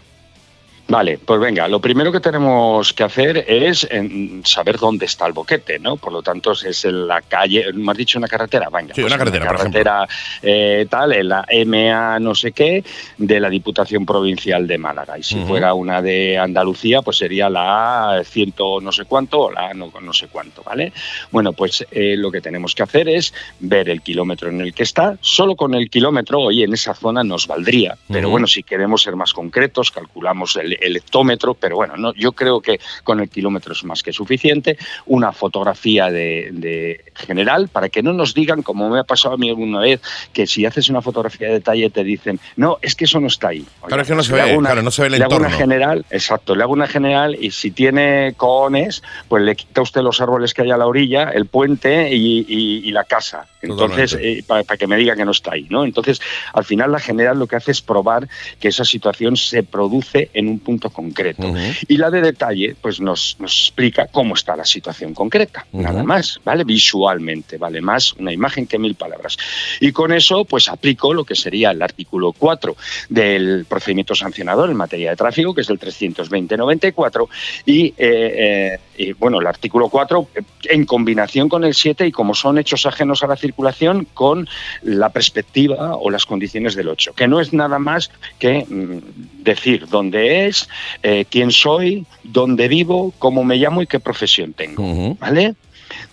[0.90, 5.34] Vale, pues venga, lo primero que tenemos que hacer es en, saber dónde está el
[5.34, 5.98] boquete, ¿no?
[5.98, 8.70] Por lo tanto, es en la calle, ¿me has dicho una carretera?
[8.72, 9.84] Venga, Sí, pues una en carretera, por ejemplo.
[9.84, 10.08] carretera
[10.42, 12.84] eh, tal, en la MA no sé qué,
[13.20, 15.20] de la Diputación Provincial de Málaga.
[15.20, 19.52] Y si fuera una de Andalucía, pues sería la A ciento no sé cuánto o
[19.52, 20.92] la A no, no sé cuánto, ¿vale?
[21.30, 24.82] Bueno, pues eh, lo que tenemos que hacer es ver el kilómetro en el que
[24.82, 25.20] está.
[25.22, 27.96] Solo con el kilómetro, oye, en esa zona nos valdría.
[28.08, 32.32] Pero bueno, si queremos ser más concretos, calculamos el, el hectómetro, pero bueno, no, yo
[32.34, 34.78] creo que con el kilómetro es más que suficiente.
[35.06, 39.38] Una fotografía de, de general para que no nos digan, como me ha pasado a
[39.38, 40.02] mí alguna vez,
[40.34, 43.50] que si haces una fotografía de detalle te dicen, no, es que eso no está
[43.50, 43.66] ahí.
[43.82, 45.36] Oiga, Claro, es que no se ve, una- claro, no se ve el le hago
[45.36, 45.58] una entorno.
[45.58, 50.22] general, exacto, le hago una general y si tiene cojones, pues le quita usted los
[50.22, 53.48] árboles que hay a la orilla, el puente y, y- y la casa.
[53.62, 55.84] Entonces, eh, para, para que me diga que no está ahí, ¿no?
[55.84, 56.22] Entonces,
[56.54, 58.30] al final la general lo que hace es probar
[58.60, 61.52] que esa situación se produce en un punto concreto.
[61.88, 66.40] Y la de detalle, pues nos, nos explica cómo está la situación concreta, nada más,
[66.46, 66.64] ¿vale?
[66.64, 69.36] Visualmente, vale más una imagen que mil palabras.
[69.80, 72.76] Y con eso, pues aplico lo que sería el artículo 4
[73.10, 77.28] del procedimiento sancionador en materia de tráfico, que es el 320-94,
[77.66, 82.12] y, eh, eh, y, bueno, el artículo 4 eh, en combinación con el 7 y
[82.12, 84.48] como son hechos ajenos a la circulación, con
[84.84, 89.88] la perspectiva o las condiciones del 8, que no es nada más que mm, decir
[89.88, 90.59] dónde es,
[91.04, 94.84] eh, quién soy, dónde vivo, cómo me llamo y qué profesión tengo.
[94.84, 95.18] Ujú.
[95.20, 95.56] ¿Vale?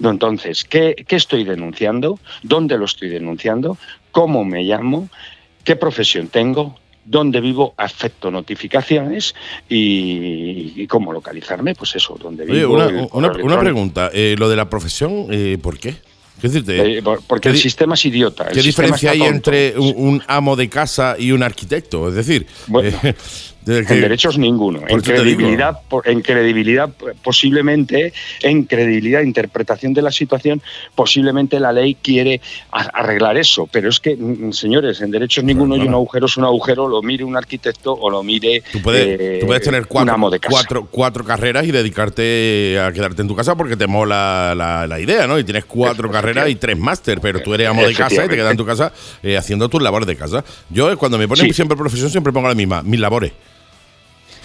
[0.02, 2.18] Entonces, ¿qué, qué estoy denunciando?
[2.42, 3.76] ¿Dónde lo estoy denunciando?
[4.10, 5.08] ¿Cómo me llamo?
[5.64, 6.78] ¿Qué profesión tengo?
[7.04, 7.74] ¿Dónde vivo?
[7.76, 9.34] Afecto notificaciones
[9.68, 11.74] y, y cómo localizarme.
[11.74, 12.74] Pues eso, dónde Oye, vivo.
[13.12, 14.10] una, pregunta.
[14.12, 15.94] eh, lo de la profesión, eh, ¿por qué?
[16.40, 16.98] ¿Qué decirte?
[16.98, 18.48] Eh, por- porque ¿Qué el sistema es idiota.
[18.48, 19.34] ¿Qué diferencia hay tonto.
[19.34, 22.08] entre un, un amo de casa y un arquitecto?
[22.08, 22.98] Es decir, Bueno,
[23.66, 24.80] que- En derechos ninguno.
[24.80, 26.88] Por En credibilidad, por- en credibilidad
[27.22, 28.12] posiblemente,
[28.42, 30.62] en credibilidad, interpretación de la situación,
[30.94, 32.40] posiblemente la ley quiere
[32.70, 33.68] arreglar eso.
[33.70, 37.02] Pero es que, mm, señores, en derechos ninguno y un agujero es un agujero, lo
[37.02, 40.30] mire un arquitecto o lo mire Tú puedes, eh, tú puedes tener un cuatro, amo
[40.30, 40.50] de casa.
[40.52, 45.00] cuatro, cuatro carreras y dedicarte a quedarte en tu casa porque te mola la, la
[45.00, 45.38] idea, ¿no?
[45.38, 48.36] Y tienes cuatro carreras y tres máster, pero tú eres amo de casa y te
[48.36, 50.44] quedas en tu casa eh, haciendo tus labores de casa.
[50.70, 51.52] Yo, eh, cuando me ponen Sí.
[51.52, 53.32] siempre profesión, siempre pongo la misma, mis labores.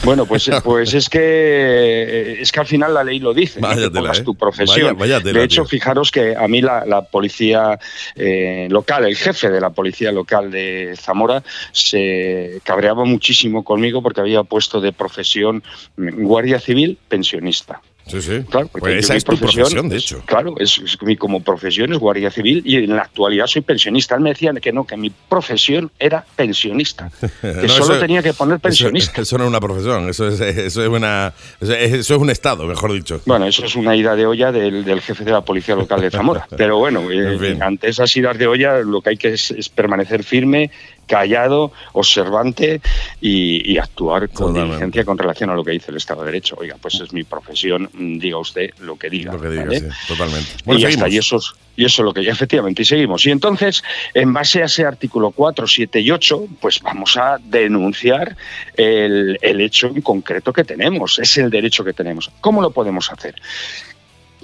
[0.04, 3.68] Bueno, pues, pues es que es que al final la ley lo dice, ¿no?
[3.68, 4.24] Vaya que tela, pongas ¿eh?
[4.24, 4.98] tu profesión.
[4.98, 5.70] Vaya- de hecho, tío.
[5.70, 7.80] fijaros que a mí la, la policía
[8.16, 14.22] eh, local, el jefe de la policía local de Zamora, se cabreaba muchísimo conmigo porque
[14.22, 15.64] había puesto de profesión
[15.98, 17.82] guardia civil pensionista.
[18.12, 18.44] Sí, sí.
[18.50, 20.22] Claro, Pues esa es tu profesión, de hecho.
[20.26, 24.16] Claro, es, mi como profesión es guardia civil y en la actualidad soy pensionista.
[24.16, 27.10] Él me decía que no, que mi profesión era pensionista,
[27.42, 29.22] que No, solo eso- tenía que poner pensionista.
[29.22, 32.30] eso no es una profesión, eso es, eso es una, eso es, eso es un
[32.30, 33.22] estado, mejor dicho.
[33.26, 36.12] Bueno, eso es una ida de olla del, del jefe de la policía local de
[36.12, 36.48] Zamora.
[36.58, 37.64] Pero bueno, eh, En fin.
[37.64, 40.70] ante esas idas de olla lo que hay que es, es permanecer firme,
[41.12, 42.80] callado, observante
[43.20, 44.76] y, y actuar con Totalmente.
[44.76, 46.56] diligencia con relación a lo que dice el Estado de Derecho.
[46.58, 49.34] Oiga, pues es mi profesión, mm, diga usted lo que diga.
[49.34, 49.80] Lo que ¿vale?
[49.82, 50.50] sí, totalmente.
[50.68, 53.26] y ya está, y eso, es, y eso es lo que efectivamente, y seguimos.
[53.26, 53.84] Y entonces,
[54.14, 58.38] en base a ese artículo 4, 7 y 8, pues vamos a denunciar
[58.78, 62.32] el, el hecho en concreto que tenemos, es el derecho que tenemos.
[62.40, 63.36] ¿Cómo lo podemos hacer?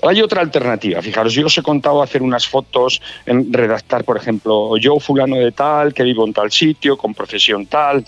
[0.03, 4.77] Hay otra alternativa, fijaros, yo os he contado hacer unas fotos, en redactar, por ejemplo,
[4.77, 8.05] yo fulano de tal, que vivo en tal sitio, con profesión tal,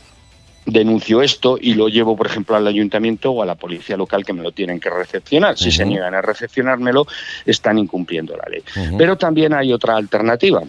[0.66, 4.34] denuncio esto y lo llevo, por ejemplo, al ayuntamiento o a la policía local que
[4.34, 5.58] me lo tienen que recepcionar.
[5.58, 7.08] Si se niegan a recepcionármelo,
[7.46, 8.64] están incumpliendo la ley.
[8.98, 10.62] Pero también hay otra alternativa.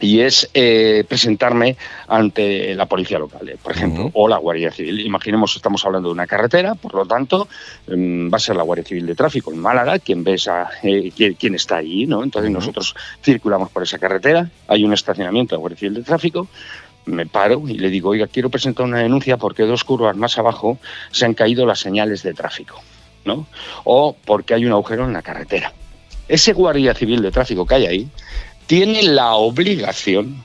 [0.00, 1.76] Y es eh, presentarme
[2.08, 5.00] ante la policía local, eh, por ejemplo, o la Guardia Civil.
[5.00, 7.48] Imaginemos, estamos hablando de una carretera, por lo tanto,
[7.86, 11.12] mm, va a ser la Guardia Civil de Tráfico en Málaga quien ve esa, eh,
[11.14, 12.24] quién, quién está ahí, ¿no?
[12.24, 16.48] Entonces nosotros circulamos por esa carretera, hay un estacionamiento de la Guardia Civil de Tráfico,
[17.06, 20.78] me paro y le digo, oiga, quiero presentar una denuncia porque dos curvas más abajo
[21.10, 22.80] se han caído las señales de tráfico,
[23.24, 23.46] ¿no?
[23.84, 25.72] O porque hay un agujero en la carretera.
[26.28, 28.08] Ese guardia civil de tráfico que hay ahí
[28.70, 30.44] tiene la obligación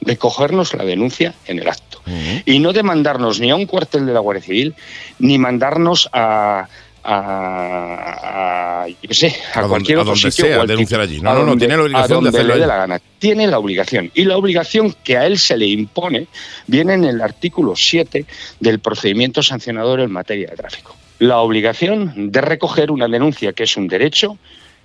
[0.00, 2.00] de cogernos la denuncia en el acto
[2.46, 4.74] y no de mandarnos ni a un cuartel de la Guardia Civil
[5.18, 6.66] ni mandarnos a,
[7.04, 11.20] a, a, yo sé, a, A donde- cualquier a otro donde sitio sea, denunciar allí.
[11.20, 12.76] No, a no, no, donde- tiene la obligación a de donde hacerlo le dé la
[12.76, 13.00] gana.
[13.18, 14.10] Tiene la obligación.
[14.14, 16.26] Y la obligación que a él se le impone
[16.66, 18.24] viene en el artículo 7
[18.60, 20.96] del procedimiento sancionador en materia de tráfico.
[21.18, 24.38] La obligación de recoger una denuncia que es un derecho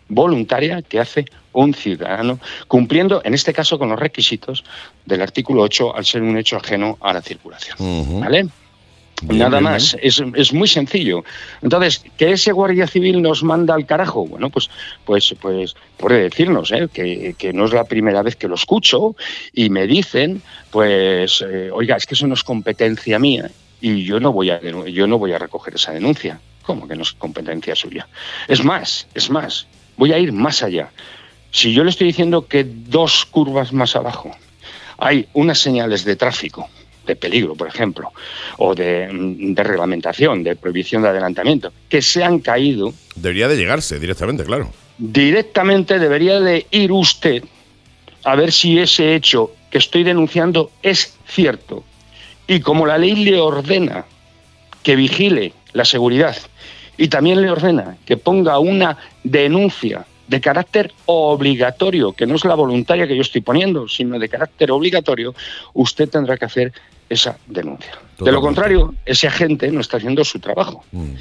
[0.10, 4.64] voluntaria que hace un ciudadano, cumpliendo en este caso con los requisitos
[5.06, 8.20] del artículo 8 al ser un hecho ajeno a la circulación.
[8.20, 8.48] ¿Vale?
[9.22, 11.24] Bien, Nada bien, más, es, es muy sencillo.
[11.62, 14.26] Entonces, ¿que ese guardia civil nos manda al carajo?
[14.26, 14.70] Bueno, pues,
[15.06, 16.90] pues, pues puede decirnos ¿eh?
[16.92, 19.16] que, que no es la primera vez que lo escucho
[19.54, 23.50] y me dicen, pues, eh, oiga, es que eso no es competencia mía
[23.80, 26.40] y yo no voy a, yo no voy a recoger esa denuncia.
[26.64, 28.08] ¿Cómo que no es competencia suya?
[28.48, 29.68] Es más, es más,
[29.98, 30.90] voy a ir más allá.
[31.52, 34.32] Si yo le estoy diciendo que dos curvas más abajo
[34.98, 36.70] hay unas señales de tráfico,
[37.06, 38.11] de peligro, por ejemplo,
[38.57, 43.57] o de, mm, de reglamentación, de prohibición de adelantamiento, que se han caído, Debería de
[43.57, 44.72] llegarse directamente, claro.
[44.98, 47.44] directamente debería de ir usted
[48.24, 51.84] a ver si ese hecho que estoy denunciando es cierto.
[52.48, 54.06] Y como la ley le ordena
[54.82, 56.38] que vigile la seguridad
[56.98, 62.56] y también le ordena que ponga una denuncia de carácter obligatorio, que no es la
[62.56, 65.36] voluntaria que yo estoy poniendo, sino de carácter obligatorio,
[65.74, 66.74] usted tendrá que hacer
[67.10, 67.91] esa denuncia.
[68.20, 70.84] De lo contrario, ese agente no está haciendo su trabajo.
[70.91, 71.14] Mm.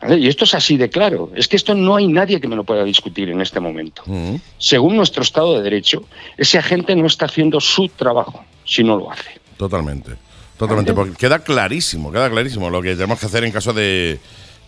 [0.00, 0.18] ¿Vale?
[0.18, 1.30] Y esto es así de claro.
[1.36, 4.02] Es que esto no hay nadie que me lo pueda discutir en este momento.
[4.06, 4.36] Mm.
[4.56, 6.04] Según nuestro Estado de Derecho,
[6.38, 9.38] ese agente no está haciendo su trabajo si no lo hace.
[9.58, 10.12] Totalmente.
[10.56, 10.94] Totalmente.
[10.94, 14.18] Porque queda clarísimo, queda clarísimo lo que tenemos que hacer en caso de,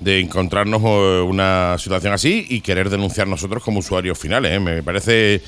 [0.02, 4.52] de encontrarnos eh, una situación así y querer denunciar nosotros como usuarios finales.
[4.52, 4.60] ¿eh?
[4.60, 5.42] Me parece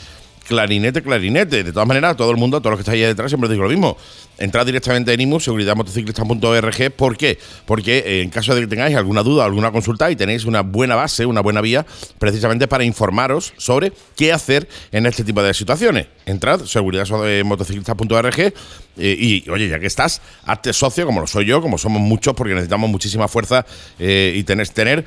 [0.46, 1.64] clarinete, clarinete.
[1.64, 3.64] De todas maneras, todo el mundo, todos los que estáis ahí detrás, siempre os digo
[3.64, 3.96] lo mismo.
[4.36, 6.90] Entrad directamente en IMU, seguridadmotociclista.org.
[6.92, 7.38] ¿Por qué?
[7.66, 10.96] Porque eh, en caso de que tengáis alguna duda, alguna consulta y tenéis una buena
[10.96, 11.86] base, una buena vía,
[12.18, 16.08] precisamente para informaros sobre qué hacer en este tipo de situaciones.
[16.26, 18.52] Entrad, seguridadmotociclista.org
[18.96, 22.34] eh, y, oye, ya que estás, hazte socio, como lo soy yo, como somos muchos,
[22.34, 23.64] porque necesitamos muchísima fuerza
[23.98, 25.04] eh, y tenés, tener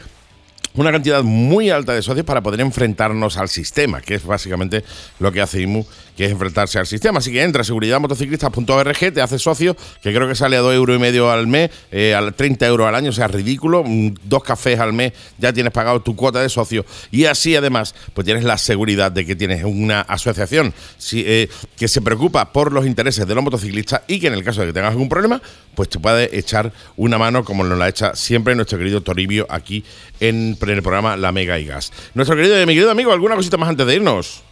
[0.78, 4.84] una cantidad muy alta de socios para poder enfrentarnos al sistema, que es básicamente
[5.20, 5.86] lo que hace IMU,
[6.16, 7.20] que es enfrentarse al sistema.
[7.20, 10.96] Así que entra a seguridadmotociclistas.org, te haces socio, que creo que sale a 2 euros
[10.96, 13.84] y medio al mes, eh, a 30 euros al año, o sea, ridículo.
[13.84, 16.86] Mm, Dos cafés al mes, ya tienes pagado tu cuota de socio.
[17.12, 20.74] Y así, además, pues tienes la seguridad de que tienes una asociación
[21.14, 24.62] eh, que se preocupa por los intereses de los motociclistas y que en el caso
[24.62, 25.42] de que tengas algún problema,
[25.76, 29.84] pues te puede echar una mano como nos la echa siempre nuestro querido Toribio aquí
[30.20, 31.92] en, en el programa La Mega y Gas.
[32.14, 34.44] Nuestro querido, mi querido amigo, ¿alguna cosita más antes de irnos?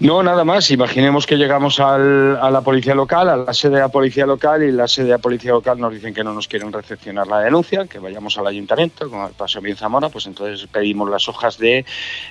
[0.00, 0.70] No, nada más.
[0.72, 4.62] Imaginemos que llegamos al- a la policía local, a la sede de la policía local,
[4.62, 7.40] y la sede de la policía local nos dicen que no nos quieren recepcionar la
[7.40, 11.84] denuncia, que vayamos al ayuntamiento, como pasó bien Zamora, pues entonces pedimos las hojas de,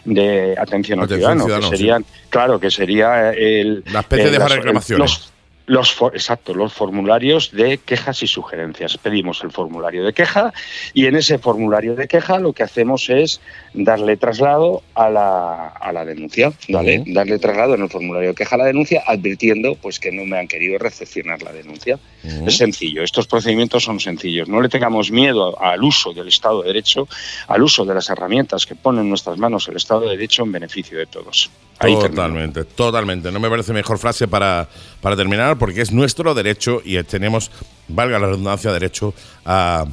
[0.05, 1.81] de atención al Atención ciudadano, ciudadano, que sí.
[1.81, 3.83] serían, claro, que sería el...
[3.91, 4.99] La especie eh, de las- reclamaciones.
[5.11, 5.32] los-
[5.65, 8.97] los for- exacto, los formularios de quejas y sugerencias.
[8.97, 10.53] Pedimos el formulario de queja
[10.93, 13.39] y en ese formulario de queja lo que hacemos es
[13.73, 17.03] darle traslado a la, a la denuncia, ¿vale?
[17.07, 20.37] Darle traslado en el formulario de queja a la denuncia advirtiendo pues que no me
[20.37, 21.97] han querido recepcionar la denuncia.
[22.45, 24.47] Es sencillo, estos procedimientos son sencillos.
[24.49, 27.07] No le tengamos miedo al uso del Estado de Derecho,
[27.47, 30.51] al uso de las herramientas que pone en nuestras manos el Estado de Derecho en
[30.51, 31.49] beneficio de todos.
[31.79, 32.09] Ahí termino.
[32.23, 33.31] Totalmente, totalmente.
[33.31, 34.69] No me parece mejor frase para,
[35.01, 37.51] para terminar porque es nuestro derecho y tenemos,
[37.87, 39.13] valga la redundancia, derecho
[39.45, 39.85] a,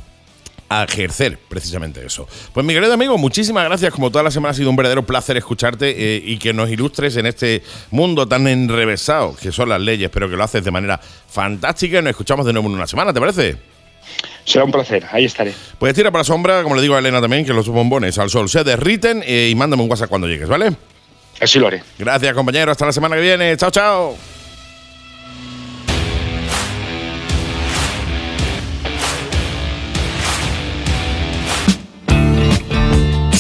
[0.71, 2.29] a ejercer precisamente eso.
[2.55, 3.93] Pues mi querido amigo, muchísimas gracias.
[3.93, 7.17] Como toda la semana ha sido un verdadero placer escucharte eh, y que nos ilustres
[7.17, 11.01] en este mundo tan enrevesado que son las leyes, pero que lo haces de manera
[11.29, 13.57] fantástica y nos escuchamos de nuevo en una semana, ¿te parece?
[14.45, 15.53] Será un placer, ahí estaré.
[15.79, 18.49] Pues tira para sombra, como le digo a Elena también, que los bombones al sol
[18.49, 20.71] se derriten eh, y mándame un WhatsApp cuando llegues, ¿vale?
[21.41, 21.83] Así lo haré.
[21.99, 22.71] Gracias, compañero.
[22.71, 23.57] Hasta la semana que viene.
[23.57, 24.40] Chao, chao.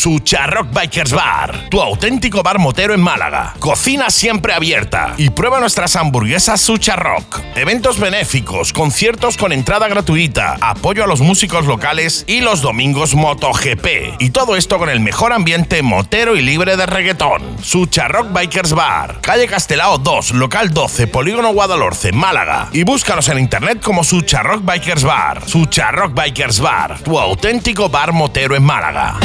[0.00, 3.52] Sucharrock Bikers Bar, tu auténtico bar motero en Málaga.
[3.58, 7.38] Cocina siempre abierta y prueba nuestras hamburguesas Sucharrock.
[7.54, 14.20] Eventos benéficos, conciertos con entrada gratuita, apoyo a los músicos locales y los domingos MotoGP.
[14.20, 17.58] Y todo esto con el mejor ambiente motero y libre de reggaetón.
[17.62, 22.70] Sucharrock Bikers Bar, calle Castelao 2, local 12, Polígono Guadalhorce, Málaga.
[22.72, 25.46] Y búscanos en internet como Sucharrock Bikers Bar.
[25.46, 29.18] Sucharrock Bikers Bar, tu auténtico bar motero en Málaga.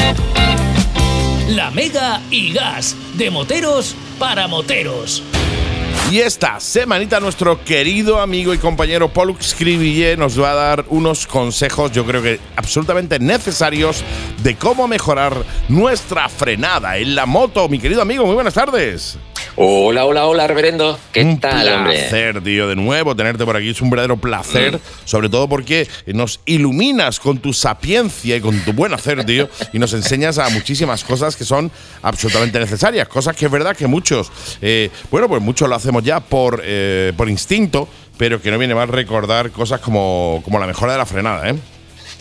[1.48, 5.22] La Mega y Gas, de moteros para moteros.
[6.12, 11.28] Y esta semanita nuestro querido amigo y compañero Paul Scriville nos va a dar unos
[11.28, 14.04] consejos, yo creo que absolutamente necesarios,
[14.42, 15.36] de cómo mejorar
[15.70, 17.70] nuestra frenada en la moto.
[17.70, 19.20] Mi querido amigo, muy buenas tardes.
[19.56, 21.00] Hola, hola, hola, reverendo.
[21.12, 21.94] ¿Qué un tal, hombre?
[22.00, 23.70] placer, tío, de nuevo tenerte por aquí.
[23.70, 24.80] Es un verdadero placer, Mm.
[25.06, 29.80] sobre todo porque nos iluminas con tu sapiencia y con tu buen hacer, tío, y
[29.80, 33.08] nos enseñas a muchísimas cosas que son absolutamente necesarias.
[33.08, 34.32] Cosas que es verdad que muchos,
[34.62, 38.76] eh, bueno, pues muchos lo hacemos ya por, eh, por instinto, pero que no viene
[38.76, 41.56] mal recordar cosas como, como la mejora de la frenada, ¿eh?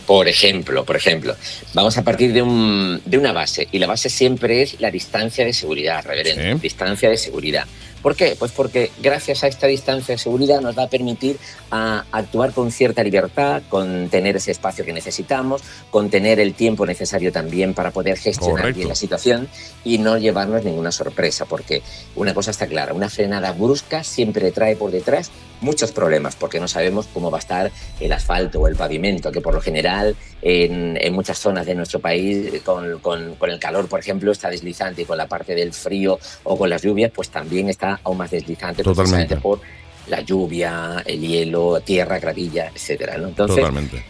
[0.05, 1.35] Por ejemplo, por ejemplo,
[1.73, 5.43] vamos a partir de, un, de una base y la base siempre es la distancia
[5.45, 6.59] de seguridad, reverendo.
[6.59, 7.65] Distancia de seguridad.
[8.05, 8.35] ¿Por qué?
[8.37, 11.39] Pues porque gracias a esta distancia de seguridad nos va a permitir
[11.71, 16.85] a actuar con cierta libertad, con tener ese espacio que necesitamos, con tener el tiempo
[16.85, 18.77] necesario también para poder gestionar Correcto.
[18.77, 19.47] bien la situación
[19.83, 21.81] y no llevarnos ninguna sorpresa, porque
[22.15, 26.67] una cosa está clara, una frenada brusca siempre trae por detrás muchos problemas, porque no
[26.67, 30.95] sabemos cómo va a estar el asfalto o el pavimento, que por lo general en,
[31.01, 35.01] en muchas zonas de nuestro país, con, con- con el calor, por ejemplo, está deslizante
[35.01, 38.31] y con la parte del frío o con las lluvias, pues también está aún más
[38.31, 39.01] deslizante Totalmente.
[39.01, 39.59] precisamente por
[40.07, 43.17] la lluvia, el hielo, tierra, gravilla, etcétera.
[43.17, 43.29] ¿no?
[43.29, 44.03] Entonces, Totalmente.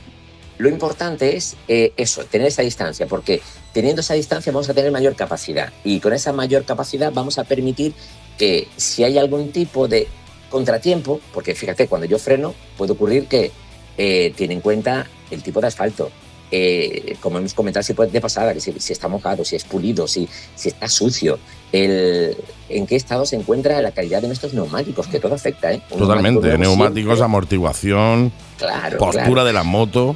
[0.58, 3.42] lo importante es eh, eso, tener esa distancia, porque
[3.74, 7.44] teniendo esa distancia vamos a tener mayor capacidad y con esa mayor capacidad vamos a
[7.44, 7.94] permitir
[8.38, 10.08] que si hay algún tipo de
[10.50, 13.52] contratiempo, porque fíjate, cuando yo freno puede ocurrir que
[13.98, 16.12] eh, tiene en cuenta el tipo de asfalto.
[16.52, 19.64] eh, como hemos comentado si puede de pasada, que si, si está mojado, si es
[19.64, 21.40] pulido, si, si está sucio,
[21.76, 22.38] el,
[22.70, 25.72] en qué estado se encuentra la calidad de nuestros neumáticos, que todo afecta.
[25.72, 25.82] ¿eh?
[25.92, 26.48] Un Totalmente.
[26.48, 29.46] neumático Neumáticos, amortiguación, Claro, postura claro.
[29.46, 30.16] de la moto.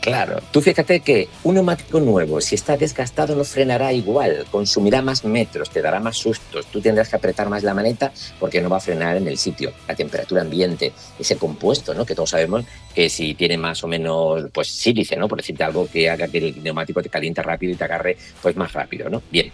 [0.00, 5.24] Claro, tú fíjate que un neumático nuevo, si está desgastado, no frenará igual, consumirá más
[5.24, 8.76] metros, te dará más sustos, tú tendrás que apretar más la maneta porque no va
[8.76, 9.72] a frenar en el sitio.
[9.88, 12.04] La temperatura ambiente, ese compuesto, ¿no?
[12.04, 15.26] Que todos sabemos que si tiene más o menos, pues sílice, ¿no?
[15.26, 18.54] Por decirte algo que haga que el neumático te caliente rápido y te agarre, pues
[18.56, 19.22] más rápido, ¿no?
[19.30, 19.50] Bien.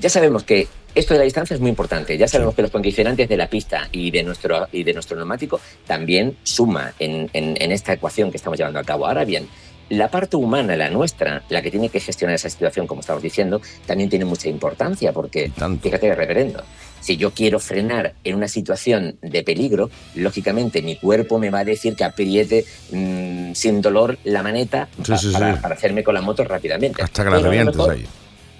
[0.00, 2.16] Ya sabemos que esto de la distancia es muy importante.
[2.16, 5.60] Ya sabemos que los condicionantes de la pista y de nuestro, y de nuestro neumático
[5.86, 9.06] también suma en, en- en esta ecuación que estamos llevando a cabo.
[9.06, 9.48] Ahora bien,
[9.88, 13.60] la parte humana, la nuestra, la que tiene que gestionar esa situación, como estamos diciendo,
[13.86, 15.50] también tiene mucha importancia porque,
[15.80, 16.62] fíjate, reverendo,
[17.00, 21.64] si yo quiero frenar en una situación de peligro, lógicamente mi cuerpo me va a
[21.64, 25.60] decir que apriete mm, sin dolor la maneta Sí, pa- sí, para, sí.
[25.62, 27.02] para hacerme con la moto rápidamente.
[27.02, 28.06] Hasta que la revientes ahí.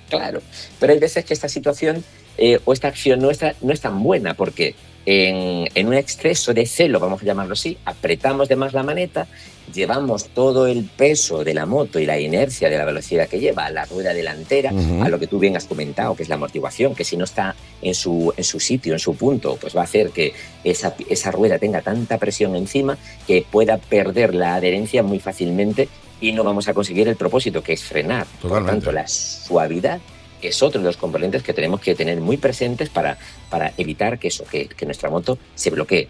[0.08, 0.40] Claro,
[0.78, 2.04] pero hay veces que esta situación
[2.38, 4.74] eh, o esta acción nuestra no es tan buena porque
[5.06, 9.26] en, en un exceso de celo, vamos a llamarlo así, apretamos de más la maneta,
[9.72, 13.66] llevamos todo el peso de la moto y la inercia de la velocidad que lleva
[13.66, 16.94] a la rueda delantera, a lo que tú bien has comentado, que es la amortiguación,
[16.94, 19.84] que si no está en su, en su sitio, en su punto, pues va a
[19.84, 20.32] hacer que
[20.64, 25.88] esa, esa rueda tenga tanta presión encima que pueda perder la adherencia muy fácilmente
[26.20, 28.26] y no vamos a conseguir el propósito, que es frenar.
[28.26, 28.72] Por Totalmente.
[28.72, 30.00] tanto, la suavidad
[30.42, 33.18] es otro de los componentes que tenemos que tener muy presentes para,
[33.50, 36.08] para evitar que eso, que, que nuestra moto se bloquee.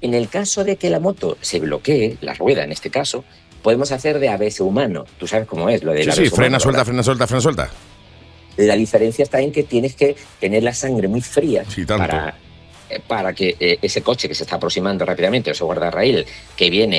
[0.00, 3.24] En el caso de que la moto se bloquee, la rueda en este caso,
[3.62, 5.06] podemos hacer de ABS humano.
[5.18, 7.70] Tú sabes cómo es lo de Sí, la sí, frena, suelta, frena, suelta, frena, suelta.
[8.56, 11.96] La diferencia está en que tienes que tener la sangre muy fría tanto.
[11.96, 12.36] para,
[13.06, 16.24] para que eh, ese coche que se está aproximando rápidamente, o ese guardarraíl
[16.56, 16.98] que viene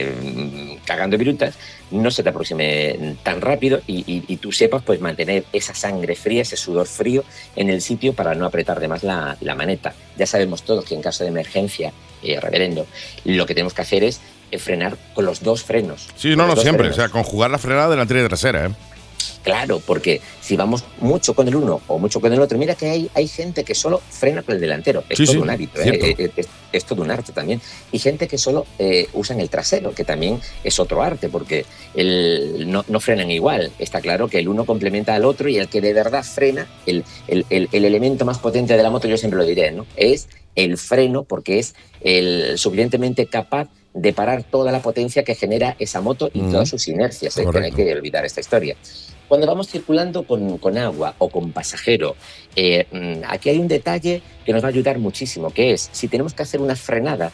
[0.00, 1.54] eh, cagando virutas,
[1.90, 6.14] no se te aproxime tan rápido y, y- y tú sepas pues mantener esa sangre
[6.16, 7.22] fría, ese sudor frío
[7.56, 9.94] en el sitio para no apretar de más la, la maneta.
[10.16, 11.92] Ya sabemos todos que en caso de emergencia,
[12.22, 12.86] eh, reverendo,
[13.24, 14.20] lo que tenemos que hacer es
[14.50, 16.08] eh, frenar con los dos frenos.
[16.16, 16.84] Sí, no, no, siempre.
[16.88, 16.98] frenos.
[16.98, 18.70] O sea, conjugar la frenada delantera y trasera, ¿eh?
[19.42, 22.88] Claro, porque si vamos mucho con el uno o mucho con el otro, mira que
[22.88, 25.02] hay, hay gente que solo frena con el delantero.
[25.08, 25.88] Es Sí, todo sí, un hábito, ¿eh?
[25.88, 27.60] Eh, eh, es, es todo un arte también.
[27.90, 32.70] Y gente que solo eh, usan el trasero, que también es otro arte, porque el,
[32.70, 33.72] no, no frenan igual.
[33.78, 37.04] Está claro que el uno complementa al otro y el que de verdad frena, el,
[37.26, 39.86] el- el- el elemento más potente de la moto, yo siempre lo diré, ¿no?
[39.96, 45.76] Es el freno, porque es el suficientemente capaz de parar toda la potencia que genera
[45.78, 46.50] esa moto y Mm.
[46.52, 47.36] todas sus inercias.
[47.36, 48.76] hay que olvidar esta historia.
[49.32, 52.16] Cuando vamos circulando con, con agua o con pasajero,
[52.54, 56.06] eh, mm, aquí hay un detalle que nos va a ayudar muchísimo, que es si
[56.06, 57.32] tenemos que hacer una frenada,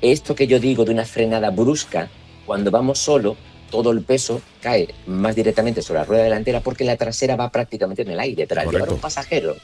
[0.00, 2.08] esto que yo digo de una frenada brusca,
[2.46, 3.36] cuando vamos solo,
[3.72, 8.02] todo el peso cae más directamente sobre la rueda delantera porque la trasera va prácticamente
[8.02, 8.46] en el aire.
[8.46, 9.56] Pero al llevar un pasajero,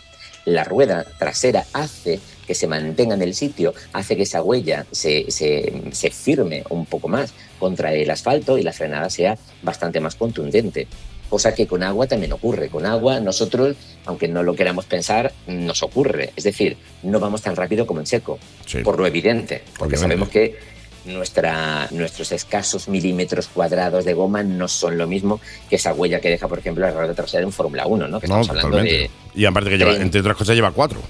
[0.46, 5.30] la rueda trasera hace que se mantenga en el sitio, hace que esa huella se,
[5.30, 10.16] se- se firme un poco más contra el asfalto y la frenada sea bastante más
[10.16, 10.88] contundente.
[11.28, 12.68] Cosa que con agua también ocurre.
[12.68, 13.76] Con agua nosotros,
[14.06, 16.30] aunque no lo queramos pensar, nos ocurre.
[16.36, 18.78] Es decir, no vamos tan rápido como en seco, Sí.
[18.78, 19.62] por lo evidente.
[19.78, 19.98] Porque Obviamente.
[19.98, 20.58] sabemos que
[21.04, 26.28] nuestra, nuestros escasos milímetros cuadrados de goma no son lo mismo que esa huella que
[26.30, 28.20] deja, por ejemplo, la rueda trasera en Fórmula 1, ¿no?
[28.20, 29.02] Que No, estamos hablando totalmente.
[29.02, 29.10] de,
[29.40, 31.00] Y aparte que lleva, entre otras cosas, lleva cuatro.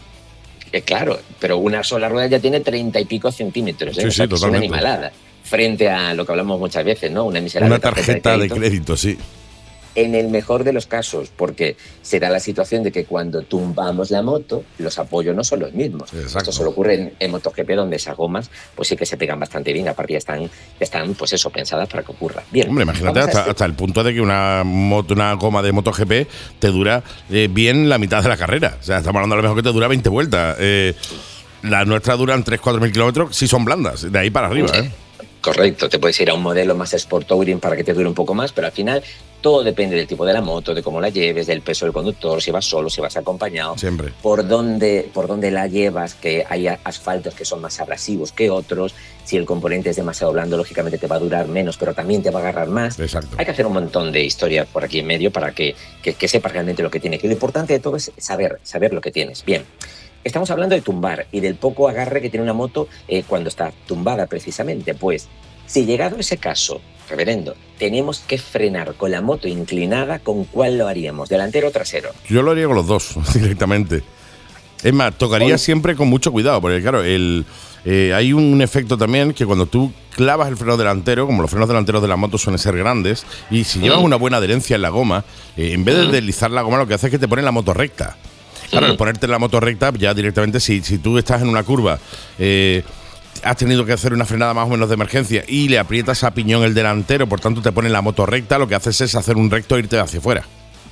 [0.72, 3.96] eh, claro, pero una sola rueda ya tiene treinta y pico centímetros.
[3.98, 4.02] ¿eh?
[4.02, 5.10] Sí, O sea, sí, es una animalada.
[5.42, 7.24] Frente a lo que hablamos muchas veces, ¿no?
[7.24, 9.16] Una miserable Una tarjeta de crédito, sí.
[9.94, 14.10] En el mejor de los casos, porque se da la situación de que cuando tumbamos
[14.10, 16.12] la moto, los apoyos no son los mismos.
[16.12, 19.72] Esto solo ocurre en, en MotoGP, donde esas gomas, pues sí que se pegan bastante
[19.72, 19.88] bien.
[19.88, 20.50] Aparte, ya están, ya
[20.80, 22.42] están pues eso, pensadas para que ocurra.
[22.52, 22.68] Bien.
[22.68, 26.28] Hombre, imagínate este- hasta el punto de que una, moto, una goma de MotoGP
[26.58, 28.76] te dura eh, bien la mitad de la carrera.
[28.80, 30.56] O sea, estamos hablando a lo mejor que te dura 20 vueltas.
[30.60, 30.94] Eh,
[31.62, 34.68] las nuestras duran 3-4 mil kilómetros si son blandas, de ahí para arriba.
[34.74, 34.90] ¿eh?
[35.40, 38.14] Correcto, te puedes ir a un modelo más Sport Touring para que te dure un
[38.14, 39.02] poco más, pero al final
[39.40, 42.42] todo depende del tipo de la moto, de cómo la lleves, del peso del conductor,
[42.42, 44.12] si vas solo, si vas acompañado, Siempre.
[44.22, 48.94] por dónde, por dónde la llevas, que hay asfaltos que son más abrasivos que otros,
[49.24, 52.30] si el componente es demasiado blando, lógicamente te va a durar menos, pero también te
[52.30, 52.98] va a agarrar más.
[52.98, 53.36] Exacto.
[53.38, 56.28] Hay que hacer un montón de historias por aquí en medio para que, que, que
[56.28, 57.22] sepas realmente lo que tienes.
[57.22, 59.44] Y lo importante de todo es saber, saber lo que tienes.
[59.44, 59.64] Bien.
[60.24, 63.72] Estamos hablando de tumbar y del poco agarre que tiene una moto eh, cuando está
[63.86, 64.94] tumbada precisamente.
[64.94, 65.28] Pues,
[65.66, 70.88] si llegado ese caso, reverendo, tenemos que frenar con la moto inclinada, ¿con cuál lo
[70.88, 71.28] haríamos?
[71.28, 72.10] ¿Delantero o trasero?
[72.28, 74.02] Yo lo haría con los dos, directamente.
[74.82, 77.44] Es más, tocaría siempre con mucho cuidado, porque claro, el,
[77.84, 81.68] eh, hay un efecto también que cuando tú clavas el freno delantero, como los frenos
[81.68, 84.04] delanteros de la moto suelen ser grandes, y si llevas Mm.
[84.04, 85.24] una buena adherencia en la goma,
[85.56, 86.10] eh, en vez de Mm.
[86.12, 88.16] deslizar la goma, lo que hace es que te pone la moto recta.
[88.70, 88.90] Claro, Mm.
[88.90, 91.98] al ponerte la moto recta, ya directamente, si, si tú estás en una curva,
[92.38, 92.84] eh,
[93.44, 96.32] has tenido que hacer una frenada más o menos de emergencia y le aprietas a
[96.32, 99.36] piñón el delantero, por tanto te pone la moto recta, lo que haces es hacer
[99.36, 100.44] un recto e irte hacia afuera.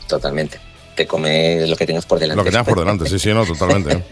[0.07, 0.59] Totalmente.
[0.95, 2.39] Te come lo que tengas por delante.
[2.39, 3.93] Lo que tengas por delante, sí, sí, no, totalmente.
[3.97, 4.05] ¿eh?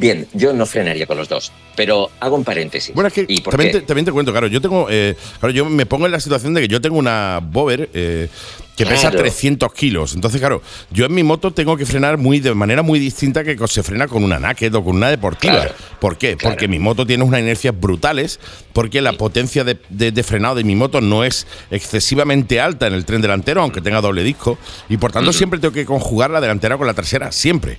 [0.00, 2.94] Bien, yo no frenaría con los dos, pero hago un paréntesis.
[2.94, 5.52] Bueno, es que ¿Y por también te, también te cuento, claro, yo tengo, eh, claro,
[5.52, 8.28] yo me pongo en la situación de que yo tengo una Bover eh,
[8.76, 9.18] que pesa Claro.
[9.18, 10.14] 300 kilos.
[10.14, 13.58] Entonces, claro, yo en mi moto tengo que frenar muy de manera muy distinta que
[13.68, 15.52] se frena con una Naked o con una deportiva.
[15.54, 15.74] Claro.
[16.00, 16.38] ¿Por qué?
[16.38, 18.40] Porque mi moto tiene unas inercias brutales,
[18.72, 22.94] porque la potencia de, de- de frenado de mi moto no es excesivamente alta en
[22.94, 24.56] el tren delantero, aunque tenga doble disco,
[24.88, 27.76] y por tanto siempre tengo que conjugar la delantera con la trasera, siempre.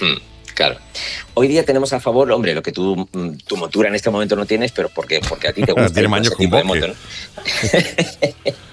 [0.00, 0.16] Mm,
[0.54, 0.76] Claro.
[1.34, 4.36] Hoy día tenemos a favor, hombre, lo que tú, mm, tu motura en este momento
[4.36, 6.56] no tienes, pero porque, porque a ti te gusta Tiene con maños ese con tipo
[6.56, 6.94] de moto, ¿no?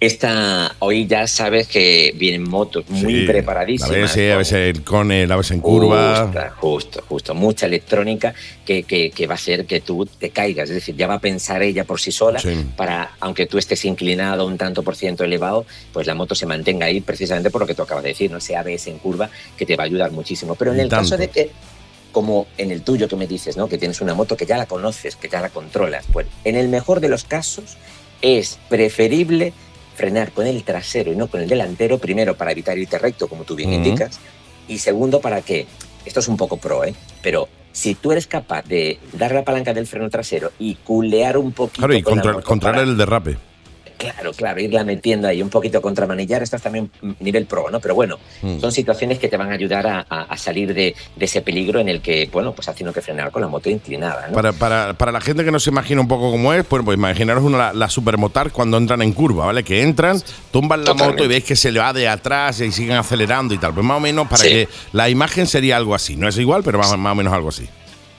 [0.00, 3.90] Esta, hoy ya sabes que vienen motos muy Sí, preparadísimas.
[3.90, 6.26] La ABS, con- ABS el cone, la ABS en curva.
[6.26, 7.34] Justo, justo, justo.
[7.34, 8.34] Mucha electrónica
[8.64, 10.68] que, que- que va a hacer que tú te caigas.
[10.68, 12.50] Es decir, ya va a pensar ella por sí sola Sí.
[12.76, 16.86] para, aunque tú estés inclinado un tanto por ciento elevado, pues la moto se mantenga
[16.86, 18.38] ahí precisamente por lo que tú acabas de decir, ¿no?
[18.38, 20.54] Ese ABS en curva que te va a ayudar muchísimo.
[20.54, 21.50] Pero en el caso de que,
[22.12, 23.68] como en el tuyo que me dices, ¿no?
[23.68, 26.68] Que tienes una moto que ya la conoces, que ya la controlas, pues en el
[26.68, 27.76] mejor de los casos
[28.22, 29.52] es preferible
[29.94, 33.44] frenar con el trasero y no con el delantero, primero para evitar irte recto, como
[33.44, 34.20] tú bien indicas,
[34.68, 35.66] y segundo para que,
[36.04, 36.94] esto es un poco pro, ¿eh?
[37.22, 41.52] pero si tú eres capaz de dar la palanca del freno trasero y culear un
[41.52, 43.36] poquito Claro, y contra- controlar el derrape.
[43.98, 46.90] Claro, claro, irla metiendo ahí un poquito contra manillar, esto es también
[47.20, 47.80] nivel pro, ¿no?
[47.80, 48.60] Pero bueno, Mm.
[48.60, 51.80] son situaciones que te van a ayudar a, a- a salir de, de ese peligro
[51.80, 54.34] en el que, bueno, pues has tenido que frenar con la moto inclinada, ¿no?
[54.34, 56.96] Para, para, para la gente que no se imagina un poco cómo es, pues, pues
[56.98, 59.64] imaginaros una, la, la supermotar cuando entran en curva, ¿vale?
[59.64, 61.12] Que entran, tumban la Totalmente.
[61.22, 63.72] moto y veis que se le va de atrás y siguen acelerando y tal.
[63.72, 64.48] Pues más o menos para Sí.
[64.50, 66.16] que la imagen sería algo así.
[66.16, 67.66] No es igual, pero más, más o menos algo así.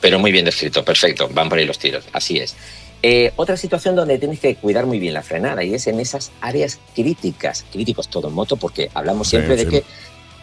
[0.01, 2.55] Pero muy bien descrito, perfecto, van por ahí los tiros, así es.
[3.03, 6.31] Eh, otra situación donde tienes que cuidar muy bien la frenada y es en esas
[6.41, 9.83] áreas críticas, críticos todo en moto, porque hablamos siempre Sí, de sí.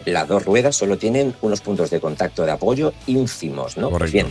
[0.03, 3.89] que las dos ruedas solo tienen unos puntos de contacto de apoyo ínfimos, ¿no?
[3.89, 4.27] Pues bien,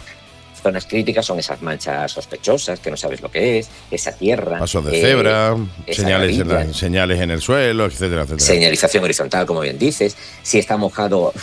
[0.62, 4.58] zonas críticas son esas manchas sospechosas que no sabes lo que es, esa tierra.
[4.60, 5.56] Pasos de eh, cebra,
[5.92, 8.46] señales en, la- señales en el suelo, etcétera, etcétera.
[8.46, 10.16] Señalización horizontal, como bien dices.
[10.42, 11.34] Si está mojado,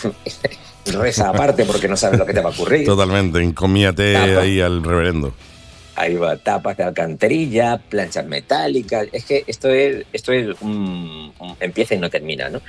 [0.86, 2.84] reza aparte porque no sabes lo que te va a ocurrir.
[2.84, 5.32] Totalmente, encomíate ahí al reverendo.
[5.94, 9.08] Ahí va, tapas de alcantarilla, planchas metálicas.
[9.12, 12.62] Es que esto es, esto es un, un- empieza y no termina, ¿no?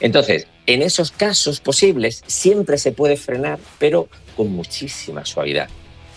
[0.00, 5.68] Entonces, en esos casos posibles, siempre se puede frenar, pero con muchísima suavidad.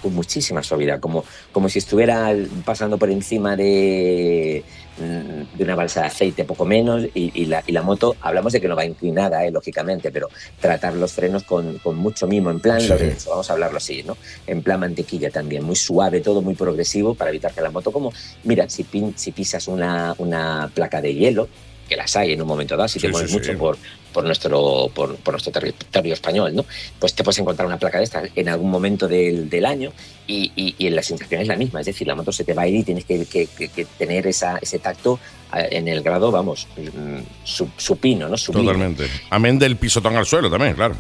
[0.01, 2.33] Con muchísima suavidad, como, como si estuviera
[2.65, 4.63] pasando por encima de,
[4.97, 8.61] de una balsa de aceite, poco menos, y, y la, y la moto, hablamos de
[8.61, 10.29] que no va inclinada, eh, lógicamente, pero
[10.61, 12.87] tratar los frenos con, con mucho mimo, en plan Sí.
[12.89, 14.17] Lorenzo, vamos a hablarlo así, ¿no?
[14.45, 18.11] En plan mantequilla también, muy suave, todo muy progresivo para evitar que la moto, como,
[18.43, 21.47] mira, si, pin- si pisas una, una placa de hielo,
[21.87, 23.57] que las hay en un momento dado, si te Sí, mueves sí, mucho sí.
[23.57, 23.77] por,
[24.13, 26.65] por, nuestro, por, por nuestro territorio español, ¿no?
[26.99, 29.91] Pues te puedes encontrar una placa de estas en algún momento del, del año
[30.27, 32.61] y, y, y la sensación es la misma, es decir, la moto se te va
[32.63, 35.19] a ir y tienes que, que- que- que tener esa, ese tacto
[35.55, 38.37] eh, en el grado, vamos, mm, su- supino, ¿no?
[38.37, 38.65] Sublime.
[38.67, 39.07] Totalmente.
[39.29, 40.95] Amén del pisotón al suelo también, claro.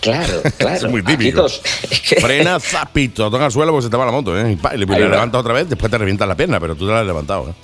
[0.00, 0.76] Claro, claro.
[0.86, 1.48] es muy típico.
[2.20, 4.52] Frena, zapito, toca al suelo porque se te va la moto, ¿eh?
[4.52, 6.92] Y, pa, y le, levantas otra vez, después te revientas la pierna, pero tú te
[6.92, 7.54] la has levantado, ¿eh?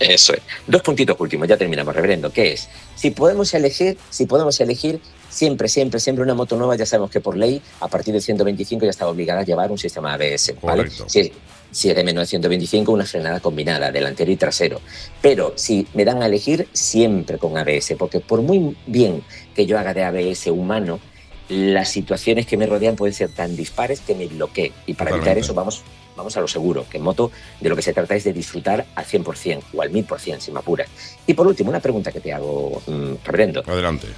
[0.00, 0.40] Eso es.
[0.66, 2.32] Dos puntitos últimos, ya terminamos, reverendo.
[2.32, 2.68] ¿Qué es?
[2.94, 7.20] Si podemos elegir, si podemos elegir, siempre, siempre, siempre una moto nueva, ya sabemos que
[7.20, 10.84] por ley, a partir de 125 ya está obligada a llevar un sistema ABS, ¿vale?
[10.84, 11.04] Correcto.
[11.08, 11.32] Si,
[11.70, 14.80] si es de menos de 125, una frenada combinada, delantero y trasero.
[15.20, 19.22] Pero si me dan a elegir, siempre con ABS, porque por muy bien
[19.54, 21.00] que yo haga de ABS humano,
[21.48, 24.72] las situaciones que me rodean pueden ser tan dispares que me bloquee.
[24.86, 25.82] Y para evitar eso, vamos,
[26.18, 27.30] vamos a lo seguro, que en moto
[27.60, 30.58] de lo que se trata es de disfrutar al 100% o al 1000%, si me
[30.58, 30.88] apuras.
[31.26, 33.62] Y por último, una pregunta que te hago, mm, reverendo.
[33.66, 34.08] Adelante.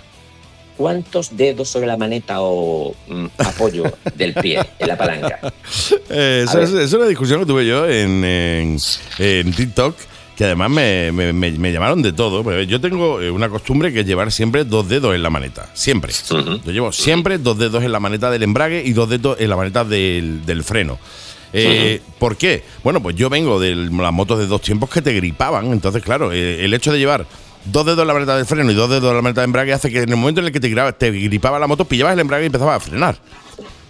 [0.77, 3.85] ¿Cuántos dedos sobre la maneta o mm, apoyo
[4.17, 5.39] del pie en la palanca?
[6.09, 8.79] Eh, esa, es, una discusión que tuve yo en, en-
[9.19, 9.95] en TikTok,
[10.37, 12.63] que además me, me- me- me llamaron de todo.
[12.63, 15.69] Yo tengo eh, una costumbre que es llevar siempre dos dedos en la maneta.
[15.75, 16.15] Siempre.
[16.31, 19.57] Yo llevo siempre dos dedos en la maneta del embrague y dos dedos en la
[19.57, 20.99] maneta del, del freno.
[21.53, 22.63] Eh, ¿Por qué?
[22.85, 25.73] Bueno, pues yo vengo de las motos de dos tiempos que te gripaban.
[25.73, 27.27] Entonces, claro, eh, el hecho de llevar
[27.65, 29.73] dos dedos en la maneta del freno y dos dedos en la maneta del embrague
[29.73, 32.21] hace que en el momento en el que te, te gripaba la moto, pillabas el
[32.21, 33.19] embrague y empezabas a frenar.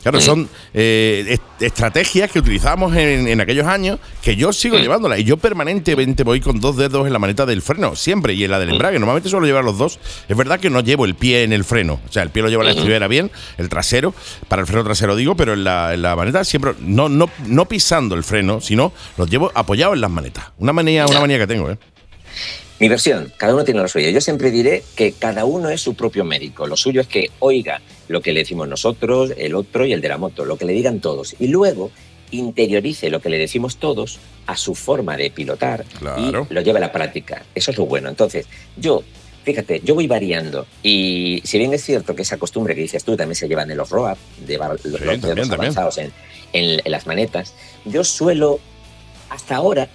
[0.02, 5.18] Claro, son eh, est- estrategias que utilizamos en, en aquellos años que yo sigo llevándolas.
[5.18, 8.50] Y yo permanentemente voy con dos dedos en la maneta del freno, siempre, y en
[8.50, 8.98] la del embrague.
[8.98, 9.98] Normalmente suelo llevar los dos.
[10.28, 12.00] Es verdad que no llevo el pie en el freno.
[12.08, 14.14] O sea, el pie lo llevo en la estribera bien, el trasero,
[14.48, 17.66] para el freno trasero digo, pero en la, en la maneta siempre, no, no, no
[17.66, 20.46] pisando el freno, sino los llevo apoyados en las manetas.
[20.58, 21.78] Una manía, una manía que tengo, ¿eh?
[22.80, 24.08] Mi versión, cada uno tiene lo suyo.
[24.08, 26.66] Yo siempre diré que cada uno es su propio médico.
[26.66, 30.08] Lo suyo es que oiga lo que le decimos nosotros, el otro y el de
[30.08, 31.36] la moto, lo que le digan todos.
[31.38, 31.90] Y luego
[32.30, 36.46] interiorice lo que le decimos todos a su forma de pilotar Claro.
[36.48, 37.44] y lo lleve a la práctica.
[37.54, 38.08] Eso es lo bueno.
[38.08, 38.46] Entonces,
[38.78, 39.02] yo,
[39.44, 40.66] fíjate, yo voy variando.
[40.82, 43.76] Y si bien es cierto que esa costumbre que dices tú también se lleva en
[43.76, 43.90] los
[45.28, 45.72] de los también.
[45.72, 46.12] avanzados en,
[46.54, 47.52] en- en las manetas,
[47.84, 48.58] yo suelo,
[49.28, 49.88] hasta ahora,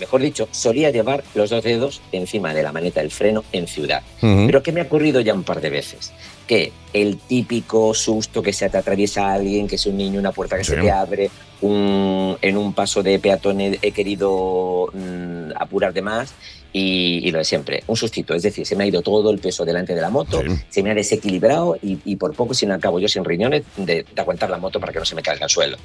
[0.00, 4.02] mejor dicho, solía llevar los dos dedos encima de la maneta del freno en ciudad.
[4.22, 4.46] Ujú.
[4.46, 6.12] Pero que me ha ocurrido ya un par de veces.
[6.48, 10.56] Que el típico susto que se te atraviesa alguien, que es un niño, una puerta
[10.58, 10.72] que Sí.
[10.74, 16.32] se te abre, un- en un paso de peatones he querido mm, apurar de más
[16.72, 18.34] y, y lo de siempre, un sustito.
[18.34, 20.90] Es decir, se me ha ido todo el peso delante de la moto, se me
[20.90, 24.50] ha desequilibrado y, y por poco si no acabo yo sin riñones de, de aguantar
[24.50, 25.76] la moto para que no se me caiga al suelo.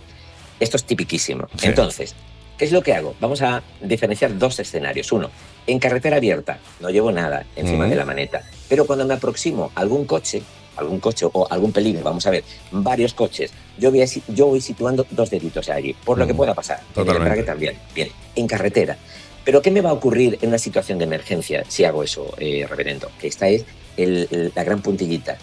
[0.60, 1.48] Esto es tipiquísimo.
[1.58, 1.68] Sí.
[1.68, 2.16] Entonces,
[2.58, 3.16] ¿qué es lo que hago?
[3.20, 5.12] Vamos a diferenciar dos escenarios.
[5.12, 5.30] Uno,
[5.68, 8.44] en carretera abierta, no llevo nada encima de la maneta.
[8.70, 10.42] Pero cuando me aproximo a algún coche,
[10.78, 15.06] algún coche o algún peligro, vamos a ver, varios coches, yo voy, yo voy situando
[15.12, 16.80] dos deditos allí, por lo que pueda pasar.
[16.80, 17.18] En Totalmente.
[17.18, 17.76] embrague también.
[17.94, 18.98] Bien, en carretera.
[19.44, 22.66] Pero ¿qué me va a ocurrir en una situación de emergencia si hago eso, eh,
[22.68, 23.10] reverendo?
[23.20, 23.64] Que esta es
[23.96, 25.38] el- el- la gran puntillita.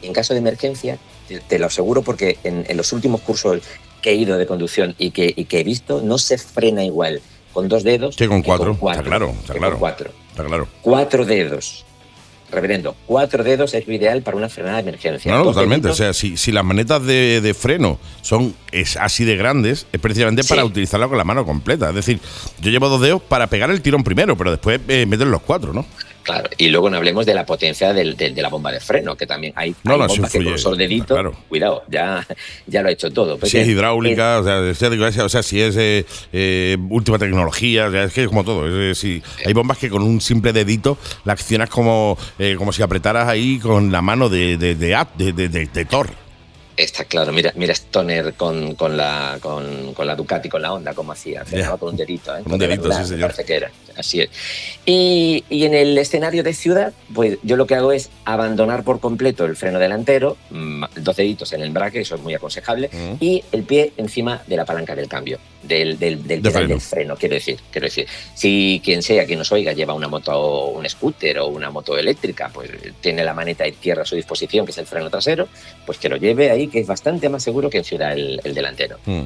[0.00, 0.96] En caso de emergencia,
[1.26, 3.60] te, te lo aseguro porque en, en los últimos cursos
[4.00, 7.20] que he ido de conducción y que, y que he visto, no se frena igual
[7.52, 8.76] con dos dedos Que con cuatro.
[8.78, 9.72] cuatro, Está claro, está claro.
[9.72, 10.10] con cuatro.
[10.30, 10.68] Está claro.
[10.82, 11.84] Cuatro dedos.
[12.50, 15.30] Reverendo, cuatro dedos es lo ideal para una frenada de emergencia.
[15.30, 15.88] No, totalmente.
[15.88, 20.00] O sea, si, si las manetas de, de freno son es así de grandes, es
[20.00, 21.90] precisamente para utilizarla con la mano completa.
[21.90, 22.20] Es decir,
[22.60, 25.74] yo llevo dos dedos para pegar el tirón primero, pero después eh, meter los cuatro,
[25.74, 25.84] ¿no?
[26.28, 29.16] Claro, y luego no hablemos de la potencia del- del- de la bomba de freno,
[29.16, 31.32] que también hay, No, hay no, eso bombas que con solo dedito, claro.
[31.48, 32.26] cuidado, ya,
[32.66, 33.38] ya lo ha hecho todo.
[33.46, 38.12] si es hidráulica, o, sea, o si es eh, eh, última tecnología, o sea, es
[38.12, 38.66] que es como todo.
[38.68, 42.74] es, eh, si- hay bombas que con un simple dedito la accionas como, eh, como
[42.74, 46.10] si apretaras ahí con la mano de, de, de, de, Thor.
[46.76, 50.92] Está claro, mira, mira Stoner con, con, la, con, con la Ducati, con la Honda,
[50.92, 51.42] como hacía,
[51.80, 52.42] con un dedito, ¿eh?
[52.44, 53.22] Con un dedito, sí, señor.
[53.22, 53.70] Parece que era.
[53.98, 54.30] Así es.
[54.86, 59.00] Y, y en el escenario de ciudad, pues yo lo que hago es abandonar por
[59.00, 62.88] completo el freno delantero, mm, dos deditos en el embrague, eso es muy aconsejable,
[63.20, 66.68] y el pie encima de la palanca del cambio, del, del, del De freno.
[66.68, 67.58] del freno, quiero decir.
[67.70, 71.70] Quiero decir, si quien sea, quien nos oiga, lleva una moto, un scooter o una
[71.70, 72.70] moto eléctrica, pues
[73.00, 75.48] tiene la maneta izquierda a su disposición, que es el freno trasero,
[75.84, 78.54] pues que lo lleve ahí, que es bastante más seguro que en ciudad el, el
[78.54, 78.98] delantero.
[79.06, 79.22] Mm.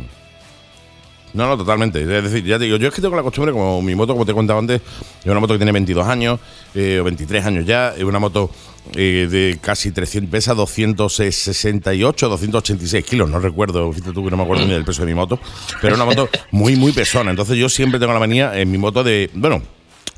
[1.34, 2.02] No, no, totalmente.
[2.02, 4.26] Es decir, ya te digo, yo es que tengo la costumbre, como mi moto, como
[4.26, 4.80] te contaba antes,
[5.20, 6.38] es una moto que tiene 22 años,
[6.74, 8.50] eh, o 23 años ya, es una moto
[8.94, 14.42] eh, de casi 300, pesa 268, 286 kilos, no recuerdo, fíjate tú que no me
[14.42, 15.38] acuerdo ni del peso de mi moto,
[15.80, 17.30] pero es una moto muy, muy pesona.
[17.30, 19.62] Entonces yo siempre tengo la manía en mi moto de, bueno,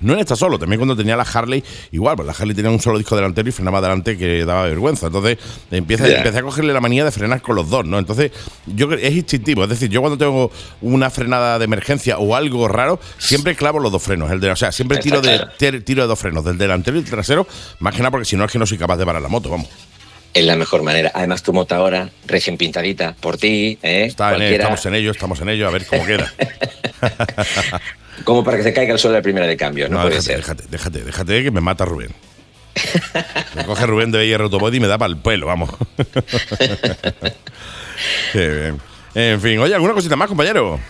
[0.00, 1.62] no en esta solo, también cuando tenía la Harley,
[1.92, 5.06] igual, pues la Harley tenía un solo disco delantero y frenaba adelante que daba vergüenza.
[5.06, 5.38] Entonces
[5.70, 7.98] empieza, empecé a cogerle la manía de frenar con los dos, ¿no?
[7.98, 8.32] Entonces
[8.66, 10.50] yo es instintivo, es decir, yo cuando tengo
[10.82, 14.30] una frenada de emergencia o algo raro, siempre clavo los dos frenos.
[14.30, 17.10] El de, o sea, siempre tiro de, tiro de dos frenos, del delantero y del
[17.10, 17.46] trasero,
[17.78, 19.48] más que nada porque si no es que no soy capaz de parar la moto,
[19.48, 19.68] vamos.
[20.34, 21.12] Es la mejor manera.
[21.14, 24.06] Además, tu moto ahora, recién pintadita, por ti, ¿eh?
[24.06, 26.32] Está en- Cualquiera- estamos en ello, estamos en ello, a ver cómo queda.
[28.24, 30.16] Como para que se caiga el suelo de la primera de cambio, no, No, puede
[30.16, 30.36] déjate, ser.
[30.40, 32.10] déjate, déjate, déjate que me mata Rubén.
[33.54, 35.70] Me coge Rubén de BR Autobody y me da para el pelo, vamos.
[38.32, 38.80] Qué bien.
[39.14, 40.80] En fin, oye, ¿alguna cosita más, compañero?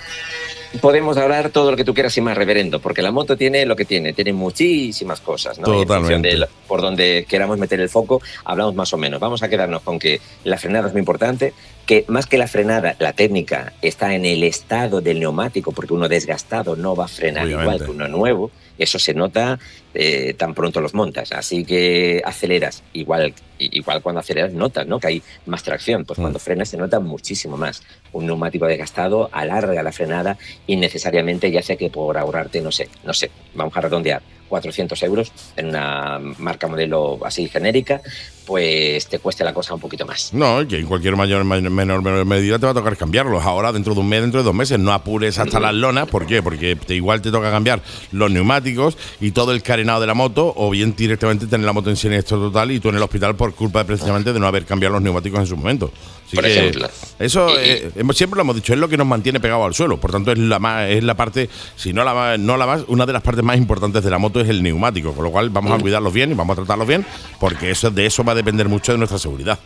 [0.81, 3.77] Podemos hablar todo lo que tú quieras y más, reverendo, porque la moto tiene lo
[3.77, 5.69] que tiene, tiene muchísimas cosas, ¿no?
[5.69, 6.37] Y en función Totalmente.
[6.37, 9.21] de por donde queramos meter el foco, hablamos más o menos.
[9.21, 11.53] Vamos a quedarnos con que la frenada es muy importante,
[11.87, 16.09] que más que la frenada, la técnica está en el estado del neumático, porque uno
[16.09, 17.85] desgastado no va a frenar igual Obviamente.
[17.85, 18.51] que uno nuevo.
[18.79, 19.59] Eso se nota
[19.95, 21.33] eh, tan pronto los montas.
[21.33, 24.99] Así que aceleras, igual, igual cuando aceleras notas ¿no?
[24.99, 26.05] que hay más tracción.
[26.05, 26.23] Pues Mm.
[26.23, 27.83] cuando frenas se nota muchísimo más.
[28.13, 30.37] Un neumático desgastado alarga la frenada
[30.67, 34.23] innecesariamente y hace que por ahorrarte, no sé, no sé, vamos a redondear,
[34.55, 38.01] 400 euros en una marca modelo así genérica,
[38.47, 40.33] pues te cueste la cosa un poquito más.
[40.33, 43.43] No, y que en cualquier mayor, menor, menor medida te va a tocar cambiarlos.
[43.45, 46.07] Ahora, dentro de un mes, dentro de dos meses, no apures hasta las lonas.
[46.09, 46.43] ¿Por qué?
[46.43, 47.83] Porque te- igual te toca cambiar
[48.13, 51.91] los neumáticos y todo el carenado de la moto, o bien directamente tener la moto
[51.91, 54.65] en siniestro total y tú en el hospital por culpa de, precisamente de no haber
[54.67, 55.91] cambiado los neumáticos en su momento.
[56.35, 56.89] Así Por que ejemplo.
[57.19, 59.99] Eso Y- eh, siempre lo hemos dicho, es lo que nos mantiene pegados al suelo.
[60.01, 62.83] Por tanto, es la más, es la parte, si no la más, no la más,
[62.89, 65.13] una de las partes más importantes de la moto es el neumático.
[65.13, 67.05] Con lo cual vamos a cuidarlos bien y vamos a tratarlos bien,
[67.41, 69.59] porque eso de eso va a depender mucho de nuestra seguridad.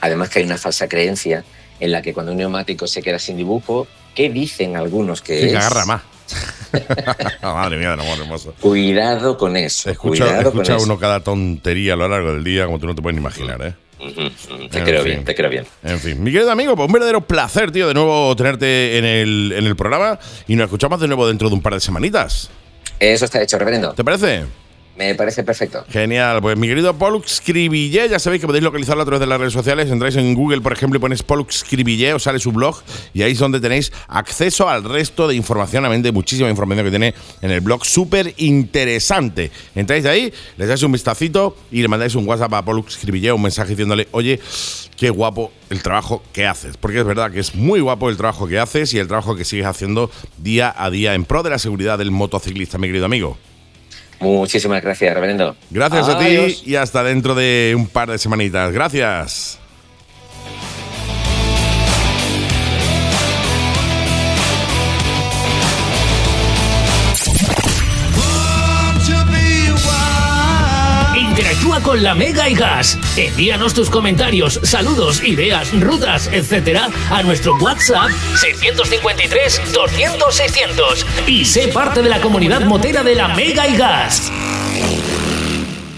[0.00, 1.44] Además que hay una falsa creencia
[1.80, 5.44] en la que cuando un neumático se queda sin dibujo, ¿qué dicen algunos que Sí,
[5.46, 5.50] es?
[5.52, 6.02] que agarra más.
[7.42, 8.54] Madre mía, amor hermoso.
[8.60, 9.90] Cuidado con eso.
[9.90, 10.84] Escucha, cuidado con escucha eso.
[10.84, 13.60] uno cada tontería a lo largo del día, como tú no te puedes ni imaginar,
[13.62, 13.74] ¿eh?
[14.70, 15.12] Te En creo fin.
[15.12, 15.66] bien, te creo bien.
[15.82, 19.52] En fin, mi querido amigo, pues un verdadero placer, tío, de nuevo tenerte en el,
[19.56, 22.50] en el programa y nos escuchamos de nuevo dentro de un par de semanitas.
[23.00, 23.92] Eso está hecho, reverendo.
[23.94, 24.44] ¿Te parece?
[24.96, 25.84] Me parece perfecto.
[25.88, 29.40] Genial, pues mi querido Pollux Scribillé, ya sabéis que podéis localizarlo a través de las
[29.40, 32.80] redes sociales, entráis en Google, por ejemplo, y ponéis Pollux Scribillé, os sale su blog
[33.12, 37.14] y ahí es donde tenéis acceso al resto de información, de muchísima información que tiene
[37.42, 39.50] en el blog, súper interesante.
[39.74, 43.32] Entráis de ahí, le dais un vistacito y le mandáis un WhatsApp a Pollux Scribillé,
[43.32, 44.38] un mensaje diciéndole, oye,
[44.96, 48.46] qué guapo el trabajo que haces, porque es verdad que es muy guapo el trabajo
[48.46, 50.08] que haces y el trabajo que sigues haciendo
[50.38, 53.36] día a día en pro de la seguridad del motociclista, mi querido amigo.
[54.20, 55.56] Muchísimas gracias, reverendo.
[55.70, 58.72] Gracias a ti y hasta dentro de un par de semanitas.
[58.72, 59.58] Gracias.
[71.84, 72.98] Con la Mega y Gas.
[73.16, 81.68] Envíanos tus comentarios, saludos, ideas, rutas, etcétera a nuestro WhatsApp 653 200 600 y sé
[81.68, 84.32] parte de la comunidad motera de la Mega y Gas.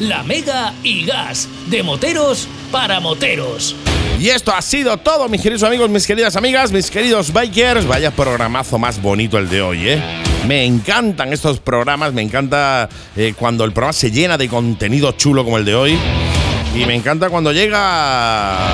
[0.01, 3.77] La Mega y Gas, de moteros para moteros.
[4.19, 7.87] Y esto ha sido todo, mis queridos amigos, mis queridas amigas, mis queridos bikers.
[7.87, 10.03] Vaya programazo más bonito el de hoy, ¿eh?
[10.47, 15.44] Me encantan estos programas, me encanta eh, cuando el programa se llena de contenido chulo
[15.44, 15.98] como el de hoy.
[16.74, 18.73] Y me encanta cuando llega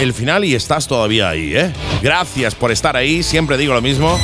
[0.00, 1.72] el final y estás todavía ahí, ¿eh?
[2.02, 4.16] Gracias por estar ahí, siempre digo lo mismo.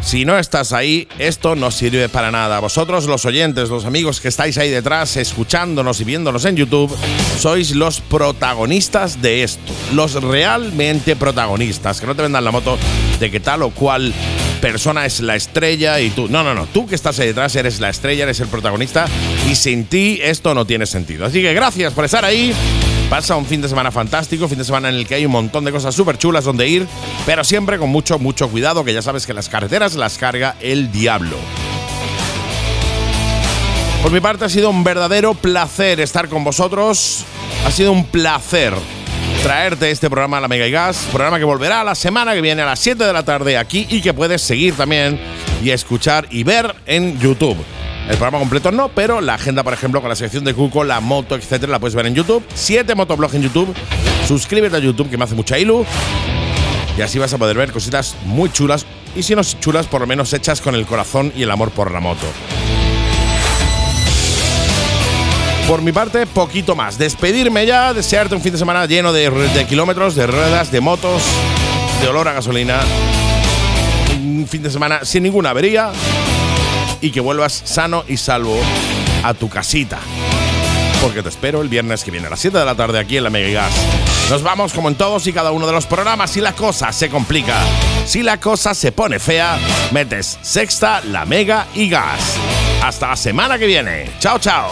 [0.00, 2.60] Si no estás ahí, esto no sirve para nada.
[2.60, 6.96] Vosotros, los oyentes, los amigos que estáis ahí detrás, escuchándonos y viéndonos en YouTube,
[7.38, 9.72] sois los protagonistas de esto.
[9.92, 12.00] Los realmente protagonistas.
[12.00, 12.78] Que no te vendan la moto
[13.20, 14.14] de que tal o cual
[14.58, 16.28] persona es la estrella y tú.
[16.28, 16.66] No, no, no.
[16.66, 19.06] Tú que estás ahí detrás eres la estrella, eres el protagonista
[19.48, 21.26] y sin ti esto no tiene sentido.
[21.26, 22.54] Así que gracias por estar ahí.
[23.08, 25.64] Pasa un fin de semana fantástico, fin de semana en el que hay un montón
[25.64, 26.86] de cosas súper chulas donde ir,
[27.24, 30.92] pero siempre con mucho, mucho cuidado, que ya sabes que las carreteras las carga el
[30.92, 31.38] diablo.
[34.02, 37.24] Por mi parte ha sido un verdadero placer estar con vosotros.
[37.66, 38.74] Ha sido un placer
[39.42, 42.66] traerte este programa la Mega y Gas, programa que volverá la semana que viene a
[42.66, 45.18] las 7 de la tarde aquí y que puedes seguir también
[45.62, 47.56] y escuchar y ver en YouTube.
[48.08, 51.00] El programa completo no, pero la agenda, por ejemplo, con la sección de Cuco, la
[51.00, 52.42] moto, etcétera, la puedes ver en YouTube.
[52.54, 53.74] Siete motoblogs en YouTube.
[54.26, 55.84] Suscríbete a YouTube, que me hace mucha ilu.
[56.96, 58.86] Y así vas a poder ver cositas muy chulas.
[59.14, 61.92] Y si no chulas, por lo menos hechas con el corazón y el amor por
[61.92, 62.26] la moto.
[65.68, 66.96] Por mi parte, poquito más.
[66.96, 71.22] Despedirme ya, desearte un fin de semana lleno de, de kilómetros, de ruedas, de motos,
[72.00, 72.80] de olor a gasolina.
[74.18, 75.92] Un fin de semana sin ninguna avería
[77.02, 78.58] y que vuelvas sano y salvo
[79.22, 79.98] a tu casita.
[81.02, 83.24] Porque te espero el viernes que viene a las 7 de la tarde aquí en
[83.24, 83.72] la Mega y Gas.
[84.30, 86.30] Nos vamos como en todos y cada uno de los programas.
[86.30, 87.60] Si la cosa se complica,
[88.06, 89.58] si la cosa se pone fea,
[89.92, 92.36] metes sexta, la Mega y Gas.
[92.82, 94.10] Hasta la semana que viene.
[94.18, 94.70] Chao, chao.